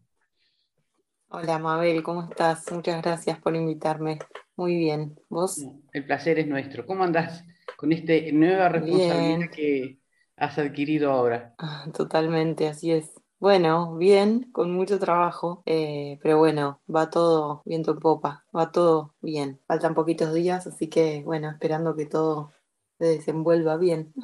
Hola, 1.28 1.58
Mabel, 1.58 2.02
¿cómo 2.02 2.22
estás? 2.22 2.70
Muchas 2.72 3.02
gracias 3.02 3.38
por 3.40 3.56
invitarme. 3.56 4.18
Muy 4.56 4.76
bien. 4.76 5.18
¿Vos? 5.28 5.66
El 5.92 6.04
placer 6.04 6.38
es 6.38 6.46
nuestro. 6.46 6.86
¿Cómo 6.86 7.04
andás 7.04 7.44
con 7.76 7.92
esta 7.92 8.12
nueva 8.32 8.68
responsabilidad 8.68 9.38
bien. 9.38 9.50
que 9.50 9.98
has 10.36 10.58
adquirido 10.58 11.10
ahora? 11.10 11.54
Ah, 11.58 11.86
totalmente, 11.94 12.68
así 12.68 12.92
es. 12.92 13.15
Bueno, 13.38 13.96
bien, 13.96 14.50
con 14.50 14.72
mucho 14.72 14.98
trabajo, 14.98 15.62
eh, 15.66 16.18
pero 16.22 16.38
bueno, 16.38 16.80
va 16.92 17.10
todo 17.10 17.60
viento 17.66 17.92
en 17.92 17.98
popa, 17.98 18.46
va 18.56 18.72
todo 18.72 19.14
bien. 19.20 19.60
Faltan 19.66 19.94
poquitos 19.94 20.32
días, 20.32 20.66
así 20.66 20.88
que 20.88 21.22
bueno, 21.22 21.50
esperando 21.50 21.94
que 21.94 22.06
todo 22.06 22.50
se 22.98 23.06
desenvuelva 23.06 23.76
bien. 23.76 24.14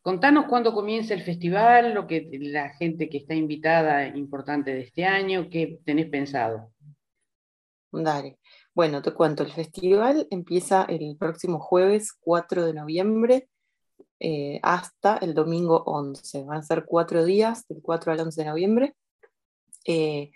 Contanos 0.00 0.46
cuándo 0.48 0.72
comienza 0.72 1.12
el 1.12 1.22
festival, 1.22 1.92
lo 1.92 2.06
que 2.06 2.26
la 2.32 2.70
gente 2.70 3.10
que 3.10 3.18
está 3.18 3.34
invitada 3.34 4.06
importante 4.08 4.72
de 4.72 4.80
este 4.80 5.04
año, 5.04 5.48
qué 5.50 5.78
tenés 5.84 6.08
pensado. 6.08 6.72
Dale. 7.92 8.38
Bueno, 8.74 9.02
te 9.02 9.12
cuento, 9.12 9.42
el 9.42 9.52
festival 9.52 10.26
empieza 10.30 10.84
el 10.84 11.14
próximo 11.18 11.60
jueves 11.60 12.14
4 12.20 12.64
de 12.64 12.72
noviembre 12.72 13.48
eh, 14.24 14.60
hasta 14.62 15.16
el 15.16 15.34
domingo 15.34 15.82
11. 15.84 16.44
Van 16.44 16.58
a 16.58 16.62
ser 16.62 16.84
cuatro 16.86 17.24
días, 17.24 17.66
del 17.66 17.82
4 17.82 18.12
al 18.12 18.20
11 18.20 18.40
de 18.40 18.48
noviembre. 18.48 18.96
Eh, 19.84 20.30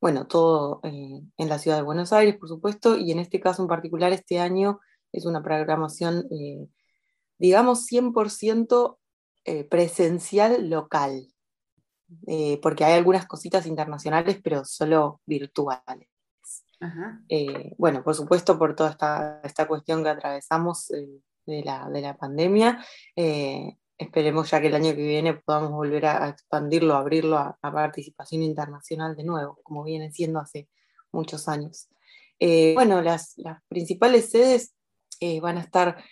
bueno, 0.00 0.28
todo 0.28 0.78
eh, 0.84 1.22
en 1.36 1.48
la 1.48 1.58
ciudad 1.58 1.78
de 1.78 1.82
Buenos 1.82 2.12
Aires, 2.12 2.36
por 2.36 2.48
supuesto, 2.48 2.96
y 2.96 3.10
en 3.10 3.18
este 3.18 3.40
caso 3.40 3.62
en 3.62 3.66
particular, 3.66 4.12
este 4.12 4.38
año 4.38 4.78
es 5.10 5.26
una 5.26 5.42
programación, 5.42 6.28
digamos, 7.36 7.84
100% 7.90 8.98
presencial 9.68 10.70
local, 10.70 11.28
porque 12.62 12.84
hay 12.84 12.94
algunas 12.94 13.26
cositas 13.26 13.66
internacionales, 13.66 14.38
pero 14.42 14.64
solo 14.64 15.20
virtuales. 15.26 16.08
bueno, 17.76 18.04
por 18.04 18.14
supuesto, 18.14 18.56
por 18.58 18.74
toda 18.76 18.90
esta, 18.90 19.40
esta 19.42 19.66
cuestión 19.68 20.02
que 20.02 20.10
atravesamos 20.10 20.90
de 21.46 21.62
la, 21.64 21.88
de 21.90 22.00
la 22.00 22.16
pandemia. 22.16 22.84
Eh, 23.16 23.76
esperemos 23.98 24.50
ya 24.50 24.60
que 24.60 24.68
el 24.68 24.74
año 24.74 24.94
que 24.94 25.06
viene 25.06 25.34
podamos 25.34 25.72
volver 25.72 26.06
a, 26.06 26.28
expandirlo, 26.28 26.94
abrirlo 26.94 27.38
a, 27.38 27.58
participación 27.60 28.42
internacional 28.42 29.16
de 29.16 29.24
nuevo, 29.24 29.60
como 29.62 29.84
viene 29.84 30.12
siendo 30.12 30.40
hace 30.40 30.68
muchos 31.12 31.48
años. 31.48 31.88
Eh, 32.38 32.74
bueno, 32.74 33.00
las, 33.02 33.34
las, 33.36 33.62
principales 33.68 34.30
sedes 34.30 34.74
eh, 35.20 35.40
van 35.40 35.58
a 35.58 35.62
estar 35.62 36.02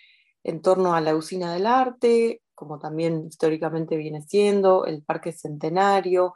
en 0.43 0.61
torno 0.61 0.93
a 0.93 1.01
la 1.01 1.15
usina 1.15 1.53
del 1.53 1.65
arte, 1.65 2.41
como 2.55 2.79
también 2.79 3.27
históricamente 3.27 3.97
viene 3.97 4.21
siendo, 4.21 4.85
el 4.85 5.03
Parque 5.03 5.31
Centenario, 5.31 6.35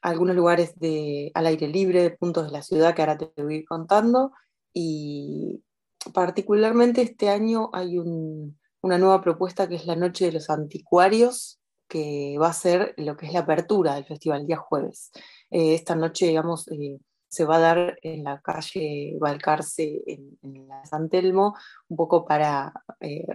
algunos 0.00 0.36
lugares 0.36 0.78
de, 0.78 1.30
al 1.34 1.46
aire 1.46 1.68
libre, 1.68 2.10
puntos 2.10 2.46
de 2.46 2.52
la 2.52 2.62
ciudad 2.62 2.94
que 2.94 3.02
ahora 3.02 3.18
te 3.18 3.42
voy 3.42 3.54
a 3.54 3.58
ir 3.58 3.64
contando, 3.66 4.32
y, 4.72 5.62
particularmente 6.12 7.02
este 7.02 7.28
año 7.28 7.70
hay 7.72 7.98
una 7.98 8.98
nueva 8.98 9.20
propuesta 9.20 9.68
que 9.68 9.76
es 9.76 9.86
la 9.86 9.96
Noche 9.96 10.26
de 10.26 10.32
los 10.32 10.50
Anticuarios, 10.50 11.60
que 11.88 12.36
va 12.38 12.48
a 12.48 12.52
ser 12.52 12.94
lo 12.98 13.16
que 13.16 13.26
es 13.26 13.32
la 13.32 13.40
apertura 13.40 13.94
del 13.94 14.04
festival, 14.04 14.46
día 14.46 14.58
jueves. 14.58 15.10
Eh, 15.50 15.74
esta 15.74 15.94
noche, 15.96 16.26
digamos, 16.26 16.68
eh, 16.68 16.98
se 17.28 17.44
va 17.44 17.56
a 17.56 17.60
dar 17.60 17.98
en 18.02 18.24
la 18.24 18.40
calle 18.40 19.16
Balcarce, 19.18 20.02
en, 20.06 20.38
San 20.84 21.08
Telmo, 21.08 21.54
un 21.88 21.96
poco 21.96 22.24
para 22.24 22.72
eh, 23.00 23.26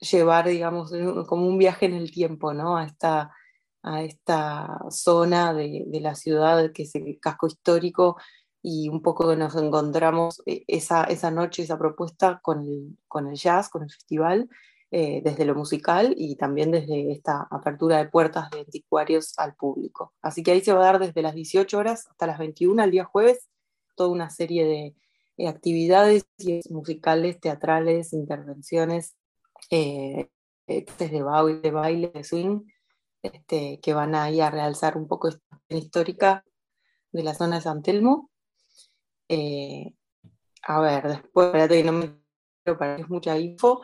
llevar, 0.00 0.48
digamos, 0.48 0.92
como 1.26 1.46
un 1.46 1.58
viaje 1.58 1.86
en 1.86 1.94
el 1.94 2.10
tiempo, 2.10 2.54
¿no? 2.54 2.76
A 2.76 2.84
esta, 2.84 3.32
a 3.82 4.02
esta 4.02 4.80
zona 4.90 5.52
de, 5.52 5.84
de 5.86 6.00
la 6.00 6.14
ciudad, 6.14 6.72
que 6.72 6.84
es 6.84 6.94
el 6.94 7.18
casco 7.20 7.46
histórico, 7.46 8.16
y 8.62 8.88
un 8.88 9.02
poco 9.02 9.34
nos 9.36 9.54
encontramos 9.56 10.42
eh, 10.46 10.64
esa, 10.66 11.04
esa 11.04 11.30
noche, 11.30 11.62
esa 11.62 11.78
propuesta 11.78 12.40
con 12.42 12.60
el, 12.66 12.98
con 13.06 13.28
el 13.28 13.36
jazz, 13.36 13.68
con 13.68 13.82
el 13.82 13.90
festival, 13.90 14.48
eh, 14.90 15.20
desde 15.22 15.44
lo 15.44 15.54
musical 15.54 16.14
y 16.16 16.36
también 16.36 16.70
desde 16.70 17.12
esta 17.12 17.46
apertura 17.50 17.98
de 17.98 18.08
puertas 18.08 18.50
de 18.50 18.60
anticuarios 18.60 19.38
al 19.38 19.54
público. 19.54 20.14
Así 20.22 20.42
que 20.42 20.52
ahí 20.52 20.62
se 20.62 20.72
va 20.72 20.80
a 20.80 20.92
dar 20.92 20.98
desde 20.98 21.20
las 21.22 21.34
18 21.34 21.76
horas 21.76 22.06
hasta 22.08 22.26
las 22.26 22.38
21 22.38 22.82
el 22.82 22.90
día 22.90 23.04
jueves 23.04 23.48
toda 23.98 24.08
una 24.10 24.30
serie 24.30 24.64
de, 24.64 24.94
actividades 25.46 26.26
musicales, 26.70 27.38
teatrales, 27.38 28.12
intervenciones, 28.12 29.14
eh, 29.70 30.30
de 30.66 31.22
baile, 31.22 31.60
de 31.60 31.70
baile, 31.70 32.10
de 32.12 32.24
swing, 32.24 32.62
este, 33.22 33.78
que 33.80 33.94
van 33.94 34.16
a 34.16 34.30
ir 34.32 34.42
a 34.42 34.50
realzar 34.50 34.96
un 34.96 35.06
poco 35.06 35.28
esta 35.28 35.46
histórica 35.68 36.44
de 37.12 37.22
la 37.22 37.34
zona 37.34 37.56
de 37.56 37.62
San 37.62 37.82
Telmo 37.82 38.30
eh, 39.28 39.94
a 40.62 40.80
ver, 40.80 41.08
después, 41.08 41.46
espérate 41.46 41.82
que 41.82 41.84
no 41.84 41.92
me 41.92 42.18
para 42.78 42.96
es 42.96 43.08
mucha 43.08 43.38
info, 43.38 43.80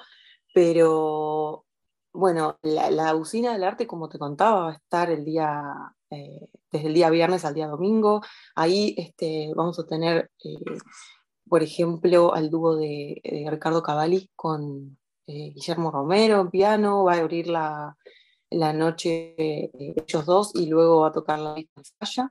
pero 0.53 1.65
bueno, 2.13 2.59
la, 2.63 3.15
usina 3.15 3.53
del 3.53 3.65
arte, 3.65 3.87
como 3.87 4.09
te 4.09 4.19
contaba, 4.19 4.61
va 4.67 4.71
a 4.73 4.75
estar 4.75 5.11
el 5.11 5.25
día, 5.25 5.63
eh, 6.11 6.49
desde 6.71 6.89
el 6.89 6.95
día 6.95 7.11
viernes 7.11 7.45
al 7.45 7.55
día 7.55 7.67
domingo. 7.67 8.23
Ahí 8.55 8.95
este, 8.99 9.53
vamos 9.57 9.79
a 9.79 9.87
tener, 9.87 10.31
eh, 10.45 10.59
por 11.49 11.63
ejemplo, 11.63 12.35
al 12.35 12.51
dúo 12.51 12.77
de, 12.77 13.21
Ricardo 13.51 13.83
Cavalli 13.83 14.31
con 14.37 14.99
Guillermo 15.27 15.91
Romero 15.91 16.41
en 16.41 16.51
piano, 16.51 17.05
va 17.05 17.15
a 17.15 17.19
abrir 17.21 17.49
la, 17.49 17.97
la 18.51 18.73
noche 18.75 19.35
ellos 19.39 20.27
dos 20.27 20.55
y 20.55 20.67
luego 20.67 21.01
va 21.01 21.09
a 21.09 21.13
tocar 21.13 21.39
la 21.39 21.57
falla. 21.99 22.31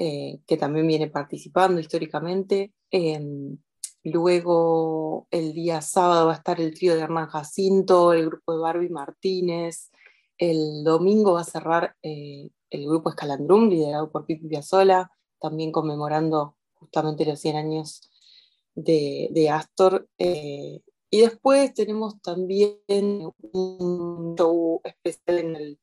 Eh, 0.00 0.42
que 0.46 0.56
también 0.56 0.86
viene 0.86 1.08
participando 1.08 1.80
históricamente. 1.80 2.72
Em, 2.88 3.58
luego 4.04 5.26
el 5.32 5.52
día 5.52 5.80
sábado 5.80 6.26
va 6.26 6.34
a 6.34 6.36
estar 6.36 6.60
el 6.60 6.72
trío 6.72 6.94
de 6.94 7.00
Hernán 7.00 7.26
Jacinto, 7.26 8.12
el 8.12 8.26
grupo 8.26 8.52
de 8.52 8.60
Barbie 8.60 8.90
Martínez. 8.90 9.90
El 10.38 10.84
domingo 10.84 11.32
va 11.32 11.40
a 11.40 11.44
cerrar 11.44 11.96
eh, 12.02 12.48
el 12.70 12.86
grupo 12.86 13.10
Escalandrum, 13.10 13.68
liderado 13.68 14.12
por 14.12 14.24
Pipi 14.24 14.46
Piazzola, 14.46 15.10
también 15.40 15.72
conmemorando 15.72 16.54
justamente 16.74 17.26
los 17.26 17.40
100 17.40 17.56
años 17.56 18.08
de, 18.76 19.50
Astor. 19.50 20.08
Eh, 20.16 20.80
y 21.10 21.20
después 21.22 21.74
tenemos 21.74 22.22
también 22.22 22.78
un 22.86 24.36
show 24.38 24.80
especial 24.84 25.38
en 25.40 25.56
el, 25.56 25.80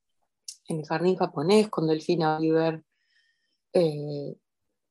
en 0.69 0.79
el 0.79 0.85
jardín 0.85 1.17
japonés 1.17 1.67
con 1.67 1.87
Delfina 1.87 2.37
Oliver 2.37 2.81
eh, 3.75 4.37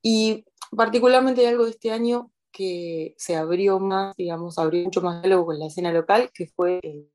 y 0.02 0.44
particularmente 0.77 1.40
hay 1.40 1.48
algo 1.48 1.65
de 1.65 1.70
este 1.70 1.90
año 1.90 2.31
que 2.52 3.15
se 3.16 3.35
abrió 3.35 3.81
más, 3.81 4.15
digamos, 4.16 4.59
abrió 4.59 4.85
mucho 4.85 5.01
más 5.01 5.23
diálogo 5.23 5.47
con 5.47 5.59
la 5.59 5.66
escena 5.66 5.90
local, 5.90 6.31
que 6.32 6.47
fue 6.47 6.81
eh, 6.82 7.09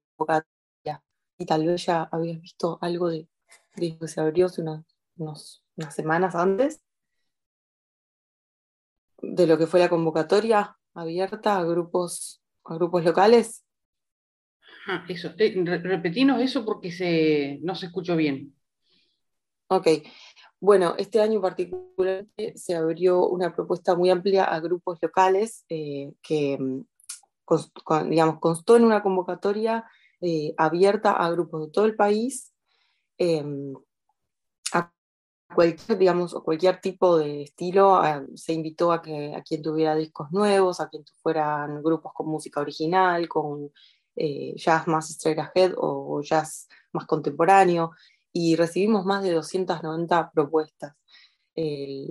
Y 1.38 1.46
tal 1.46 1.66
vez 1.66 1.86
ya 1.86 2.10
habías 2.12 2.42
visto 2.42 2.80
algo 2.82 3.10
de, 3.10 3.30
de 3.78 3.98
que 3.98 4.08
se 4.08 4.20
abrió 4.20 4.48
hace 4.48 4.62
unas, 4.62 4.84
unas 5.16 5.96
semanas 5.96 6.36
antes, 6.36 6.82
de 9.22 9.48
lo 9.48 9.58
que 9.58 9.68
fue 9.68 9.80
la 9.80 9.90
convocatoria 9.90 10.78
abierta 10.94 11.58
a 11.58 11.64
grupos, 11.64 12.42
a 12.66 12.76
grupos 12.76 13.06
locales. 13.06 13.64
Ah, 14.88 15.06
eso, 15.08 15.34
eh, 15.38 15.54
repetinos 15.84 16.42
eso 16.42 16.66
porque 16.66 16.92
se, 16.92 17.60
no 17.62 17.76
se 17.76 17.86
escuchó 17.86 18.16
bien. 18.16 18.56
Ok, 19.72 19.88
bueno, 20.62 20.96
este 20.98 21.22
año 21.22 21.42
particularmente 21.42 22.58
se 22.58 22.76
abrió 22.76 23.26
una 23.28 23.54
propuesta 23.56 23.96
muy 23.96 24.10
amplia 24.10 24.44
a 24.44 24.60
grupos 24.60 25.00
locales 25.02 25.66
eh, 25.70 26.12
que, 26.22 26.58
mm, 26.60 26.86
digamos, 28.10 28.40
constó 28.40 28.76
en 28.76 28.84
una 28.84 29.02
convocatoria 29.02 29.86
eh, 30.22 30.54
abierta 30.58 31.12
a 31.14 31.32
grupos 31.32 31.68
de 31.68 31.72
todo 31.72 31.86
el 31.86 31.96
país, 31.96 32.54
em, 33.18 33.74
a 34.74 34.92
cualquier, 35.56 35.98
digamos, 35.98 36.34
cualquier 36.44 36.82
tipo 36.82 37.18
de 37.18 37.44
estilo. 37.44 38.02
se 38.36 38.54
invitó 38.54 38.92
a, 38.92 39.02
que, 39.02 39.34
a 39.36 39.42
quien 39.44 39.62
tuviera 39.62 39.96
discos 39.96 40.32
nuevos, 40.32 40.82
a 40.82 40.90
quien 40.90 41.04
fueran 41.24 41.82
grupos 41.82 42.14
con 42.14 42.28
música 42.28 42.62
original, 42.62 43.28
con 43.30 43.72
eh, 44.16 44.54
jazz 44.58 44.88
más 44.88 45.10
straight 45.10 45.40
ahead 45.40 45.74
o 45.78 46.22
jazz 46.22 46.68
más 46.92 47.06
contemporáneo 47.06 47.92
y 48.32 48.56
recibimos 48.56 49.06
más 49.06 49.24
de 49.24 49.32
290 49.32 50.32
propuestas. 50.32 50.96
Eh, 51.56 52.08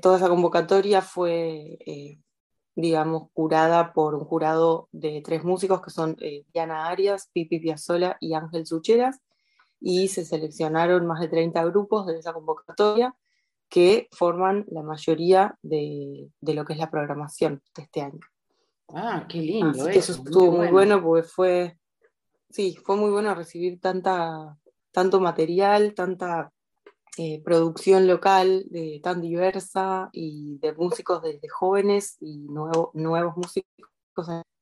toda 0.00 0.16
esa 0.16 0.28
convocatoria 0.28 1.02
fue, 1.02 1.78
eh, 1.86 2.18
digamos, 2.74 3.28
curada 3.32 3.92
por 3.92 4.14
un 4.14 4.24
jurado 4.24 4.88
de 4.92 5.22
tres 5.24 5.44
músicos 5.44 5.80
que 5.82 5.90
son 5.90 6.16
eh, 6.20 6.44
Diana 6.52 6.88
Arias, 6.88 7.30
Pipi 7.32 7.60
Piazzola 7.60 8.16
y 8.20 8.34
Ángel 8.34 8.66
Sucheras, 8.66 9.20
y 9.80 10.08
se 10.08 10.24
seleccionaron 10.24 11.06
más 11.06 11.20
de 11.20 11.28
30 11.28 11.64
grupos 11.66 12.06
de 12.06 12.18
esa 12.18 12.32
convocatoria 12.32 13.14
que 13.68 14.08
forman 14.10 14.66
la 14.68 14.82
mayoría 14.82 15.56
de, 15.62 16.28
de 16.40 16.54
lo 16.54 16.64
que 16.64 16.72
es 16.72 16.78
la 16.78 16.90
programación 16.90 17.62
de 17.76 17.82
este 17.82 18.02
año. 18.02 18.20
Ah, 18.94 19.26
qué 19.28 19.38
lindo. 19.38 19.82
Así 19.82 19.90
que 19.92 19.98
eso 19.98 20.12
estuvo 20.12 20.50
muy 20.50 20.68
bueno. 20.68 21.02
porque 21.02 21.22
fue, 21.22 21.78
sí, 22.50 22.76
fue 22.84 22.96
muy 22.96 23.10
bueno 23.10 23.34
recibir 23.34 23.80
tanta, 23.80 24.58
tanto 24.92 25.20
material, 25.20 25.94
tanta 25.94 26.52
eh, 27.16 27.42
producción 27.42 28.06
local 28.06 28.64
de, 28.70 29.00
tan 29.02 29.20
diversa 29.20 30.10
y 30.12 30.58
de 30.58 30.72
músicos 30.74 31.22
desde 31.22 31.48
jóvenes 31.48 32.16
y 32.20 32.48
nuevo, 32.48 32.90
nuevos 32.94 33.36
músicos 33.36 33.68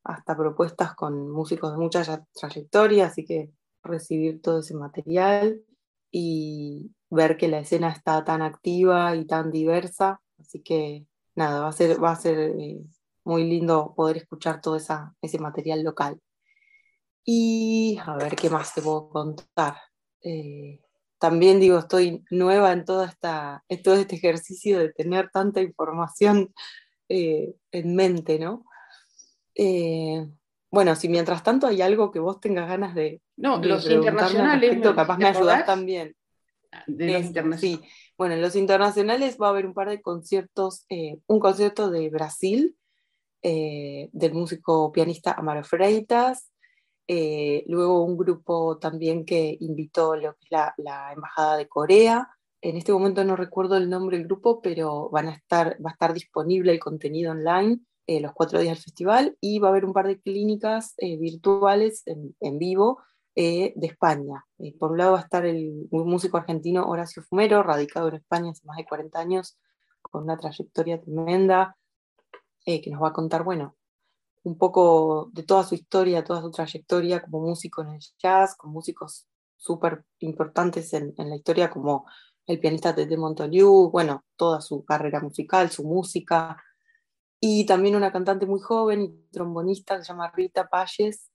hasta 0.04 0.36
propuestas 0.36 0.94
con 0.94 1.30
músicos 1.30 1.72
de 1.72 1.78
mucha 1.78 2.24
trayectoria, 2.32 3.06
así 3.06 3.24
que 3.24 3.50
recibir 3.82 4.40
todo 4.40 4.60
ese 4.60 4.74
material 4.74 5.62
y 6.10 6.90
ver 7.10 7.36
que 7.36 7.48
la 7.48 7.60
escena 7.60 7.90
está 7.90 8.24
tan 8.24 8.42
activa 8.42 9.14
y 9.16 9.26
tan 9.26 9.50
diversa, 9.50 10.20
así 10.38 10.62
que 10.62 11.06
nada, 11.34 11.60
va 11.60 11.68
a 11.68 11.72
ser, 11.72 12.02
va 12.02 12.12
a 12.12 12.16
ser 12.16 12.38
eh, 12.38 12.80
muy 13.24 13.44
lindo 13.44 13.94
poder 13.94 14.16
escuchar 14.18 14.60
todo 14.60 14.76
ese 14.76 15.38
material 15.38 15.82
local. 15.82 16.20
Y 17.24 17.98
a 18.04 18.16
ver 18.16 18.34
qué 18.36 18.48
más 18.48 18.74
te 18.74 18.80
puedo 18.80 19.10
contar. 19.10 19.76
Eh, 20.22 20.80
también 21.18 21.60
digo, 21.60 21.78
estoy 21.78 22.24
nueva 22.30 22.72
en, 22.72 22.84
toda 22.84 23.06
esta, 23.06 23.64
en 23.68 23.82
todo 23.82 23.94
este 23.96 24.16
ejercicio 24.16 24.78
de 24.78 24.92
tener 24.92 25.30
tanta 25.30 25.60
información 25.60 26.54
eh, 27.08 27.54
en 27.72 27.96
mente, 27.96 28.38
¿no? 28.38 28.64
Eh, 29.54 30.28
bueno, 30.70 30.94
si 30.94 31.08
mientras 31.08 31.42
tanto 31.42 31.66
hay 31.66 31.82
algo 31.82 32.10
que 32.10 32.20
vos 32.20 32.40
tengas 32.40 32.68
ganas 32.68 32.94
de. 32.94 33.20
No, 33.36 33.58
de 33.58 33.68
los 33.68 33.90
internacionales. 33.90 34.78
capaz 34.94 35.18
me 35.18 35.26
ayudás 35.26 35.66
también. 35.66 36.14
De 36.86 37.12
los 37.12 37.24
internacionales. 37.24 37.60
Sí, 37.60 37.88
bueno, 38.16 38.34
en 38.34 38.42
los 38.42 38.54
internacionales 38.54 39.38
va 39.40 39.46
a 39.46 39.50
haber 39.50 39.66
un 39.66 39.74
par 39.74 39.88
de 39.88 40.02
conciertos, 40.02 40.86
un 41.26 41.40
concierto 41.40 41.90
de 41.90 42.10
Brasil 42.10 42.76
del 43.42 44.34
músico 44.34 44.92
pianista 44.92 45.32
Amaro 45.32 45.64
Freitas, 45.64 46.50
eh, 47.08 47.64
luego 47.66 48.04
un 48.04 48.16
grupo 48.16 48.78
también 48.78 49.24
que 49.24 49.56
invitó 49.60 50.14
lo 50.14 50.34
que 50.34 50.44
es 50.44 50.50
la, 50.76 51.12
Embajada 51.12 51.56
de 51.56 51.68
Corea. 51.68 52.28
En 52.60 52.76
este 52.76 52.92
momento 52.92 53.24
no 53.24 53.34
recuerdo 53.34 53.76
el 53.76 53.90
nombre 53.90 54.18
del 54.18 54.26
grupo, 54.26 54.60
pero 54.60 55.08
van 55.10 55.28
a 55.28 55.34
estar, 55.34 55.76
va 55.84 55.90
a 55.90 55.92
estar 55.94 56.12
disponible 56.12 56.72
el 56.72 56.78
contenido 56.78 57.32
online 57.32 57.80
eh, 58.06 58.20
los 58.20 58.32
cuatro 58.32 58.60
días 58.60 58.76
del 58.76 58.84
festival 58.84 59.36
y 59.40 59.58
va 59.58 59.68
a 59.68 59.70
haber 59.70 59.84
un 59.84 59.92
par 59.92 60.06
de 60.06 60.20
clínicas 60.20 60.94
virtuales 60.98 62.04
en, 62.06 62.58
vivo 62.58 63.00
de 63.34 63.74
España. 63.82 64.44
por 64.78 64.92
un 64.92 64.98
lado 64.98 65.12
va 65.12 65.18
a 65.20 65.22
estar 65.22 65.46
el 65.46 65.88
músico 65.90 66.38
argentino 66.38 66.88
Horacio 66.88 67.22
Fumero, 67.22 67.62
radicado 67.62 68.08
en 68.08 68.16
España 68.16 68.50
hace 68.50 68.66
más 68.66 68.76
de 68.76 68.84
40 68.84 69.18
años, 69.18 69.58
con 70.02 70.24
una 70.24 70.36
trayectoria 70.36 71.00
tremenda, 71.00 71.76
eh, 72.68 72.82
que 72.82 72.90
nos 72.90 73.02
va 73.02 73.08
a 73.08 73.12
contar, 73.14 73.44
bueno, 73.44 73.77
un 74.48 74.56
poco 74.56 75.30
de 75.32 75.42
toda 75.42 75.62
su 75.64 75.74
historia, 75.74 76.24
toda 76.24 76.40
su 76.40 76.50
trayectoria 76.50 77.22
como 77.22 77.40
músico 77.40 77.82
en 77.82 77.90
el 77.90 78.00
jazz, 78.18 78.56
con 78.56 78.72
músicos 78.72 79.26
súper 79.56 80.04
importantes 80.20 80.92
en, 80.94 81.14
la 81.16 81.36
historia 81.36 81.68
como 81.70 82.06
el 82.46 82.58
pianista 82.58 82.94
Tete 82.94 83.16
Montoliu, 83.16 83.90
bueno, 83.90 84.24
toda 84.36 84.60
su 84.62 84.84
carrera 84.84 85.20
musical, 85.20 85.70
su 85.70 85.84
música, 85.84 86.62
y 87.40 87.66
también 87.66 87.94
una 87.96 88.10
cantante 88.10 88.46
muy 88.46 88.60
joven 88.60 89.02
y 89.02 89.08
trombonista 89.30 89.96
que 89.98 90.04
se 90.04 90.08
llama 90.12 90.32
Rita 90.34 90.68
Palles, 90.68 91.30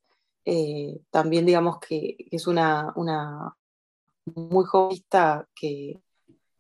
eh, 0.46 1.00
también 1.12 1.46
digamos 1.46 1.78
que, 1.80 2.18
es 2.32 2.48
una, 2.48 2.94
una 2.96 3.56
muy 4.26 4.66
jovenista 4.66 5.48
que, 5.56 6.02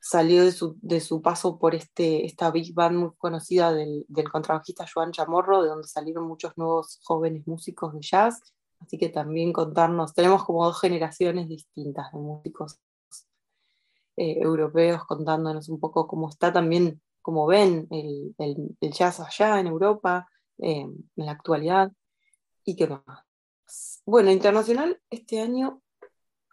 salió 0.06 0.44
de 0.44 0.52
su, 0.52 0.78
de 0.82 1.00
su 1.00 1.22
paso 1.22 1.58
por 1.58 1.76
este, 1.76 2.26
esta 2.26 2.52
big 2.52 2.74
band 2.74 2.98
muy 2.98 3.12
conocida 3.18 3.72
del, 3.72 4.04
del 4.10 4.30
contrabajista 4.30 4.86
Joan 4.94 5.14
Chamorro, 5.14 5.64
de 5.64 5.70
donde 5.70 5.88
salieron 5.88 6.28
muchos 6.28 6.58
nuevos 6.58 7.00
jóvenes 7.04 7.48
músicos 7.48 7.94
de 7.94 8.02
jazz. 8.02 8.42
Así 8.82 8.98
que 8.98 9.08
también 9.08 9.54
contarnos, 9.54 10.14
tenemos 10.14 10.44
como 10.44 10.66
dos 10.66 10.82
generaciones 10.82 11.48
distintas 11.48 12.12
de 12.12 12.20
músicos 12.20 12.82
eh, 14.18 14.40
europeos 14.42 15.06
contándonos 15.06 15.70
un 15.70 15.80
poco 15.80 16.06
cómo 16.06 16.28
está 16.28 16.52
también, 16.52 17.02
cómo 17.22 17.46
ven 17.46 17.88
el, 17.90 18.36
el, 18.40 18.78
el 18.82 18.92
jazz 18.92 19.22
allá 19.22 19.58
en 19.62 19.68
Europa, 19.68 20.28
eh, 20.58 20.82
en 20.82 21.26
la 21.26 21.32
actualidad, 21.32 21.94
y 22.66 22.76
qué 22.76 22.88
más. 22.88 24.02
Bueno, 24.06 24.32
internacional, 24.32 25.02
este 25.10 25.40
año, 25.40 25.82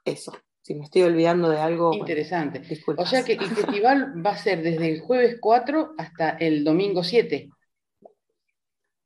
eso, 0.04 0.32
si 0.62 0.74
me 0.74 0.84
estoy 0.84 1.02
olvidando 1.02 1.48
de 1.48 1.58
algo. 1.58 1.92
Interesante. 1.94 2.62
o 2.96 3.06
sea 3.06 3.24
que 3.24 3.34
el 3.34 3.50
festival 3.50 4.24
va 4.24 4.30
a 4.30 4.38
ser 4.38 4.62
desde 4.62 4.92
el 4.92 5.00
jueves 5.00 5.38
4 5.40 5.94
hasta 5.98 6.30
el 6.30 6.64
domingo 6.64 7.02
7. 7.02 7.48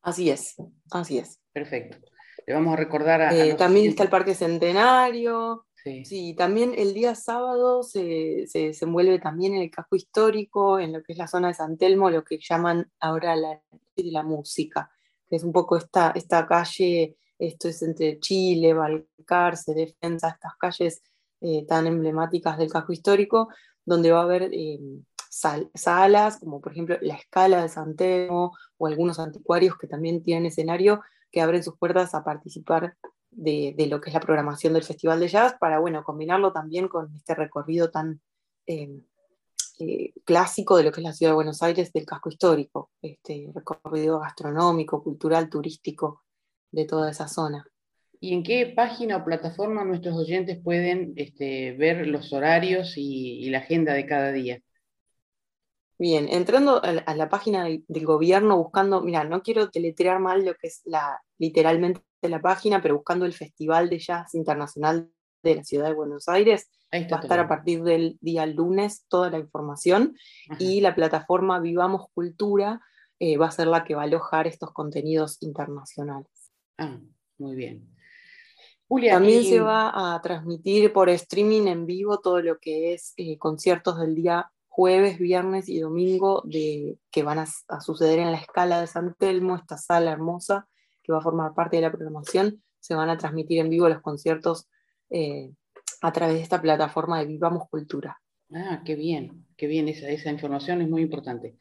Así 0.02 0.30
es, 0.30 0.56
así 0.90 1.18
es. 1.18 1.40
Perfecto. 1.52 1.98
Le 2.46 2.54
vamos 2.54 2.74
a 2.74 2.76
recordar 2.76 3.22
a. 3.22 3.34
Eh, 3.34 3.54
también 3.54 3.88
está 3.88 4.02
el 4.02 4.10
Parque 4.10 4.34
Centenario. 4.34 5.66
Sí. 6.02 6.34
también 6.34 6.72
el 6.78 6.94
día 6.94 7.14
sábado 7.14 7.82
se, 7.82 8.46
se 8.46 8.68
desenvuelve 8.68 9.18
también 9.18 9.54
en 9.54 9.60
el 9.60 9.70
casco 9.70 9.96
histórico, 9.96 10.78
en 10.78 10.94
lo 10.94 11.02
que 11.02 11.12
es 11.12 11.18
la 11.18 11.26
zona 11.26 11.48
de 11.48 11.54
San 11.54 11.76
Telmo, 11.76 12.08
lo 12.08 12.24
que 12.24 12.38
llaman 12.38 12.90
ahora 13.00 13.36
la, 13.36 13.60
la 13.96 14.22
música, 14.22 14.90
que 15.28 15.36
es 15.36 15.44
un 15.44 15.52
poco 15.52 15.76
esta, 15.76 16.12
esta 16.14 16.46
calle, 16.46 17.18
esto 17.38 17.68
es 17.68 17.82
entre 17.82 18.18
Chile, 18.18 18.72
Balcarce, 18.72 19.74
Defensa, 19.74 20.30
estas 20.30 20.56
calles 20.56 21.02
eh, 21.46 21.66
tan 21.66 21.86
emblemáticas 21.86 22.56
del 22.56 22.72
casco 22.72 22.94
histórico, 22.94 23.50
donde 23.84 24.10
va 24.10 24.20
a 24.20 24.22
haber 24.22 24.48
eh, 24.50 24.80
salas, 25.28 26.38
como 26.38 26.62
por 26.62 26.72
ejemplo 26.72 26.96
la 27.02 27.16
Escala 27.16 27.60
de 27.60 27.68
San 27.68 27.96
Telmo 27.96 28.56
o 28.78 28.86
algunos 28.86 29.18
anticuarios 29.18 29.76
que 29.76 29.86
también 29.86 30.22
tienen 30.22 30.46
escenario, 30.46 31.02
que 31.30 31.42
abren 31.42 31.62
sus 31.62 31.76
puertas 31.76 32.14
a 32.14 32.24
participar 32.24 32.96
de, 33.30 33.74
lo 33.90 34.00
que 34.00 34.08
es 34.08 34.14
la 34.14 34.20
programación 34.20 34.72
del 34.72 34.84
Festival 34.84 35.20
de 35.20 35.28
Jazz, 35.28 35.54
para 35.60 35.80
bueno, 35.80 36.02
combinarlo 36.02 36.50
también 36.50 36.88
con 36.88 37.14
este 37.14 37.34
recorrido 37.34 37.90
tan 37.90 38.22
eh, 38.66 39.02
clásico 40.24 40.78
de 40.78 40.84
lo 40.84 40.92
que 40.92 41.02
es 41.02 41.04
la 41.04 41.12
ciudad 41.12 41.32
de 41.32 41.36
Buenos 41.36 41.62
Aires 41.62 41.92
del 41.92 42.06
casco 42.06 42.30
histórico, 42.30 42.90
este 43.02 43.52
recorrido 43.54 44.18
gastronómico, 44.20 45.02
cultural, 45.02 45.50
turístico 45.50 46.22
de 46.70 46.86
toda 46.86 47.10
esa 47.10 47.28
zona. 47.28 47.66
¿Y 48.20 48.34
en 48.34 48.42
qué 48.42 48.72
página 48.74 49.18
o 49.18 49.24
plataforma 49.24 49.84
nuestros 49.84 50.16
oyentes 50.16 50.60
pueden 50.62 51.12
este, 51.16 51.72
ver 51.72 52.06
los 52.06 52.32
horarios 52.32 52.94
y, 52.96 53.48
la 53.50 53.58
agenda 53.58 53.92
de 53.92 54.06
cada 54.06 54.32
día? 54.32 54.60
Bien, 55.98 56.28
entrando 56.28 56.82
a 56.82 57.14
la, 57.14 57.28
página 57.28 57.64
del, 57.64 58.06
gobierno, 58.06 58.56
buscando, 58.56 59.00
mira, 59.00 59.24
no 59.24 59.42
quiero 59.42 59.68
deletrear 59.68 60.18
mal 60.18 60.44
lo 60.44 60.54
que 60.54 60.66
es 60.66 60.82
la, 60.84 61.22
literalmente 61.38 62.02
la 62.22 62.40
página, 62.40 62.82
pero 62.82 62.96
buscando 62.96 63.26
el 63.26 63.32
Festival 63.32 63.88
de 63.88 63.98
Jazz 63.98 64.34
Internacional 64.34 65.10
de 65.42 65.56
la 65.56 65.64
Ciudad 65.64 65.88
de 65.88 65.94
Buenos 65.94 66.28
Aires, 66.28 66.68
va 66.92 67.18
a 67.18 67.20
estar 67.20 67.38
a 67.38 67.48
partir 67.48 67.82
del 67.82 68.18
día 68.20 68.46
lunes 68.46 69.04
toda 69.08 69.30
la 69.30 69.38
información 69.38 70.16
y 70.58 70.80
la 70.80 70.94
plataforma 70.94 71.60
Vivamos 71.60 72.06
Cultura 72.14 72.80
eh, 73.18 73.36
va 73.36 73.46
a 73.46 73.50
ser 73.50 73.68
la 73.68 73.84
que 73.84 73.94
va 73.94 74.02
a 74.02 74.04
alojar 74.04 74.46
estos 74.46 74.72
contenidos 74.72 75.42
internacionales. 75.42 76.30
Ah, 76.78 76.98
muy 77.38 77.54
bien. 77.54 77.93
También 78.88 79.44
se 79.44 79.60
va 79.60 80.14
a 80.14 80.20
transmitir 80.20 80.92
por 80.92 81.08
streaming 81.08 81.66
en 81.66 81.86
vivo 81.86 82.18
todo 82.18 82.40
lo 82.40 82.58
que 82.58 82.92
es 82.92 83.14
eh, 83.16 83.38
conciertos 83.38 83.98
del 83.98 84.14
día 84.14 84.50
jueves, 84.68 85.18
viernes 85.18 85.68
y 85.68 85.78
domingo 85.78 86.42
de, 86.44 86.98
que 87.12 87.22
van 87.22 87.38
a, 87.38 87.80
suceder 87.80 88.18
en 88.18 88.32
la 88.32 88.38
escala 88.38 88.80
de 88.80 88.88
San 88.88 89.14
Telmo, 89.14 89.54
esta 89.54 89.78
sala 89.78 90.10
hermosa 90.10 90.66
que 91.00 91.12
va 91.12 91.18
a 91.18 91.22
formar 91.22 91.54
parte 91.54 91.76
de 91.76 91.82
la 91.82 91.92
programación. 91.92 92.62
Se 92.80 92.94
van 92.94 93.08
a 93.08 93.16
transmitir 93.16 93.60
en 93.60 93.70
vivo 93.70 93.88
los 93.88 94.00
conciertos 94.00 94.66
eh, 95.10 95.52
a 96.02 96.12
través 96.12 96.36
de 96.36 96.42
esta 96.42 96.60
plataforma 96.60 97.20
de 97.20 97.26
Vivamos 97.26 97.68
Cultura. 97.70 98.20
Ah, 98.52 98.82
qué 98.84 98.96
bien, 98.96 99.46
qué 99.56 99.68
bien, 99.68 99.88
esa, 99.88 100.08
esa 100.08 100.30
información 100.30 100.82
es 100.82 100.88
muy 100.88 101.02
importante. 101.02 101.56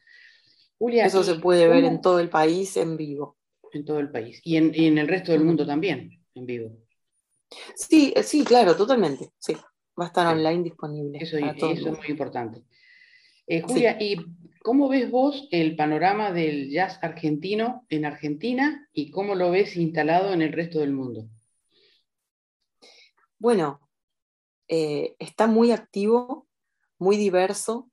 Julia, 0.76 1.06
Eso 1.06 1.22
se 1.22 1.36
puede 1.36 1.68
ver 1.68 1.84
en 1.84 2.00
todo 2.00 2.18
el 2.18 2.28
país 2.28 2.76
en 2.76 2.96
vivo. 2.96 3.38
En 3.72 3.84
todo 3.84 4.00
el 4.00 4.10
país. 4.10 4.40
Y 4.42 4.56
en, 4.56 4.72
y 4.74 4.86
en 4.86 4.98
el 4.98 5.06
resto 5.06 5.30
del 5.30 5.44
mundo 5.44 5.64
también, 5.64 6.20
en 6.34 6.46
vivo. 6.46 6.83
Sí, 7.74 8.12
eh, 8.16 8.22
sí, 8.22 8.44
claro, 8.44 8.76
totalmente. 8.76 9.30
Sí, 9.38 9.54
va 9.98 10.04
a 10.04 10.08
estar 10.08 10.26
online 10.26 10.62
disponible. 10.62 11.18
Eso, 11.20 11.36
es 11.38 11.82
muy 11.82 12.08
importante. 12.08 12.62
Eh, 13.46 13.62
Julia, 13.62 13.96
¿y 14.00 14.16
cómo 14.62 14.88
ves 14.88 15.10
vos 15.10 15.48
el 15.50 15.76
panorama 15.76 16.32
del 16.32 16.70
jazz 16.70 16.98
argentino 17.02 17.84
en 17.88 18.04
Argentina 18.04 18.88
y 18.92 19.10
cómo 19.10 19.34
lo 19.34 19.50
ves 19.50 19.76
instalado 19.76 20.32
en 20.32 20.42
el 20.42 20.52
resto 20.52 20.80
del 20.80 20.92
mundo? 20.92 21.28
Bueno, 23.38 23.80
eh, 24.68 25.14
está 25.18 25.46
muy 25.46 25.72
activo, 25.72 26.46
muy 26.98 27.16
diverso. 27.16 27.90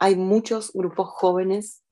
hay 0.00 0.14
muchos 0.16 0.72
grupos 0.72 1.08
jóvenes 1.08 1.84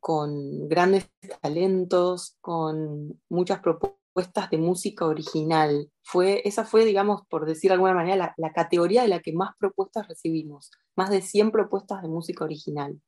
con 0.00 0.68
grandes 0.68 1.10
talentos, 1.40 2.36
con 2.40 3.20
muchas 3.28 3.60
propuestas 3.60 3.97
propuestas 4.18 4.50
de 4.50 4.58
música 4.58 5.06
original. 5.06 5.90
Fue, 6.02 6.42
esa 6.44 6.64
fue, 6.64 6.84
digamos, 6.84 7.22
por 7.28 7.46
decir 7.46 7.70
de 7.70 7.74
alguna 7.74 7.94
manera, 7.94 8.34
la, 8.36 8.52
categoría 8.52 9.02
de 9.02 9.08
la 9.08 9.20
que 9.20 9.32
más 9.32 9.54
propuestas 9.58 10.08
recibimos, 10.08 10.72
más 10.96 11.10
de 11.10 11.20
100 11.22 11.52
propuestas 11.52 12.02
de 12.02 12.08
música 12.08 12.44
original, 12.44 13.00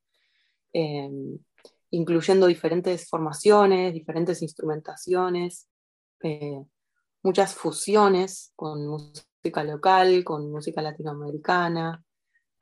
em, 0.71 1.37
incluyendo 1.89 2.47
diferentes 2.47 3.09
formaciones, 3.09 3.93
diferentes 3.93 4.41
instrumentaciones, 4.41 5.67
eh, 6.23 6.63
muchas 7.23 7.55
fusiones 7.55 8.53
con 8.55 8.87
música 8.87 9.63
local, 9.65 10.23
con 10.23 10.49
música 10.49 10.81
latinoamericana. 10.81 12.01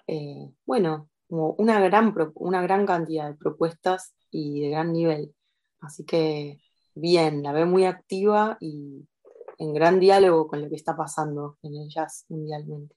Eh, 0.08 0.50
bueno, 0.66 1.10
una 1.28 1.80
gran, 1.82 2.16
una 2.36 2.62
gran 2.64 2.88
cantidad 2.88 3.28
de 3.28 3.36
propuestas 3.36 4.16
y 4.32 4.62
de 4.62 4.70
gran 4.72 4.92
nivel. 4.92 5.36
Así 5.82 6.04
que 6.04 6.60
bien, 6.96 7.44
la 7.44 7.52
veo 7.52 7.66
muy 7.66 7.86
activa 7.86 8.58
y 8.60 9.06
en 9.58 9.74
gran 9.74 10.00
diálogo 10.00 10.48
con 10.48 10.62
lo 10.62 10.70
que 10.70 10.76
está 10.76 10.96
pasando 10.96 11.58
en 11.62 11.76
el 11.76 11.90
jazz 11.90 12.26
mundialmente. 12.30 12.96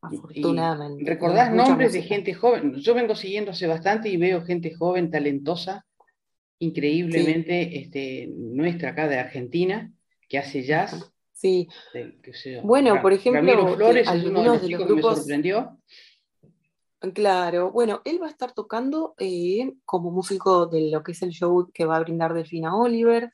Afortunadamente. 0.00 1.04
¿Recordás 1.04 1.52
nombres 1.52 1.92
de 1.92 2.02
gente 2.02 2.34
joven? 2.34 2.74
Yo 2.74 2.94
vengo 2.94 3.14
siguiendo 3.14 3.50
hace 3.50 3.66
bastante 3.66 4.08
y 4.08 4.16
veo 4.16 4.42
gente 4.42 4.72
joven, 4.74 5.10
talentosa, 5.10 5.84
increíblemente 6.60 7.80
este, 7.80 8.28
nuestra 8.28 8.90
acá 8.90 9.08
de 9.08 9.18
Argentina, 9.18 9.92
que 10.28 10.38
hace 10.38 10.62
jazz. 10.62 11.12
Sí. 11.32 11.68
bueno, 12.62 13.02
por 13.02 13.12
ejemplo, 13.12 13.42
Ramiro 13.42 13.74
Flores 13.76 14.08
es 14.08 14.24
uno 14.24 14.40
de 14.40 14.46
los 14.46 14.66
chicos 14.66 14.86
que 14.86 14.94
me 14.94 15.02
sorprendió. 15.02 15.78
Claro, 16.98 17.70
bueno, 17.70 18.00
él 18.04 18.20
va 18.22 18.26
a 18.26 18.30
estar 18.30 18.52
tocando 18.52 19.14
eh, 19.18 19.74
como 19.84 20.10
músico 20.10 20.66
de 20.66 20.90
lo 20.90 21.02
que 21.02 21.12
es 21.12 21.22
el 21.22 21.30
show 21.30 21.70
que 21.72 21.84
va 21.84 21.96
a 21.96 22.00
brindar 22.00 22.32
Delfina 22.32 22.74
Oliver. 22.74 23.32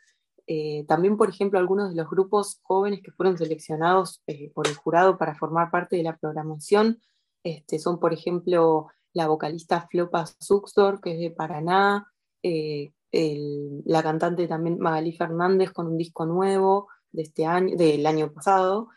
Eh, 0.49 0.85
también, 0.89 1.17
por 1.17 1.29
ejemplo, 1.29 1.61
algunos 1.61 1.91
de 1.91 1.97
los 1.97 2.11
grupos 2.11 2.59
jóvenes 2.63 3.01
que 3.03 3.13
fueron 3.13 3.39
seleccionados 3.39 4.21
eh, 4.27 4.51
por 4.53 4.67
el 4.67 4.75
jurado 4.75 5.17
para 5.17 5.37
formar 5.37 5.71
parte 5.71 5.97
de 5.97 6.03
la 6.03 6.17
programación 6.17 7.01
este, 7.45 7.79
son, 7.79 8.01
por 8.01 8.13
ejemplo, 8.13 8.89
la 9.13 9.29
vocalista 9.29 9.87
Flopa 9.89 10.27
Suxdor, 10.27 11.01
que 11.01 11.13
es 11.13 11.21
de 11.21 11.31
Paraná, 11.31 12.09
la 12.43 14.03
cantante 14.03 14.49
también 14.49 14.79
Magalí 14.81 15.13
Fernández 15.13 15.71
con 15.71 15.87
un 15.87 15.99
disco 15.99 16.27
nuevo 16.27 16.89
de 17.13 17.23
este 17.23 17.47
año, 17.47 17.77
del 17.77 18.05
año 18.07 18.33
pasado. 18.33 18.89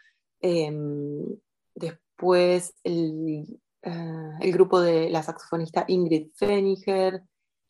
Em, 0.42 1.38
después 1.76 2.74
el 2.84 3.60
eh, 3.86 4.32
el 4.42 4.52
grupo 4.52 4.82
de 4.82 5.10
la 5.10 5.22
saxofonista 5.22 5.86
Ingrid 5.88 6.32
Feniger, 6.36 7.22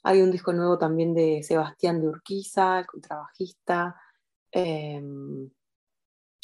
hay 0.03 0.21
un 0.21 0.31
disco 0.31 0.53
nuevo 0.53 0.77
también 0.77 1.13
de 1.13 1.43
Sebastián 1.43 1.99
de 1.99 2.07
Urquiza, 2.07 2.79
el 2.79 2.85
contrabajista, 2.85 3.99
em, 4.51 5.49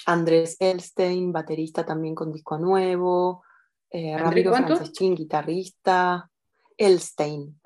Andrés 0.07 0.57
Elstein, 0.59 1.31
baterista 1.31 1.85
también 1.85 2.15
con 2.15 2.31
disco 2.31 2.57
nuevo, 2.57 3.43
eh, 3.89 4.17
Ramiro 4.17 4.53
Franceschín, 4.53 5.15
guitarrista, 5.15 6.29
Elstein. 6.75 7.61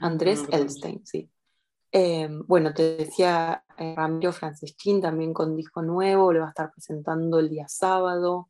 Andrés 0.00 0.44
Elstein, 0.50 1.04
sí. 1.04 1.30
Em, 1.90 2.42
bueno, 2.46 2.72
te 2.72 2.96
decía 2.96 3.64
eh, 3.76 3.94
Ramiro 3.94 4.32
Franceschín 4.32 5.00
también 5.00 5.34
con 5.34 5.54
disco 5.54 5.82
nuevo, 5.82 6.32
lo 6.32 6.40
va 6.40 6.46
a 6.46 6.48
estar 6.48 6.72
presentando 6.72 7.38
el 7.38 7.50
día 7.50 7.68
sábado. 7.68 8.48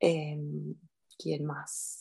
Em, 0.00 0.74
¿Quién 1.18 1.44
más? 1.44 2.00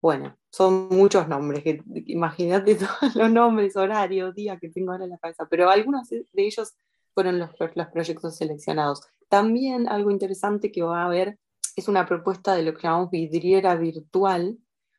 Bueno, 0.00 0.38
son 0.50 0.88
muchos 0.88 1.28
nombres, 1.28 1.62
imagínate 2.06 2.74
todos 2.76 3.14
los 3.14 3.30
nombres, 3.30 3.76
horarios, 3.76 4.34
días 4.34 4.58
que 4.60 4.70
tengo 4.70 4.92
ahora 4.92 5.04
en 5.04 5.10
la 5.10 5.18
cabeza, 5.18 5.46
pero 5.50 5.68
algunos 5.68 6.08
de 6.08 6.24
ellos 6.34 6.74
fueron 7.12 7.38
los, 7.38 7.50
los 7.74 7.88
proyectos 7.88 8.36
seleccionados. 8.36 9.02
También 9.28 9.88
algo 9.88 10.10
interesante 10.10 10.72
que 10.72 10.82
va 10.82 11.02
a 11.02 11.06
haber 11.06 11.38
es 11.76 11.88
una 11.88 12.06
propuesta 12.06 12.54
de 12.54 12.62
lo 12.62 12.74
que 12.74 12.82
llamamos 12.82 13.10
vidriera 13.10 13.76
virtual, 13.76 14.58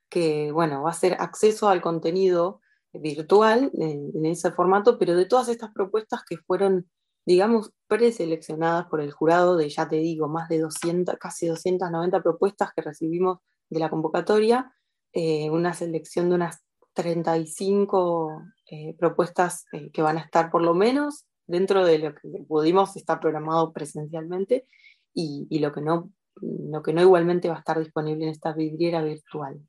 que 0.10 0.52
bueno, 0.52 0.84
va 0.84 0.92
a 0.92 0.94
ser 0.94 1.18
acceso 1.20 1.68
al 1.68 1.82
contenido 1.82 2.62
virtual 2.94 3.72
en, 3.74 4.12
en 4.14 4.26
ese 4.26 4.52
formato, 4.52 5.00
pero 5.00 5.16
de 5.16 5.26
todas 5.26 5.48
estas 5.48 5.72
propuestas 5.72 6.24
que 6.28 6.38
fueron 6.38 6.90
digamos, 7.26 7.72
preseleccionadas 7.88 8.88
por 8.88 9.02
el 9.02 9.12
jurado 9.12 9.58
de, 9.58 9.70
ya 9.70 9.88
te 9.88 9.98
digo, 9.98 10.28
más 10.28 10.50
de 10.50 10.60
200, 10.60 11.18
casi 11.18 11.48
290 11.48 12.22
propuestas 12.22 12.72
que 12.76 12.82
recibimos 12.82 13.40
de 13.70 13.80
la 13.80 13.90
convocatoria, 13.90 14.74
eh, 15.14 15.50
una 15.50 15.74
selección 15.74 16.30
de 16.30 16.36
unas 16.36 16.64
35 16.94 18.44
eh, 18.70 18.96
propuestas 18.98 19.66
eh, 19.72 19.92
que 19.92 20.02
van 20.02 20.18
a 20.18 20.22
estar 20.22 20.52
por 20.52 20.62
lo 20.62 20.74
menos 20.74 21.26
dentro 21.48 21.86
de 21.86 22.00
lo 22.00 22.16
que 22.16 22.30
pudimos 22.48 22.96
estar 22.96 23.20
programado 23.20 23.72
presencialmente 23.74 24.66
y, 25.14 25.60
lo, 25.60 25.74
que 25.74 25.82
no, 25.82 26.12
lo 26.36 26.82
que 26.82 26.94
no 26.94 27.02
igualmente 27.02 27.50
va 27.50 27.56
a 27.56 27.60
estar 27.60 27.78
disponible 27.78 28.24
en 28.24 28.32
esta 28.32 28.54
vidriera 28.54 29.02
virtual. 29.04 29.60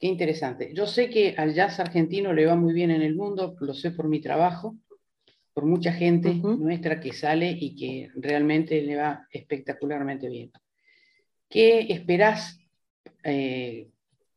Qué 0.00 0.06
interesante. 0.06 0.72
Yo 0.74 0.86
sé 0.86 1.10
que 1.10 1.34
al 1.36 1.54
jazz 1.54 1.80
argentino 1.80 2.32
le 2.32 2.46
va 2.46 2.54
muy 2.54 2.72
bien 2.72 2.90
en 2.90 3.02
el 3.02 3.14
mundo, 3.14 3.54
lo 3.60 3.74
sé 3.74 3.90
por 3.90 4.08
mi 4.08 4.20
trabajo, 4.20 4.76
por 5.58 5.66
mucha 5.66 5.92
gente 5.92 6.34
nuestra 6.34 7.00
que 7.00 7.12
sale 7.12 7.50
y 7.50 7.74
que 7.74 8.12
realmente 8.14 8.80
le 8.80 8.94
va 8.94 9.26
espectacularmente 9.32 10.28
bien. 10.28 10.52
¿Qué 11.50 11.80
esperás 11.88 12.60
eh, 13.24 13.88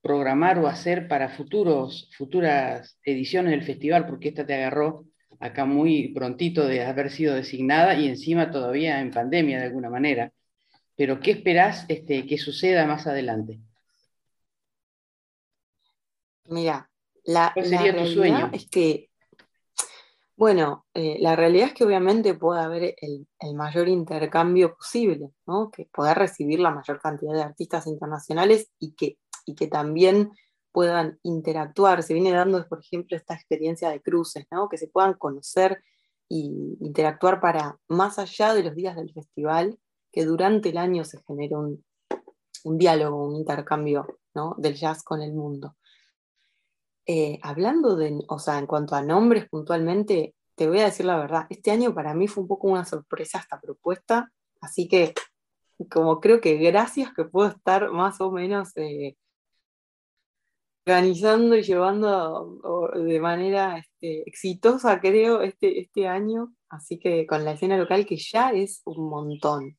programar 0.02 0.58
o 0.58 0.68
hacer 0.68 1.08
para 1.08 1.30
futuros, 1.30 2.10
futuras 2.18 2.98
ediciones 3.06 3.52
del 3.52 3.62
festival? 3.62 4.08
Porque 4.08 4.30
esta 4.30 4.48
te 4.48 4.56
agarró 4.56 5.06
acá 5.40 5.66
muy 5.66 6.08
prontito 6.08 6.66
de 6.66 6.84
haber 6.84 7.12
sido 7.12 7.36
designada 7.36 7.94
y 7.94 8.08
encima 8.08 8.50
todavía 8.50 9.00
en 9.00 9.12
pandemia 9.12 9.60
de 9.60 9.66
alguna 9.68 9.92
manera. 9.92 10.34
Pero 10.96 11.20
¿qué 11.20 11.30
esperás 11.30 11.86
este, 11.88 12.26
que 12.26 12.40
suceda 12.40 12.88
más 12.88 13.06
adelante? 13.06 13.60
Mira, 16.46 16.90
la, 17.26 17.54
realidad 17.56 18.08
sueño? 18.08 18.50
es 18.52 18.68
que 18.68 19.11
bueno, 20.42 20.88
eh, 20.96 21.18
la 21.20 21.36
realidad 21.36 21.68
es 21.68 21.74
que 21.76 21.84
obviamente 21.84 22.34
puede 22.34 22.62
haber 22.62 22.96
el, 23.00 23.28
mayor 23.54 23.88
intercambio 23.88 24.76
posible, 24.76 25.30
que 25.72 25.88
poder 25.94 26.18
recibir 26.18 26.60
la 26.60 26.72
mayor 26.72 27.00
cantidad 27.00 27.34
de 27.34 27.44
artistas 27.44 27.86
internacionales 27.86 28.72
y 28.80 28.94
que, 28.94 29.20
y 29.46 29.54
que 29.54 29.68
también 29.68 30.32
puedan 30.72 31.20
interactuar. 31.22 32.02
Se 32.02 32.16
viene 32.16 32.32
dando, 32.32 32.68
por 32.68 32.80
ejemplo, 32.80 33.16
esta 33.16 33.36
experiencia 33.36 33.92
de 33.92 34.02
cruces, 34.02 34.48
que 34.72 34.78
se 34.80 34.88
puedan 34.88 35.14
conocer 35.14 35.84
y 36.28 36.76
interactuar 36.80 37.40
para, 37.40 37.78
más 37.88 38.18
allá 38.18 38.56
de 38.56 38.64
los 38.64 38.74
días 38.74 38.96
del 38.96 39.14
festival, 39.14 39.78
que 40.12 40.26
durante 40.26 40.70
el 40.70 40.80
año 40.80 41.06
se 41.06 41.22
genere 41.22 41.56
un, 41.56 41.86
diálogo, 42.80 43.28
un 43.28 43.36
intercambio 43.36 44.08
del 44.58 44.74
jazz 44.74 45.04
con 45.04 45.22
el 45.22 45.34
mundo. 45.34 45.76
Eh, 47.14 47.40
hablando 47.44 47.98
de, 47.98 48.24
o 48.30 48.40
sea, 48.40 48.58
en 48.58 48.68
cuanto 48.68 48.96
a 48.96 49.02
nombres 49.02 49.50
puntualmente, 49.50 50.34
te 50.56 50.70
voy 50.70 50.80
a 50.80 50.86
decir 50.86 51.06
la 51.06 51.18
verdad, 51.18 51.46
este 51.50 51.70
año 51.70 51.94
para 51.94 52.14
mí 52.14 52.30
fue 52.30 52.44
un 52.44 52.48
poco 52.48 52.70
una 52.70 52.86
sorpresa 52.86 53.40
esta 53.40 53.60
propuesta, 53.60 54.32
así 54.62 54.88
que 54.88 55.14
como 55.90 56.22
creo 56.22 56.40
que 56.40 56.56
gracias 56.56 57.14
que 57.14 57.26
puedo 57.26 57.50
estar 57.50 57.92
más 57.92 58.22
o 58.22 58.32
menos 58.32 58.72
eh, 58.78 59.18
organizando 60.86 61.58
y 61.58 61.64
llevando 61.64 62.62
de 62.96 63.20
manera 63.20 63.78
este, 63.80 64.22
exitosa, 64.30 65.02
creo, 65.02 65.42
este, 65.42 65.82
este 65.82 66.08
año, 66.08 66.54
así 66.70 66.98
que 66.98 67.28
con 67.28 67.44
la 67.44 67.52
escena 67.52 67.78
local 67.78 68.06
que 68.06 68.16
ya 68.16 68.52
es 68.52 68.84
un 68.86 69.10
montón. 69.10 69.78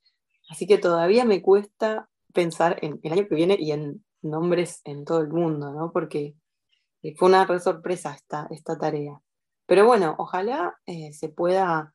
Así 0.50 0.66
que 0.66 0.76
todavía 0.76 1.24
me 1.24 1.40
cuesta 1.40 2.10
pensar 2.34 2.78
en 2.82 3.00
el 3.02 3.12
año 3.14 3.26
que 3.26 3.36
viene 3.36 3.56
y 3.59 3.72
en 3.72 4.04
nombres 4.20 4.82
en 4.84 5.06
todo 5.06 5.20
el 5.22 5.28
mundo, 5.28 5.72
¿no? 5.72 5.92
Porque 5.92 6.36
fue 7.16 7.28
una 7.28 7.44
re 7.44 7.58
sorpresa 7.58 8.16
esta, 8.50 8.78
tarea. 8.78 9.20
Pero 9.66 9.86
bueno, 9.86 10.14
ojalá 10.18 10.76
eh, 10.86 11.12
se 11.12 11.28
pueda, 11.28 11.94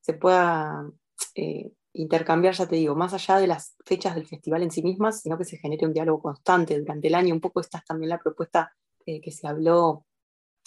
se 0.00 0.14
pueda 0.14 0.88
eh, 1.34 1.72
intercambiar, 1.92 2.54
ya 2.54 2.66
te 2.68 2.76
digo, 2.76 2.94
más 2.94 3.12
allá 3.12 3.38
de 3.38 3.48
las 3.48 3.74
fechas 3.84 4.14
del 4.14 4.26
festival 4.26 4.62
en 4.62 4.70
sí 4.70 4.82
mismas, 4.82 5.20
sino 5.20 5.36
que 5.36 5.44
se 5.44 5.58
genere 5.58 5.86
un 5.86 5.92
diálogo 5.92 6.22
constante 6.22 6.78
durante 6.78 7.08
el 7.08 7.14
año. 7.16 7.34
Un 7.34 7.40
poco 7.40 7.60
esta 7.60 7.78
es 7.78 7.84
también 7.84 8.10
la 8.10 8.18
propuesta 8.18 8.72
eh, 9.04 9.20
que 9.20 9.32
se 9.32 9.48
habló 9.48 10.06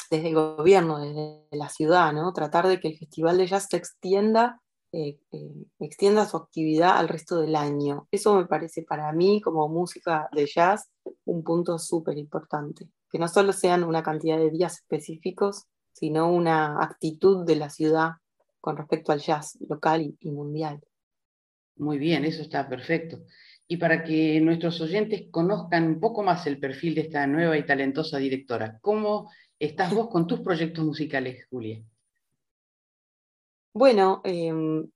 desde 0.10 0.30
el 0.30 0.35
gobierno, 0.35 0.99
desde 0.99 1.48
la 1.52 1.69
ciudad, 1.69 2.11
¿no? 2.14 2.34
Tratar 2.34 2.68
de 2.68 2.80
que 2.80 2.90
el 2.90 2.98
Festival 2.98 3.38
de 3.38 3.48
Jazz 3.48 3.68
se 3.69 3.77
extienda, 3.77 4.61
extienda 5.80 6.27
su 6.27 6.38
actividad 6.38 6.98
al 6.98 7.07
resto 7.07 7.40
del 7.40 7.56
año. 7.56 8.07
Eso 8.11 8.35
me 8.35 8.45
parece 8.45 8.84
para 8.84 9.11
mí, 9.11 9.41
como 9.41 9.68
música 9.69 10.30
de 10.34 10.45
jazz, 10.45 10.91
un 11.26 11.44
punto 11.44 11.80
súper 11.80 12.18
importante 12.19 12.91
que 13.14 13.19
no 13.19 13.27
solo 13.27 13.53
sean 13.53 13.84
una 13.84 14.02
cantidad 14.02 14.40
de 14.40 14.49
días 14.49 14.80
específicos, 14.80 15.68
sino 15.91 16.34
una 16.34 16.84
actitud 16.84 17.45
de 17.45 17.56
la 17.56 17.69
ciudad 17.69 18.14
con 18.60 18.76
respecto 18.76 19.11
al 19.11 19.19
jazz 19.19 19.56
local 19.69 20.15
y, 20.19 20.31
mundial. 20.31 20.81
Muy 21.76 21.99
bien, 21.99 22.26
eso 22.26 22.41
está 22.41 22.68
perfecto. 22.68 23.23
Y 23.68 23.77
para 23.77 24.03
que 24.03 24.41
nuestros 24.41 24.81
oyentes 24.81 25.26
conozcan 25.30 25.84
un 25.84 25.99
poco 25.99 26.23
más 26.23 26.48
el 26.48 26.60
perfil 26.60 26.95
de 26.95 27.02
esta 27.02 27.27
nueva 27.27 27.56
y 27.56 27.68
talentosa 27.68 28.18
directora, 28.18 28.80
¿cómo 28.81 29.30
estás 29.60 29.94
vos 29.94 30.10
con 30.10 30.26
tus 30.26 30.40
proyectos 30.40 30.84
musicales, 30.84 31.45
Julia? 31.52 31.84
Bueno, 33.73 34.22
em, 34.23 34.90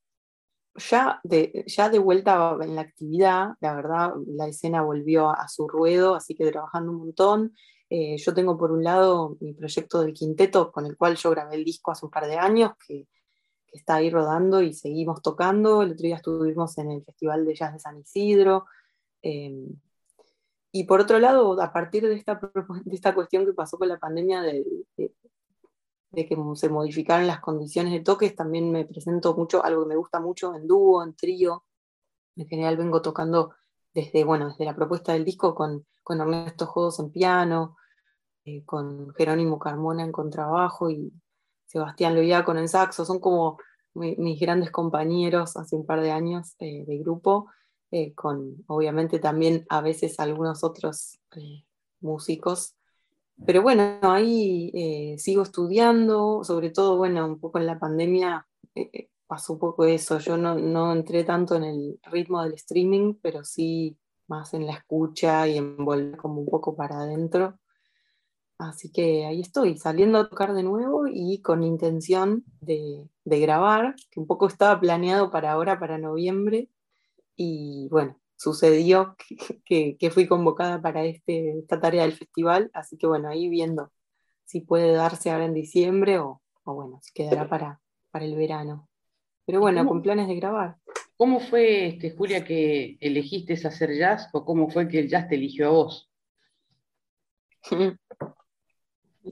ya, 0.73 1.19
de, 1.23 1.65
ya 1.67 1.89
de 1.91 1.99
vuelta 1.99 2.57
en 2.61 2.73
la 2.73 2.81
actividad, 2.81 3.49
la 3.59 3.75
verdad, 3.75 4.13
la 4.25 4.47
escena 4.47 4.81
volvió 4.81 5.29
a, 5.29 5.47
su 5.47 5.67
ruedo, 5.67 6.15
así 6.15 6.33
que 6.33 6.51
trabajando 6.51 6.91
un 6.93 6.97
montón. 6.97 7.53
Eh, 7.89 8.17
yo 8.17 8.33
tengo 8.33 8.57
por 8.57 8.71
un 8.71 8.83
lado 8.83 9.37
mi 9.39 9.53
proyecto 9.53 10.01
del 10.01 10.13
quinteto, 10.13 10.71
con 10.71 10.85
el 10.85 10.97
cual 10.97 11.15
yo 11.15 11.29
grabé 11.31 11.55
el 11.55 11.63
disco 11.63 11.91
hace 11.91 12.05
un 12.05 12.11
par 12.11 12.27
de 12.27 12.37
años, 12.37 12.71
que, 12.85 13.07
está 13.71 13.95
ahí 13.95 14.09
rodando 14.09 14.61
y 14.61 14.73
seguimos 14.73 15.21
tocando. 15.21 15.81
El 15.81 15.91
otro 15.91 16.03
día 16.03 16.15
estuvimos 16.15 16.77
en 16.77 16.91
el 16.91 17.03
Festival 17.03 17.45
de 17.45 17.55
Jazz 17.55 17.73
de 17.73 17.79
San 17.79 17.99
Isidro. 17.99 18.65
Em, 19.21 19.75
y 20.71 20.85
por 20.85 21.01
otro 21.01 21.19
lado, 21.19 21.61
a 21.61 21.71
partir 21.71 22.07
de 22.07 22.15
esta, 22.15 22.39
de 22.85 22.95
esta 22.95 23.13
cuestión 23.13 23.45
que 23.45 23.53
pasó 23.53 23.77
con 23.77 23.87
la 23.87 23.99
pandemia 23.99 24.41
de, 24.41 24.63
que 26.13 26.37
se 26.55 26.69
modificaran 26.69 27.27
las 27.27 27.39
condiciones 27.39 27.93
de 27.93 27.99
toques, 27.99 28.35
también 28.35 28.71
me 28.71 28.85
presento 28.85 29.35
mucho, 29.35 29.63
algo 29.63 29.83
que 29.83 29.89
me 29.89 29.95
gusta 29.95 30.19
mucho 30.19 30.55
en 30.55 30.67
dúo, 30.67 31.03
en 31.03 31.15
trío. 31.15 31.65
En 32.35 32.47
general 32.47 32.77
vengo 32.77 33.01
tocando 33.01 33.53
desde, 33.97 34.23
bueno, 34.23 34.49
desde 34.49 34.63
la 34.63 34.75
propuesta 34.75 35.13
del 35.13 35.25
disco 35.25 35.55
con, 35.55 35.83
con 36.03 36.21
Ernesto 36.21 36.67
Jodos 36.67 36.99
en 36.99 37.09
piano, 37.09 37.77
eh, 38.45 38.63
con 38.63 39.11
Jerónimo 39.15 39.57
Carmona 39.57 40.03
en 40.03 40.11
contrabajo 40.11 40.91
y 40.91 41.11
Sebastián 41.65 42.15
con 42.45 42.59
en 42.59 42.69
saxo. 42.69 43.05
Son 43.05 43.19
como 43.19 43.57
mis 43.95 44.39
grandes 44.39 44.69
compañeros 44.69 45.57
hace 45.57 45.75
un 45.75 45.87
par 45.87 46.01
de 46.01 46.11
años 46.11 46.53
eh, 46.59 46.85
de 46.85 46.97
grupo, 46.99 47.49
eh, 47.89 48.13
con 48.13 48.63
obviamente 48.67 49.17
también 49.17 49.65
a 49.67 49.81
veces 49.81 50.19
algunos 50.19 50.63
otros 50.63 51.19
músicos 51.99 52.75
pero 53.45 53.61
bueno, 53.61 53.99
ahí 54.01 55.15
sigo 55.19 55.43
estudiando, 55.43 56.43
sobre 56.43 56.71
todo, 56.71 56.97
bueno, 56.97 57.23
un 57.27 57.39
poco 57.39 57.59
en 57.59 57.67
la 57.67 57.77
pandemia 57.77 58.47
pasó 59.27 59.53
un 59.53 59.59
poco 59.59 59.85
eso. 59.85 60.19
Yo 60.19 60.37
no, 60.37 60.93
entré 60.93 61.23
tanto 61.23 61.55
en 61.55 61.63
el 61.65 61.99
ritmo 62.03 62.43
del 62.43 62.53
streaming, 62.53 63.15
pero 63.21 63.43
sí 63.43 63.97
más 64.27 64.53
en 64.53 64.65
la 64.65 64.73
escucha 64.73 65.47
y 65.47 65.57
en 65.57 65.77
volver 65.85 66.17
como 66.17 66.41
un 66.41 66.47
poco 66.47 66.75
para 66.75 67.01
adentro. 67.01 67.59
Así 68.57 68.91
que 68.91 69.25
ahí 69.25 69.41
estoy, 69.41 69.77
saliendo 69.77 70.17
a 70.17 70.29
tocar 70.29 70.53
de 70.53 70.63
nuevo 70.63 71.05
y 71.07 71.41
con 71.41 71.63
intención 71.63 72.43
de, 72.59 73.07
grabar, 73.25 73.95
que 74.09 74.19
un 74.19 74.27
poco 74.27 74.47
estaba 74.47 74.79
planeado 74.79 75.29
para 75.31 75.51
ahora, 75.51 75.79
para 75.79 75.97
noviembre. 75.99 76.69
Y 77.35 77.87
bueno, 77.91 78.19
sucedió 78.35 79.15
que, 79.65 80.11
fui 80.11 80.27
convocada 80.27 80.81
para 80.81 81.05
este, 81.05 81.59
esta 81.59 81.79
tarea 81.79 82.03
del 82.03 82.13
festival, 82.13 82.71
así 82.73 82.97
que 82.97 83.07
bueno, 83.07 83.29
ahí 83.29 83.49
viendo 83.49 83.91
si 84.45 84.61
puede 84.61 84.93
darse 84.93 85.29
ahora 85.29 85.45
en 85.45 85.53
diciembre 85.53 86.19
o, 86.19 86.41
bueno, 86.63 86.99
si 87.03 87.11
quedará 87.13 87.49
para 87.49 87.81
el 88.25 88.35
verano. 88.35 88.87
Pero 89.47 89.61
bueno, 89.61 89.87
con 89.87 90.01
planes 90.01 90.27
de 90.27 90.35
grabar. 90.35 90.75
¿Cómo 91.15 91.39
fue, 91.39 91.87
este, 91.87 92.11
Julia, 92.11 92.43
que 92.43 92.97
elegiste 92.99 93.53
hacer 93.53 93.97
jazz 93.97 94.29
o 94.33 94.43
cómo 94.43 94.69
fue 94.69 94.89
que 94.89 94.99
el 94.99 95.07
jazz 95.07 95.29
te 95.29 95.35
eligió 95.35 95.67
a 95.67 95.71
vos? 95.71 96.11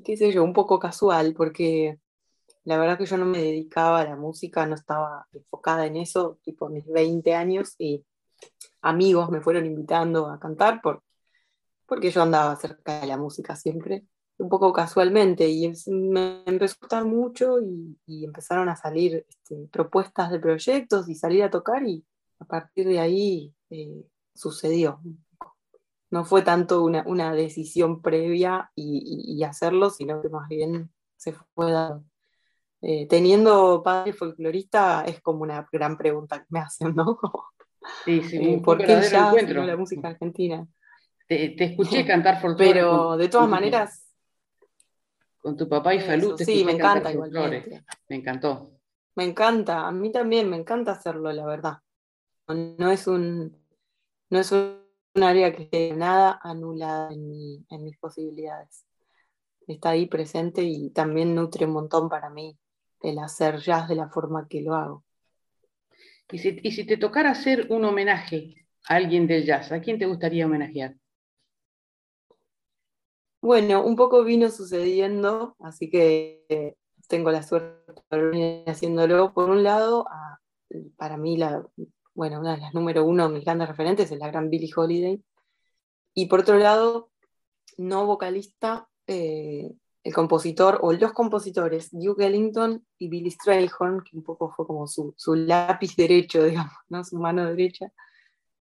qué 0.06 0.16
sé 0.16 0.32
yo, 0.32 0.46
un 0.46 0.54
poco 0.54 0.80
casual, 0.80 1.34
porque 1.36 2.00
la 2.64 2.78
verdad 2.78 2.98
que 2.98 3.06
yo 3.06 3.18
no 3.18 3.26
me 3.26 3.40
dedicaba 3.40 4.00
a 4.00 4.06
la 4.06 4.16
música, 4.16 4.66
no 4.66 4.76
estaba 4.76 5.28
enfocada 5.34 5.86
en 5.86 5.98
eso, 5.98 6.40
tipo 6.44 6.70
mis 6.70 6.88
20 6.88 7.36
años, 7.36 7.76
y 7.78 8.06
amigos 8.82 9.30
me 9.30 9.42
fueron 9.42 9.66
invitando 9.66 10.28
a 10.30 10.40
cantar 10.40 10.82
por, 10.82 11.04
porque 11.86 12.10
yo 12.10 12.22
andaba 12.22 12.56
cerca 12.56 13.02
de 13.02 13.08
la 13.08 13.18
música 13.18 13.58
siempre, 13.58 14.06
un 14.38 14.50
poco 14.50 14.74
casualmente, 14.74 15.48
y 15.48 15.72
me 15.88 16.44
empezó 16.46 16.76
a 16.76 16.80
gustar 16.82 17.06
mucho 17.06 17.60
y, 17.62 18.26
empezaron 18.26 18.70
a 18.70 18.76
salir 18.76 19.26
este, 19.30 19.68
propuestas 19.72 20.32
de 20.32 20.40
proyectos 20.40 21.08
y 21.10 21.16
salir 21.16 21.44
a 21.44 21.50
tocar 21.50 21.86
y 21.86 22.04
a 22.40 22.46
partir 22.46 22.88
de 22.88 23.00
ahí 23.00 23.54
eh, 23.70 24.04
sucedió. 24.34 25.02
No 26.12 26.26
fue 26.26 26.42
tanto 26.44 26.84
una, 26.84 27.34
decisión 27.34 28.02
previa 28.02 28.72
y, 28.76 29.44
hacerlo, 29.44 29.90
sino 29.90 30.22
que 30.22 30.30
más 30.30 30.48
bien 30.48 30.92
se 31.18 31.34
fue 31.34 31.72
dando. 31.72 32.06
Eh, 32.82 33.08
teniendo 33.08 33.82
padre 33.84 34.14
folclorista 34.14 35.06
es 35.06 35.20
como 35.20 35.42
una 35.42 35.68
gran 35.72 35.98
pregunta 35.98 36.40
que 36.40 36.46
me 36.50 36.60
hacen, 36.60 36.94
¿no? 36.94 37.18
Sí, 38.04 38.22
sí, 38.22 38.38
eh, 38.42 38.62
¿Por 38.64 38.78
qué 38.78 39.02
ya 39.10 39.34
la 39.34 39.78
música 39.78 40.10
argentina? 40.10 40.68
Te, 41.28 41.64
escuché 41.64 42.06
cantar 42.06 42.40
folclore. 42.40 42.74
Pero 42.74 43.18
de 43.18 43.28
todas 43.28 43.50
maneras. 43.50 44.05
Con 45.46 45.56
tu 45.56 45.70
papá 45.70 45.94
y 45.94 46.00
Falú. 46.00 46.36
sí, 46.40 46.66
me 46.66 46.72
encanta 46.72 47.12
igualmente. 47.12 47.86
Me 48.10 48.16
encantó. 48.16 48.80
Me 49.14 49.26
encanta, 49.26 49.88
a 49.88 49.92
mí 49.92 50.12
también 50.12 50.50
me 50.50 50.58
encanta 50.58 50.94
hacerlo, 50.94 51.32
la 51.32 51.46
verdad. 51.46 51.78
No 52.48 52.90
es 52.90 53.06
un, 53.06 53.56
no 54.32 54.40
es 54.40 54.52
un, 54.52 54.84
área 55.22 55.56
que 55.56 55.64
esté 55.64 55.94
nada 55.94 56.40
anulada 56.42 57.14
en, 57.14 57.64
en 57.70 57.84
mis 57.84 57.96
posibilidades. 58.00 58.88
Está 59.68 59.92
ahí 59.92 60.08
presente 60.08 60.64
y 60.64 60.90
también 60.90 61.36
nutre 61.36 61.68
un 61.68 61.74
montón 61.74 62.10
para 62.10 62.32
mí 62.32 62.58
el 63.02 63.20
hacer 63.20 63.60
jazz 63.60 63.88
de 63.88 63.96
la 63.96 64.10
forma 64.10 64.48
que 64.48 64.64
lo 64.64 64.74
hago. 64.74 65.04
Y 66.32 66.40
si, 66.40 66.86
te 66.88 66.98
tocara 66.98 67.30
hacer 67.30 67.68
un 67.70 67.86
homenaje 67.86 68.66
a 68.90 68.96
alguien 68.96 69.28
del 69.28 69.46
jazz, 69.46 69.72
¿a 69.72 69.80
quién 69.80 70.00
te 70.00 70.08
gustaría 70.08 70.48
homenajear? 70.48 70.96
Bueno, 73.46 73.86
un 73.86 73.96
poco 73.96 74.24
vino 74.24 74.50
sucediendo, 74.50 75.56
así 75.60 75.88
que 75.88 76.76
tengo 77.08 77.30
la 77.30 77.44
suerte 77.44 77.94
de 78.10 78.18
venir 78.18 78.64
haciéndolo. 78.68 79.36
Por 79.36 79.52
un 79.52 79.64
lado, 79.64 80.08
para 80.98 81.16
mí, 81.18 81.38
la, 81.38 81.64
bueno, 82.16 82.40
una 82.40 82.56
de 82.56 82.62
las 82.62 82.74
número 82.74 83.06
uno, 83.06 83.30
mis 83.30 83.46
grandes 83.46 83.68
referentes 83.68 84.12
es 84.12 84.18
la 84.18 84.30
gran 84.30 84.50
Billie 84.50 84.72
Holiday. 84.76 85.24
Y 86.16 86.26
por 86.26 86.40
otro 86.40 86.58
lado, 86.58 87.12
no 87.78 88.08
vocalista, 88.08 88.90
eh, 89.06 89.72
el 90.04 90.14
compositor 90.16 90.80
o 90.82 90.92
los 90.94 91.14
compositores, 91.14 91.90
Duke 91.92 92.26
Ellington 92.26 92.84
y 92.98 93.10
Billy 93.10 93.30
Strayhorn, 93.30 94.04
que 94.04 94.18
un 94.18 94.24
poco 94.24 94.50
fue 94.50 94.66
como 94.66 94.88
su, 94.88 95.14
lápiz 95.36 95.96
derecho, 95.96 96.44
digamos, 96.46 96.74
¿no? 96.90 97.04
su 97.04 97.20
mano 97.20 97.46
derecha. 97.46 97.92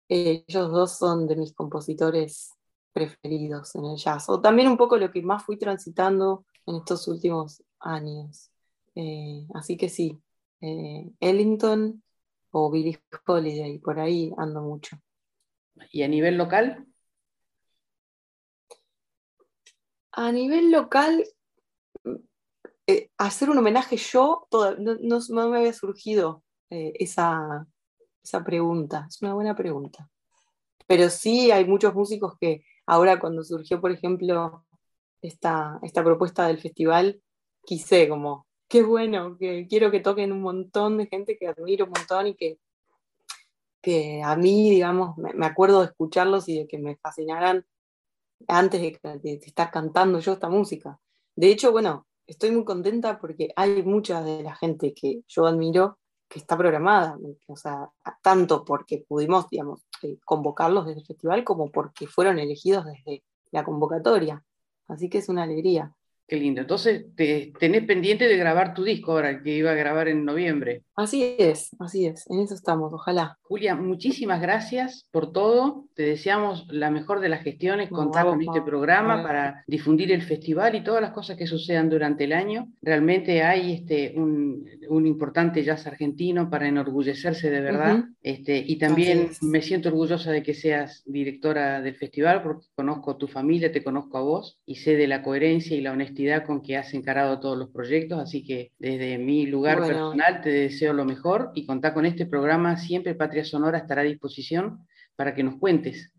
Eh, 0.10 0.44
ellos 0.48 0.72
dos 0.72 0.98
son 0.98 1.28
de 1.28 1.36
mis 1.36 1.53
compositores 1.53 2.56
preferidos 2.94 3.76
en 3.76 3.86
el 3.86 3.98
jazz, 3.98 4.30
o 4.30 4.42
también 4.42 4.68
un 4.68 4.78
poco 4.78 4.98
lo 4.98 5.12
que 5.12 5.22
más 5.22 5.44
fui 5.44 5.58
transitando 5.58 6.46
en 6.66 6.76
estos 6.78 7.08
últimos 7.08 7.64
años. 7.80 8.52
Eh, 8.96 9.46
así 9.54 9.78
que 9.78 9.90
sí, 9.90 10.22
eh, 10.62 11.10
Ellington 11.20 12.04
o 12.52 12.70
Billy 12.70 12.98
Holiday, 13.26 13.80
por 13.80 14.00
ahí 14.00 14.32
ando 14.38 14.62
mucho. 14.62 14.98
¿Y 15.92 16.04
a 16.04 16.08
nivel 16.08 16.38
local? 16.38 16.86
A 20.12 20.32
nivel 20.32 20.72
local, 20.72 21.26
eh, 22.86 23.10
hacer 23.18 23.50
un 23.50 23.58
homenaje 23.58 23.96
yo, 23.96 24.48
no, 24.52 25.50
me 25.50 25.58
había 25.58 25.74
surgido 25.74 26.44
eh, 26.70 26.94
esa, 27.00 27.66
pregunta. 28.46 29.06
Es 29.10 29.22
una 29.22 29.34
buena 29.34 29.56
pregunta. 29.56 30.10
Pero 30.88 31.10
sí 31.10 31.52
hay 31.52 31.66
muchos 31.66 31.94
músicos 31.94 32.38
que 32.40 32.64
ahora 32.92 33.22
cuando 33.22 33.42
surgió, 33.46 33.80
por 33.80 33.92
ejemplo, 33.92 34.66
esta, 35.22 35.80
esta 35.82 36.04
propuesta 36.04 36.48
del 36.48 36.60
festival, 36.60 37.22
quise 37.64 38.10
como, 38.10 38.46
qué 38.68 38.84
bueno, 38.84 39.38
que 39.38 39.66
quiero 39.70 39.92
que 39.92 40.02
toquen 40.02 40.34
un 40.34 40.42
montón 40.42 40.98
de 40.98 41.08
gente 41.08 41.38
que 41.38 41.48
admiro 41.48 41.86
un 41.86 41.92
montón 41.92 42.28
y 42.28 42.36
que, 42.36 42.60
que 43.82 44.22
a 44.22 44.36
mí, 44.36 44.70
digamos, 44.70 45.18
me 45.18 45.46
acuerdo 45.46 45.80
de 45.80 45.86
escucharlos 45.86 46.50
y 46.50 46.60
de 46.60 46.68
que 46.68 46.80
me 46.80 46.98
fascinaran 46.98 47.66
antes 48.50 48.82
de, 48.82 49.40
estar 49.42 49.72
cantando 49.72 50.20
yo 50.20 50.34
esta 50.34 50.50
música. 50.50 51.00
De 51.34 51.48
hecho, 51.48 51.72
bueno, 51.72 52.08
estoy 52.28 52.52
muy 52.52 52.66
contenta 52.66 53.20
porque 53.22 53.54
hay 53.56 53.84
mucha 53.84 54.22
de 54.22 54.44
la 54.44 54.56
gente 54.58 54.94
que 54.94 55.22
yo 55.30 55.46
admiro 55.46 55.98
que 56.28 56.40
está 56.40 56.58
programada, 56.58 57.18
o 57.48 57.56
sea, 57.56 57.90
tanto 58.22 58.66
porque 58.66 59.06
pudimos, 59.08 59.50
digamos, 59.50 59.82
eh, 60.03 60.19
convocarlos 60.26 60.86
desde 60.86 61.02
el 61.02 61.07
festival 61.07 61.44
como 61.44 61.72
porque 61.72 62.07
fueron 62.07 62.40
elegidos 62.40 62.86
desde 62.86 63.23
la 63.52 63.64
convocatoria. 63.64 64.44
Así 64.88 65.10
que 65.10 65.19
es 65.19 65.30
una 65.30 65.44
alegría. 65.44 65.95
Qué 66.32 66.38
lindo. 66.38 66.62
Entonces, 66.62 67.08
te, 67.18 67.52
tenés 67.60 67.84
pendiente 67.84 68.26
de 68.26 68.38
grabar 68.38 68.74
tu 68.74 68.86
disco 68.86 69.12
ahora, 69.12 69.44
que 69.44 69.53
iba 69.53 69.72
a 69.72 69.74
grabar 69.74 70.08
en 70.08 70.24
noviembre. 70.24 70.84
Así 70.95 71.36
es, 71.38 71.76
así 71.78 72.06
es. 72.06 72.26
En 72.30 72.40
eso 72.40 72.53
estamos, 72.53 72.94
ojalá. 72.94 73.38
Julia, 73.41 73.76
muchísimas 73.76 74.40
gracias 74.40 75.10
por 75.12 75.34
todo. 75.34 75.88
Te 75.94 76.03
deseamos 76.03 76.68
la 76.70 76.90
mejor 76.90 77.20
de 77.20 77.28
las 77.28 77.44
gestiones, 77.44 77.90
contar 77.90 78.28
con 78.28 78.41
este 78.41 78.62
programa 78.62 79.22
para 79.24 79.66
difundir 79.68 80.10
el 80.14 80.22
festival 80.22 80.76
y 80.76 80.86
todas 80.86 81.02
las 81.02 81.12
cosas 81.12 81.36
que 81.36 81.48
sucedan 81.48 81.90
durante 81.90 82.24
el 82.24 82.32
año. 82.32 82.70
Realmente 82.82 83.44
hay 83.44 83.74
este, 83.74 84.14
un, 84.16 84.66
importante 85.06 85.64
jazz 85.64 85.86
argentino 85.86 86.49
para 86.49 86.68
enorgullecerse 86.68 87.49
de 87.49 87.60
verdad. 87.60 88.06
este, 88.22 88.64
y 88.66 88.78
también 88.78 89.32
me 89.41 89.62
siento 89.62 89.90
orgullosa 89.90 90.32
de 90.32 90.44
que 90.44 90.53
seas 90.53 91.03
directora 91.06 91.82
del 91.82 91.95
festival, 91.95 92.41
porque 92.41 92.68
conozco 92.74 93.12
a 93.12 93.18
tu 93.18 93.28
familia, 93.28 93.72
te 93.72 93.84
conozco 93.84 94.18
a 94.18 94.22
vos 94.22 94.62
y 94.66 94.76
sé 94.76 94.95
de 94.95 95.08
la 95.08 95.24
coherencia 95.24 95.76
y 95.76 95.82
la 95.82 95.91
honestidad 95.91 96.20
honestidad 96.22 96.45
con 96.45 96.61
que 96.61 96.77
has 96.77 96.93
encarado 96.93 97.39
todos 97.39 97.57
los 97.57 97.69
proyectos, 97.69 98.19
así 98.19 98.43
que 98.43 98.72
desde 98.80 99.18
mi 99.18 99.45
lugar 99.45 99.80
Bueno. 99.80 100.11
personal 100.11 100.41
te 100.41 100.49
deseo 100.49 100.93
lo 100.93 101.06
mejor 101.06 101.52
y 101.56 101.65
contá 101.65 101.93
con 101.93 102.06
este 102.06 102.26
programa, 102.26 102.77
siempre 102.77 103.15
Patria 103.15 103.43
Sonora 103.43 103.80
estará 103.80 104.02
a 104.02 104.06
disposición 104.06 104.85
para 105.15 105.34
que 105.34 105.43
nos 105.43 105.57
cuentes 105.57 106.11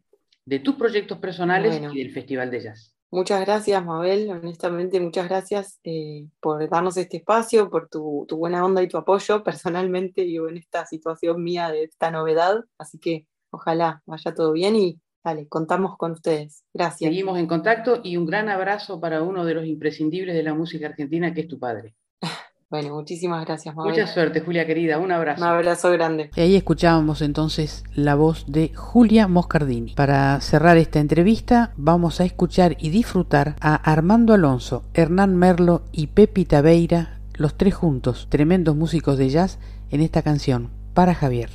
de 0.44 0.58
tus 0.58 0.74
proyectos 0.74 1.18
personales 1.18 1.78
Bueno. 1.78 1.94
y 1.94 2.02
del 2.02 2.12
Festival 2.12 2.50
de 2.50 2.60
Jazz. 2.62 2.94
Muchas 3.10 3.42
gracias, 3.42 3.84
Mabel. 3.84 4.30
Honestamente, 4.30 4.98
muchas 4.98 5.28
gracias 5.28 5.78
eh, 5.84 6.26
por 6.40 6.66
darnos 6.68 6.96
este 6.96 7.18
espacio, 7.18 7.68
por 7.68 7.88
tu, 7.88 8.24
tu 8.26 8.38
buena 8.38 8.64
onda 8.64 8.82
y 8.82 8.88
tu 8.88 8.96
apoyo 8.96 9.42
personalmente 9.44 10.24
y 10.24 10.36
en 10.36 10.56
esta 10.56 10.86
situación 10.86 11.42
mía 11.42 11.70
de 11.70 11.84
esta 11.84 12.10
novedad. 12.10 12.64
Así 12.78 12.98
que 12.98 13.26
ojalá 13.50 14.02
vaya 14.06 14.32
todo 14.34 14.52
bien 14.52 14.76
y 14.76 14.98
dale, 15.24 15.48
contamos 15.48 15.96
con 15.96 16.12
ustedes. 16.12 16.64
Gracias. 16.72 17.08
Seguimos 17.08 17.38
en 17.38 17.46
contacto 17.46 18.00
y 18.02 18.16
un 18.16 18.26
gran 18.26 18.48
abrazo 18.48 19.00
para 19.00 19.22
uno 19.22 19.44
de 19.44 19.54
los 19.54 19.66
imprescindibles 19.66 20.34
de 20.34 20.42
la 20.42 20.54
música 20.54 20.86
argentina, 20.86 21.32
que 21.32 21.42
es 21.42 21.48
tu 21.48 21.58
padre. 21.58 21.94
Bueno, 22.72 22.94
muchísimas 22.94 23.44
gracias, 23.44 23.76
Mabel. 23.76 23.92
Mucha 23.92 24.06
suerte, 24.06 24.40
Julia 24.40 24.66
querida, 24.66 24.96
un 24.96 25.12
abrazo. 25.12 25.42
Un 25.42 25.48
abrazo 25.48 25.90
grande. 25.90 26.30
Y 26.34 26.40
ahí 26.40 26.56
escuchábamos 26.56 27.20
entonces 27.20 27.84
la 27.94 28.14
voz 28.14 28.46
de 28.48 28.72
Julia 28.74 29.28
Moscardini. 29.28 29.92
Para 29.92 30.40
cerrar 30.40 30.78
esta 30.78 30.98
entrevista, 30.98 31.74
vamos 31.76 32.22
a 32.22 32.24
escuchar 32.24 32.78
y 32.80 32.88
disfrutar 32.88 33.56
a 33.60 33.74
Armando 33.74 34.32
Alonso, 34.32 34.84
Hernán 34.94 35.36
Merlo 35.36 35.82
y 35.92 36.06
Pepi 36.06 36.46
Tabeira, 36.46 37.20
los 37.34 37.58
tres 37.58 37.74
juntos, 37.74 38.26
tremendos 38.30 38.74
músicos 38.74 39.18
de 39.18 39.28
jazz, 39.28 39.58
en 39.90 40.00
esta 40.00 40.22
canción, 40.22 40.70
para 40.94 41.14
Javier. 41.14 41.50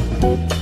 Y 0.00 0.59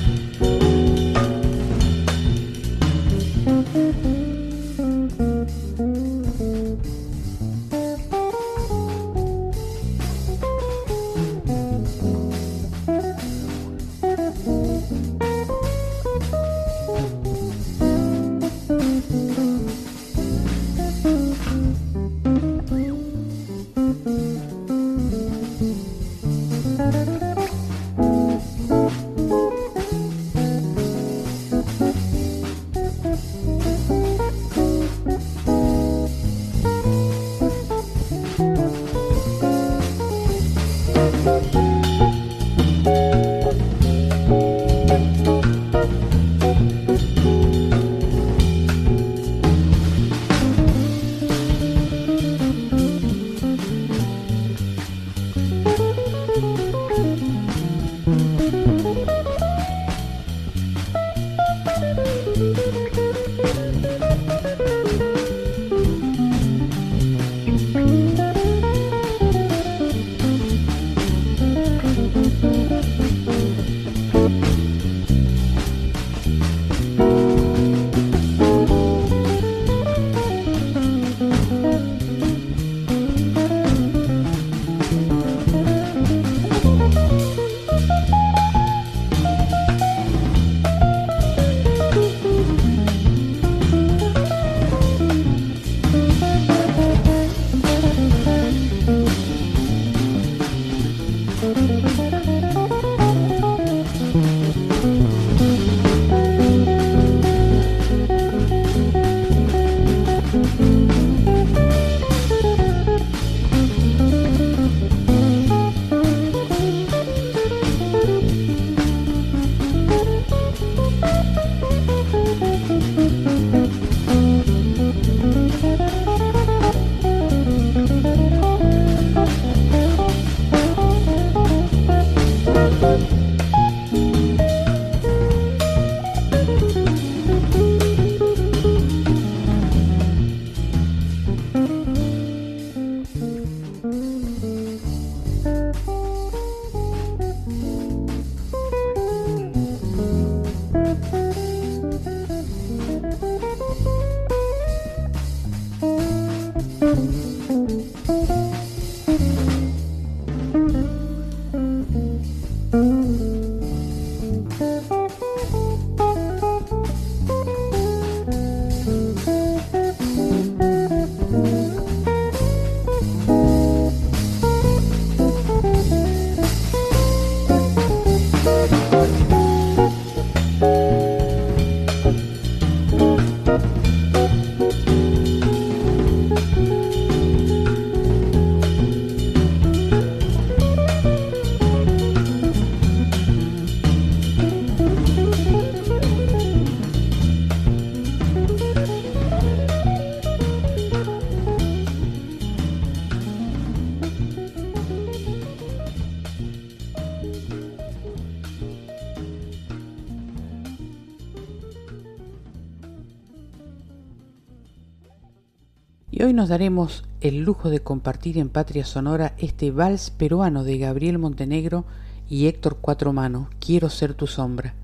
hoy 216.28 216.34
nos 216.34 216.50
daremos 216.50 217.04
el 217.22 217.38
lujo 217.38 217.70
de 217.70 217.80
compartir 217.80 218.36
en 218.36 218.50
Patria 218.50 218.84
Sonora 218.84 219.32
este 219.38 219.70
vals 219.70 220.10
peruano 220.10 220.62
de 220.62 220.76
Gabriel 220.76 221.16
Montenegro 221.16 221.86
y 222.28 222.48
Héctor 222.48 222.76
Cuatromano, 222.82 223.48
Quiero 223.60 223.88
ser 223.88 224.12
tu 224.12 224.26
sombra, 224.26 224.74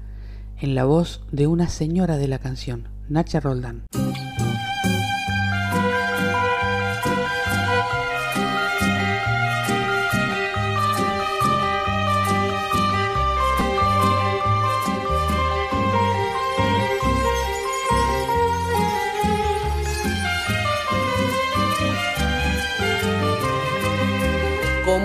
en 0.59 0.75
la 0.75 0.87
voz 0.87 1.21
de 1.33 1.47
una 1.47 1.69
señora 1.69 2.17
de 2.17 2.29
la 2.29 2.39
canción, 2.39 2.89
Nacha 3.11 3.41
Roldán. 3.41 3.83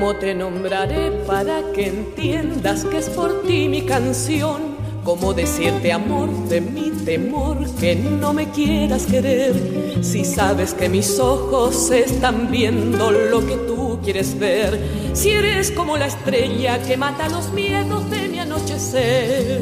¿Cómo 0.10 0.22
te 0.22 0.34
nombraré 0.34 1.12
para 1.28 1.62
que 1.72 1.86
entiendas 1.86 2.84
que 2.84 2.98
es 2.98 3.12
por 3.12 3.44
ti 3.44 3.70
mi 3.70 3.84
canción? 3.84 4.76
¿Cómo 5.04 5.36
decirte 5.36 5.94
amor 5.94 6.32
de 6.50 6.62
mi 6.62 6.90
temor 7.06 7.70
que 7.76 7.96
no 7.96 8.34
me 8.34 8.50
quieras 8.50 9.06
querer? 9.06 9.54
Si 10.02 10.26
sabes 10.26 10.74
que 10.74 10.90
mis 10.90 11.20
ojos 11.20 11.92
están 11.92 12.50
viendo 12.50 13.12
lo 13.12 13.46
que 13.46 13.56
tú 13.56 14.00
quieres 14.04 14.40
ver. 14.40 14.80
Si 15.14 15.30
eres 15.30 15.70
como 15.70 15.96
la 15.96 16.08
estrella 16.08 16.82
que 16.82 16.98
mata 16.98 17.30
los 17.30 17.54
miedos 17.54 18.10
de 18.10 18.30
mi 18.30 18.40
anochecer. 18.40 19.62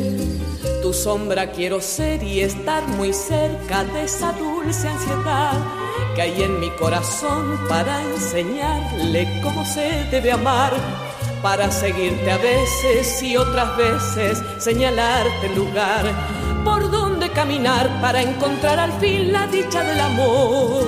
Tu 0.82 0.94
sombra 0.94 1.52
quiero 1.52 1.82
ser 1.82 2.24
y 2.24 2.40
estar 2.40 2.88
muy 2.88 3.11
cerca 3.11 3.84
de 3.84 4.06
esa 4.06 4.32
dulce 4.32 4.88
ansiedad 4.88 5.86
que 6.18 6.23
hay 6.23 6.41
en 6.41 6.60
mi 6.60 6.72
corazón 6.72 7.60
para 7.69 8.02
enseñarle 8.02 9.39
cómo 9.44 9.64
se 9.64 10.03
debe 10.10 10.31
amar, 10.31 10.73
para 11.44 11.69
seguirte 11.69 12.31
a 12.31 12.39
veces 12.39 13.22
y 13.22 13.38
otras 13.38 13.77
veces 13.77 14.41
señalarte 14.57 15.45
el 15.45 15.56
lugar 15.56 16.06
por 16.65 16.89
donde 16.89 17.30
caminar 17.30 18.02
para 18.02 18.23
encontrar 18.23 18.80
al 18.80 18.94
fin 18.94 19.31
la 19.31 19.45
dicha 19.45 19.84
del 19.84 19.99
amor. 19.99 20.88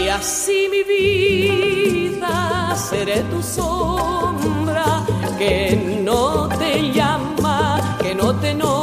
Y 0.00 0.08
así 0.08 0.68
mi 0.70 0.84
vida 0.84 2.22
seré 2.76 3.22
tu 3.22 3.42
sombra 3.42 5.02
que 5.36 6.00
no 6.04 6.48
te 6.60 6.92
llama, 6.92 7.98
que 8.00 8.14
no 8.14 8.36
te 8.36 8.54
nombra, 8.54 8.81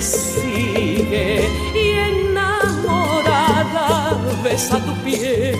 sigue 0.00 1.48
y 1.74 1.90
enamorada 2.10 3.86
besa 4.42 4.78
tu 4.84 4.94
piel. 5.04 5.56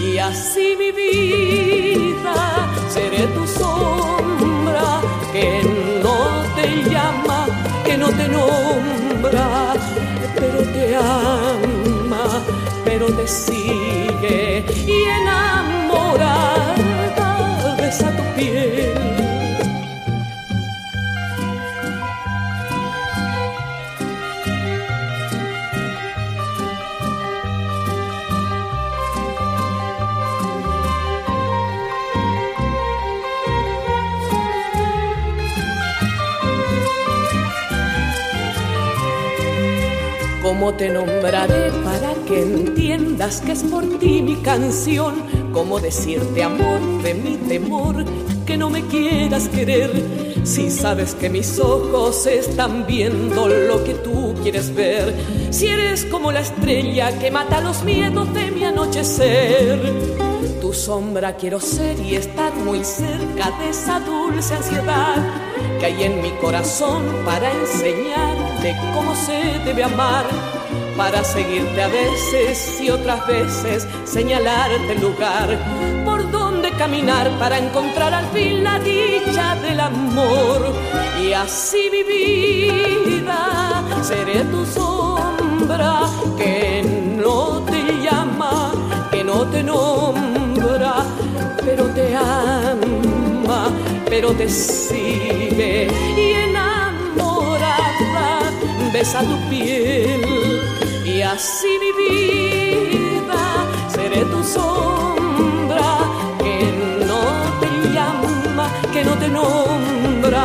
Y 0.00 0.18
así 0.18 0.76
mi 0.78 0.90
vida 0.92 2.68
seré 2.88 3.26
tu 3.28 3.46
sombra 3.46 5.00
que 5.32 5.62
no 6.02 6.42
te 6.56 6.66
llama, 6.90 7.46
que 7.84 7.96
no 7.96 8.08
te 8.08 8.28
nombra, 8.28 9.74
pero 10.34 10.58
te 10.74 10.96
ama, 10.96 12.42
pero 12.84 13.06
te 13.06 13.26
sigue 13.26 14.64
y 14.86 15.02
enamorada 15.04 15.81
¿Cómo 40.62 40.76
te 40.76 40.90
nombraré 40.90 41.72
para 41.82 42.14
que 42.24 42.40
entiendas 42.40 43.40
que 43.40 43.50
es 43.50 43.64
por 43.64 43.98
ti 43.98 44.22
mi 44.22 44.36
canción? 44.36 45.24
¿Cómo 45.52 45.80
decirte 45.80 46.44
amor 46.44 47.02
de 47.02 47.14
mi 47.14 47.34
temor 47.34 48.04
que 48.46 48.56
no 48.56 48.70
me 48.70 48.86
quieras 48.86 49.48
querer? 49.48 49.90
Si 50.44 50.70
sabes 50.70 51.16
que 51.16 51.28
mis 51.28 51.58
ojos 51.58 52.28
están 52.28 52.86
viendo 52.86 53.48
lo 53.48 53.82
que 53.82 53.94
tú 53.94 54.36
quieres 54.40 54.72
ver. 54.72 55.12
Si 55.50 55.66
eres 55.66 56.04
como 56.04 56.30
la 56.30 56.42
estrella 56.42 57.18
que 57.18 57.32
mata 57.32 57.60
los 57.60 57.82
miedos 57.82 58.32
de 58.32 58.52
mi 58.52 58.62
anochecer. 58.62 59.80
Tu 60.60 60.72
sombra 60.72 61.34
quiero 61.34 61.58
ser 61.58 61.98
y 61.98 62.14
estar 62.14 62.54
muy 62.54 62.84
cerca 62.84 63.50
de 63.58 63.70
esa 63.70 63.98
dulce 63.98 64.54
ansiedad 64.54 65.16
que 65.80 65.86
hay 65.86 66.04
en 66.04 66.22
mi 66.22 66.30
corazón 66.40 67.02
para 67.24 67.50
enseñarte 68.62 68.76
cómo 68.94 69.14
se 69.14 69.58
debe 69.64 69.84
amar, 69.84 70.24
para 70.96 71.24
seguirte 71.24 71.82
a 71.82 71.88
veces 71.88 72.80
y 72.80 72.90
otras 72.90 73.26
veces 73.26 73.86
señalarte 74.04 74.92
el 74.92 75.00
lugar 75.00 75.58
por 76.04 76.30
donde 76.30 76.70
caminar 76.72 77.30
para 77.38 77.58
encontrar 77.58 78.12
al 78.12 78.26
fin 78.26 78.62
la 78.62 78.78
dicha 78.78 79.56
del 79.56 79.80
amor. 79.80 80.72
Y 81.20 81.32
así 81.32 81.90
mi 81.90 82.02
vida 82.02 83.82
seré 84.02 84.44
tu 84.44 84.66
sombra 84.66 86.02
que 86.36 86.84
no 87.16 87.62
te 87.62 87.82
llama, 88.02 88.72
que 89.10 89.24
no 89.24 89.46
te 89.46 89.62
nombra, 89.62 91.04
pero 91.64 91.84
te 91.86 92.14
ama 92.14 93.70
pero 94.12 94.30
te 94.34 94.46
sigue 94.46 95.88
besa 99.02 99.20
tu 99.24 99.36
piel. 99.50 100.22
Y 101.04 101.22
así 101.22 101.70
mi 101.82 101.90
vida 102.02 103.42
seré 103.94 104.22
tu 104.32 104.40
sombra 104.56 105.90
que 106.42 106.56
no 107.10 107.22
te 107.62 107.70
llama, 107.94 108.66
que 108.92 109.00
no 109.08 109.14
te 109.22 109.28
nombra, 109.28 110.44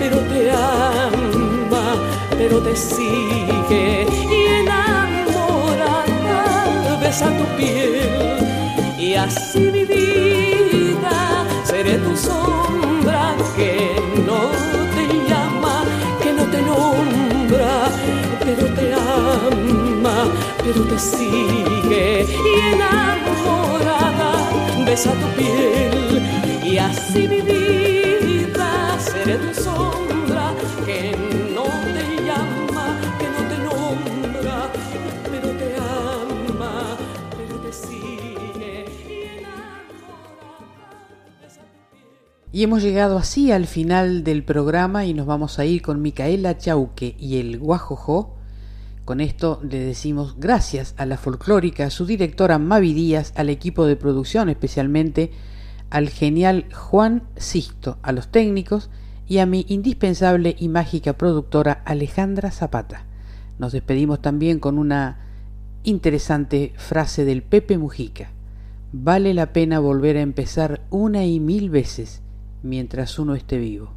pero 0.00 0.16
te 0.30 0.40
ama, 0.50 1.86
pero 2.38 2.56
te 2.66 2.74
sigue. 2.74 3.86
Y 4.36 4.40
enamorada 4.62 6.00
besa 7.00 7.26
tu 7.38 7.44
piel. 7.56 8.38
Y 8.98 9.14
así 9.14 9.60
mi 9.76 9.84
vida 9.84 11.18
seré 11.70 11.94
tu 11.98 12.16
sombra 12.16 12.69
pero 20.72 20.84
te 20.84 20.98
sigue 21.00 22.26
y 22.28 22.74
enamorada 22.74 24.30
besa 24.86 25.12
tu 25.12 25.26
piel 25.36 26.22
y 26.64 26.78
así 26.78 27.26
mi 27.26 27.40
vida 27.40 28.96
seré 29.00 29.38
tu 29.38 29.52
sombra 29.62 30.54
que 30.86 31.16
no 31.54 31.64
te 31.64 32.04
llama, 32.24 32.86
que 33.18 33.26
no 33.34 33.40
te 33.50 33.58
nombra, 33.66 34.70
pero 35.28 35.48
te 35.60 35.74
ama, 35.76 36.96
pero 37.36 37.56
te 37.62 37.72
sigue 37.72 38.86
y 42.52 42.56
Y 42.56 42.62
hemos 42.62 42.82
llegado 42.82 43.18
así 43.18 43.50
al 43.50 43.66
final 43.66 44.22
del 44.22 44.44
programa 44.44 45.04
y 45.04 45.14
nos 45.14 45.26
vamos 45.26 45.58
a 45.58 45.64
ir 45.64 45.82
con 45.82 46.00
Micaela 46.00 46.58
Chauque 46.58 47.16
y 47.18 47.40
el 47.40 47.58
Guajojo. 47.58 48.39
Con 49.04 49.20
esto 49.20 49.60
le 49.62 49.78
decimos 49.80 50.36
gracias 50.38 50.94
a 50.96 51.06
la 51.06 51.16
folclórica, 51.16 51.86
a 51.86 51.90
su 51.90 52.06
directora 52.06 52.58
Mavi 52.58 52.92
Díaz, 52.92 53.32
al 53.36 53.48
equipo 53.48 53.86
de 53.86 53.96
producción, 53.96 54.48
especialmente 54.48 55.32
al 55.90 56.08
genial 56.08 56.66
Juan 56.72 57.24
Sisto, 57.36 57.98
a 58.02 58.12
los 58.12 58.28
técnicos 58.28 58.90
y 59.26 59.38
a 59.38 59.46
mi 59.46 59.64
indispensable 59.68 60.54
y 60.58 60.68
mágica 60.68 61.14
productora 61.14 61.82
Alejandra 61.84 62.50
Zapata. 62.50 63.04
Nos 63.58 63.72
despedimos 63.72 64.22
también 64.22 64.58
con 64.58 64.78
una 64.78 65.18
interesante 65.82 66.72
frase 66.76 67.24
del 67.24 67.42
Pepe 67.42 67.78
Mujica. 67.78 68.30
Vale 68.92 69.34
la 69.34 69.52
pena 69.52 69.78
volver 69.78 70.16
a 70.16 70.22
empezar 70.22 70.82
una 70.90 71.24
y 71.24 71.40
mil 71.40 71.70
veces 71.70 72.22
mientras 72.62 73.18
uno 73.18 73.34
esté 73.34 73.58
vivo. 73.58 73.92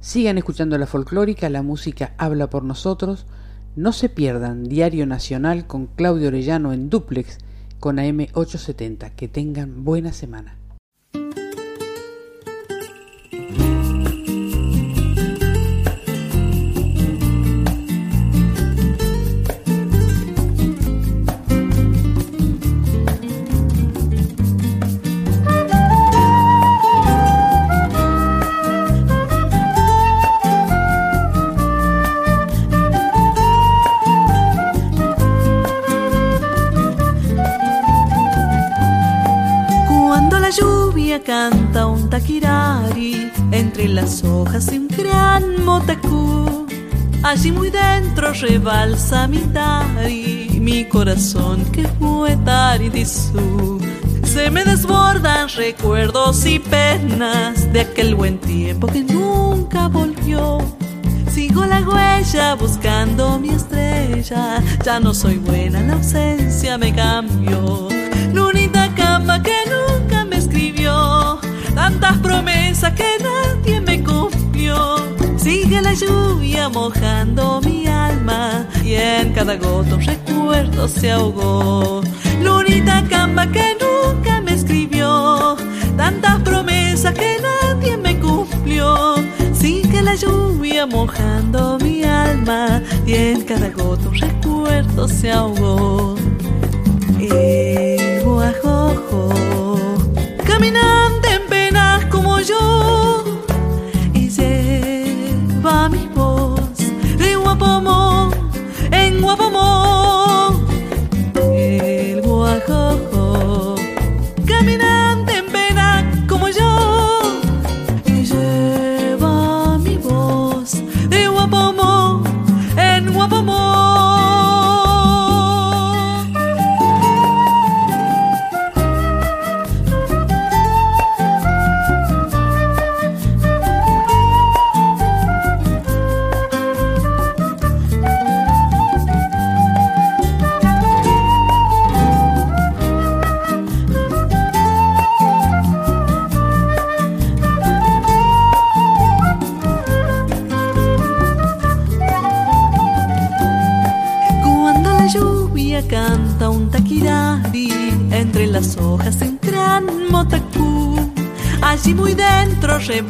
Sigan 0.00 0.38
escuchando 0.38 0.78
la 0.78 0.86
folclórica, 0.86 1.50
la 1.50 1.62
música 1.62 2.14
habla 2.16 2.48
por 2.48 2.64
nosotros. 2.64 3.26
No 3.76 3.92
se 3.92 4.08
pierdan 4.08 4.64
Diario 4.64 5.06
Nacional 5.06 5.68
con 5.68 5.86
Claudio 5.86 6.28
Orellano 6.28 6.72
en 6.72 6.90
duplex 6.90 7.38
con 7.78 7.98
AM870. 7.98 9.12
Que 9.14 9.28
tengan 9.28 9.84
buena 9.84 10.12
semana. 10.12 10.56
La 40.50 40.56
lluvia 40.56 41.22
canta 41.22 41.86
un 41.86 42.10
taquirari 42.10 43.30
entre 43.52 43.86
las 43.86 44.24
hojas 44.24 44.66
de 44.66 44.78
un 44.80 44.88
gran 44.88 45.64
motacú 45.64 46.66
Allí 47.22 47.52
muy 47.52 47.70
dentro 47.70 48.32
rebalsa 48.32 49.28
mi 49.28 49.38
tari, 49.38 50.58
mi 50.60 50.86
corazón 50.86 51.64
que 51.66 51.86
fue 51.98 52.34
taritisú. 52.38 53.78
Se 54.24 54.50
me 54.50 54.64
desbordan 54.64 55.48
recuerdos 55.50 56.46
y 56.46 56.58
penas 56.58 57.70
de 57.72 57.82
aquel 57.82 58.14
buen 58.14 58.38
tiempo 58.38 58.86
que 58.86 59.02
nunca 59.04 59.88
volvió. 59.88 60.58
Sigo 61.30 61.66
la 61.66 61.80
huella 61.82 62.54
buscando 62.54 63.38
mi 63.38 63.50
estrella. 63.50 64.62
Ya 64.82 64.98
no 64.98 65.12
soy 65.12 65.36
buena, 65.36 65.82
la 65.82 65.92
ausencia 65.92 66.78
me 66.78 66.94
cambió. 66.94 67.88
Lunita 68.32 68.92
cama 68.94 69.42
que 69.42 69.56
nunca. 69.66 70.19
Tantas 71.74 72.18
promesas 72.18 72.92
que 72.94 73.08
nadie 73.22 73.80
me 73.80 74.02
cumplió. 74.02 74.96
Sigue 75.36 75.80
la 75.80 75.94
lluvia 75.94 76.68
mojando 76.68 77.60
mi 77.62 77.86
alma 77.86 78.66
y 78.84 78.94
en 78.94 79.32
cada 79.32 79.56
gota 79.56 79.94
un 79.94 80.02
recuerdo 80.02 80.88
se 80.88 81.12
ahogó. 81.12 82.02
Lunita 82.42 83.04
cama 83.08 83.50
que 83.50 83.76
nunca 83.80 84.40
me 84.40 84.54
escribió. 84.54 85.56
Tantas 85.96 86.40
promesas 86.40 87.14
que 87.14 87.36
nadie 87.40 87.96
me 87.96 88.18
cumplió 88.18 89.16
Sigue 89.60 90.00
la 90.00 90.14
lluvia 90.14 90.86
mojando 90.86 91.78
mi 91.78 92.02
alma 92.02 92.82
y 93.06 93.14
en 93.14 93.42
cada 93.42 93.68
gota 93.68 94.08
un 94.08 94.14
recuerdo 94.14 95.06
se 95.06 95.30
ahogó. 95.30 96.16
El 97.18 98.22
guajojo, 98.24 99.28
penas 100.58 101.19
yo, 102.44 103.24
y 104.14 104.28
lleva 104.28 105.88
mi 105.88 106.08
voz 106.14 106.78
de 107.18 107.36
guapomo 107.36 108.30
en 108.90 109.20
guapomo. 109.20 110.09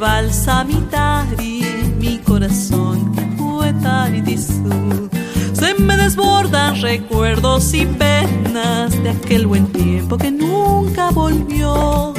Rebalsa 0.00 0.64
mi 0.64 2.18
corazón 2.24 3.12
fue 3.36 3.70
taritisú. 3.82 5.10
Se 5.52 5.74
me 5.74 5.94
desbordan 5.98 6.80
recuerdos 6.80 7.74
y 7.74 7.84
penas 7.84 8.90
de 9.02 9.10
aquel 9.10 9.46
buen 9.46 9.66
tiempo 9.66 10.16
que 10.16 10.30
nunca 10.30 11.10
volvió. 11.10 12.14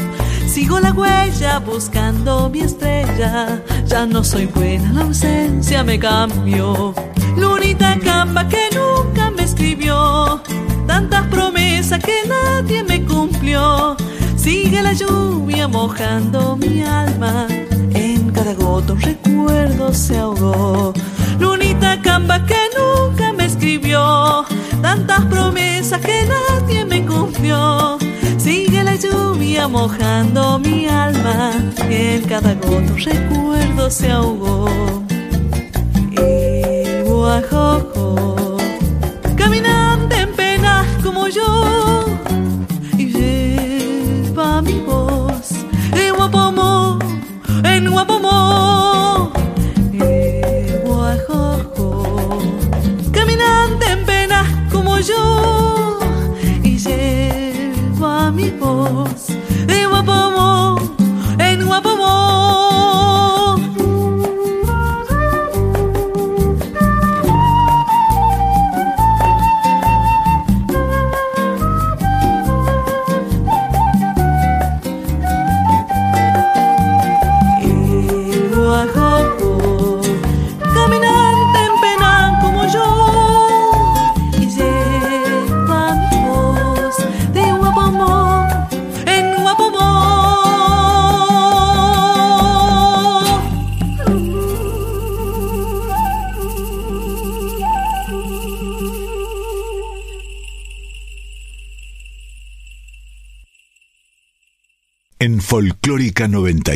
Sigo 0.45 0.80
la 0.80 0.91
huella 0.94 1.58
buscando 1.58 2.52
mi 2.52 2.60
estrella. 2.60 3.64
Ya 3.88 4.06
no 4.06 4.24
soy 4.24 4.45
buena, 4.45 4.94
la 4.94 5.02
ausencia 5.02 5.84
me 5.84 5.98
cambió. 5.98 6.94
Lunita 7.36 7.98
camba 7.99 8.48
que 8.48 8.70
nunca 8.76 9.32
me 9.32 9.44
escribió. 9.44 10.40
Tantas 10.86 11.26
promesas 11.30 11.99
que 12.03 12.18
nadie 12.28 12.84
me 12.84 13.03
cumplió. 13.06 13.98
Sigue 14.36 14.84
la 14.84 14.94
lluvia 14.94 15.68
mojando 15.68 16.56
mi 16.58 16.84
alma. 16.84 17.48
Gota 18.62 18.94
un 18.94 19.02
recuerdo 19.02 19.94
se 19.94 20.18
ahogó. 20.18 20.94
Lunita 21.40 22.00
camba 22.02 22.46
que 22.46 22.60
nunca 22.78 23.34
me 23.34 23.46
escribió. 23.46 24.46
Tantas 24.82 25.26
promesas 25.26 26.00
que 26.02 26.26
nadie 26.26 26.86
me 26.86 27.06
cumplió. 27.06 27.98
Sigue 28.38 28.84
la 28.84 28.96
lluvia 28.96 29.68
mojando 29.68 30.60
mi 30.60 30.88
alma. 30.88 31.52
En 31.90 32.22
cada 32.24 32.54
gota 32.56 32.94
un 32.94 32.98
recuerdo 32.98 33.90
se 33.90 34.12
ahogó. 34.12 34.70
El 36.18 37.04
guajojo, 37.06 37.90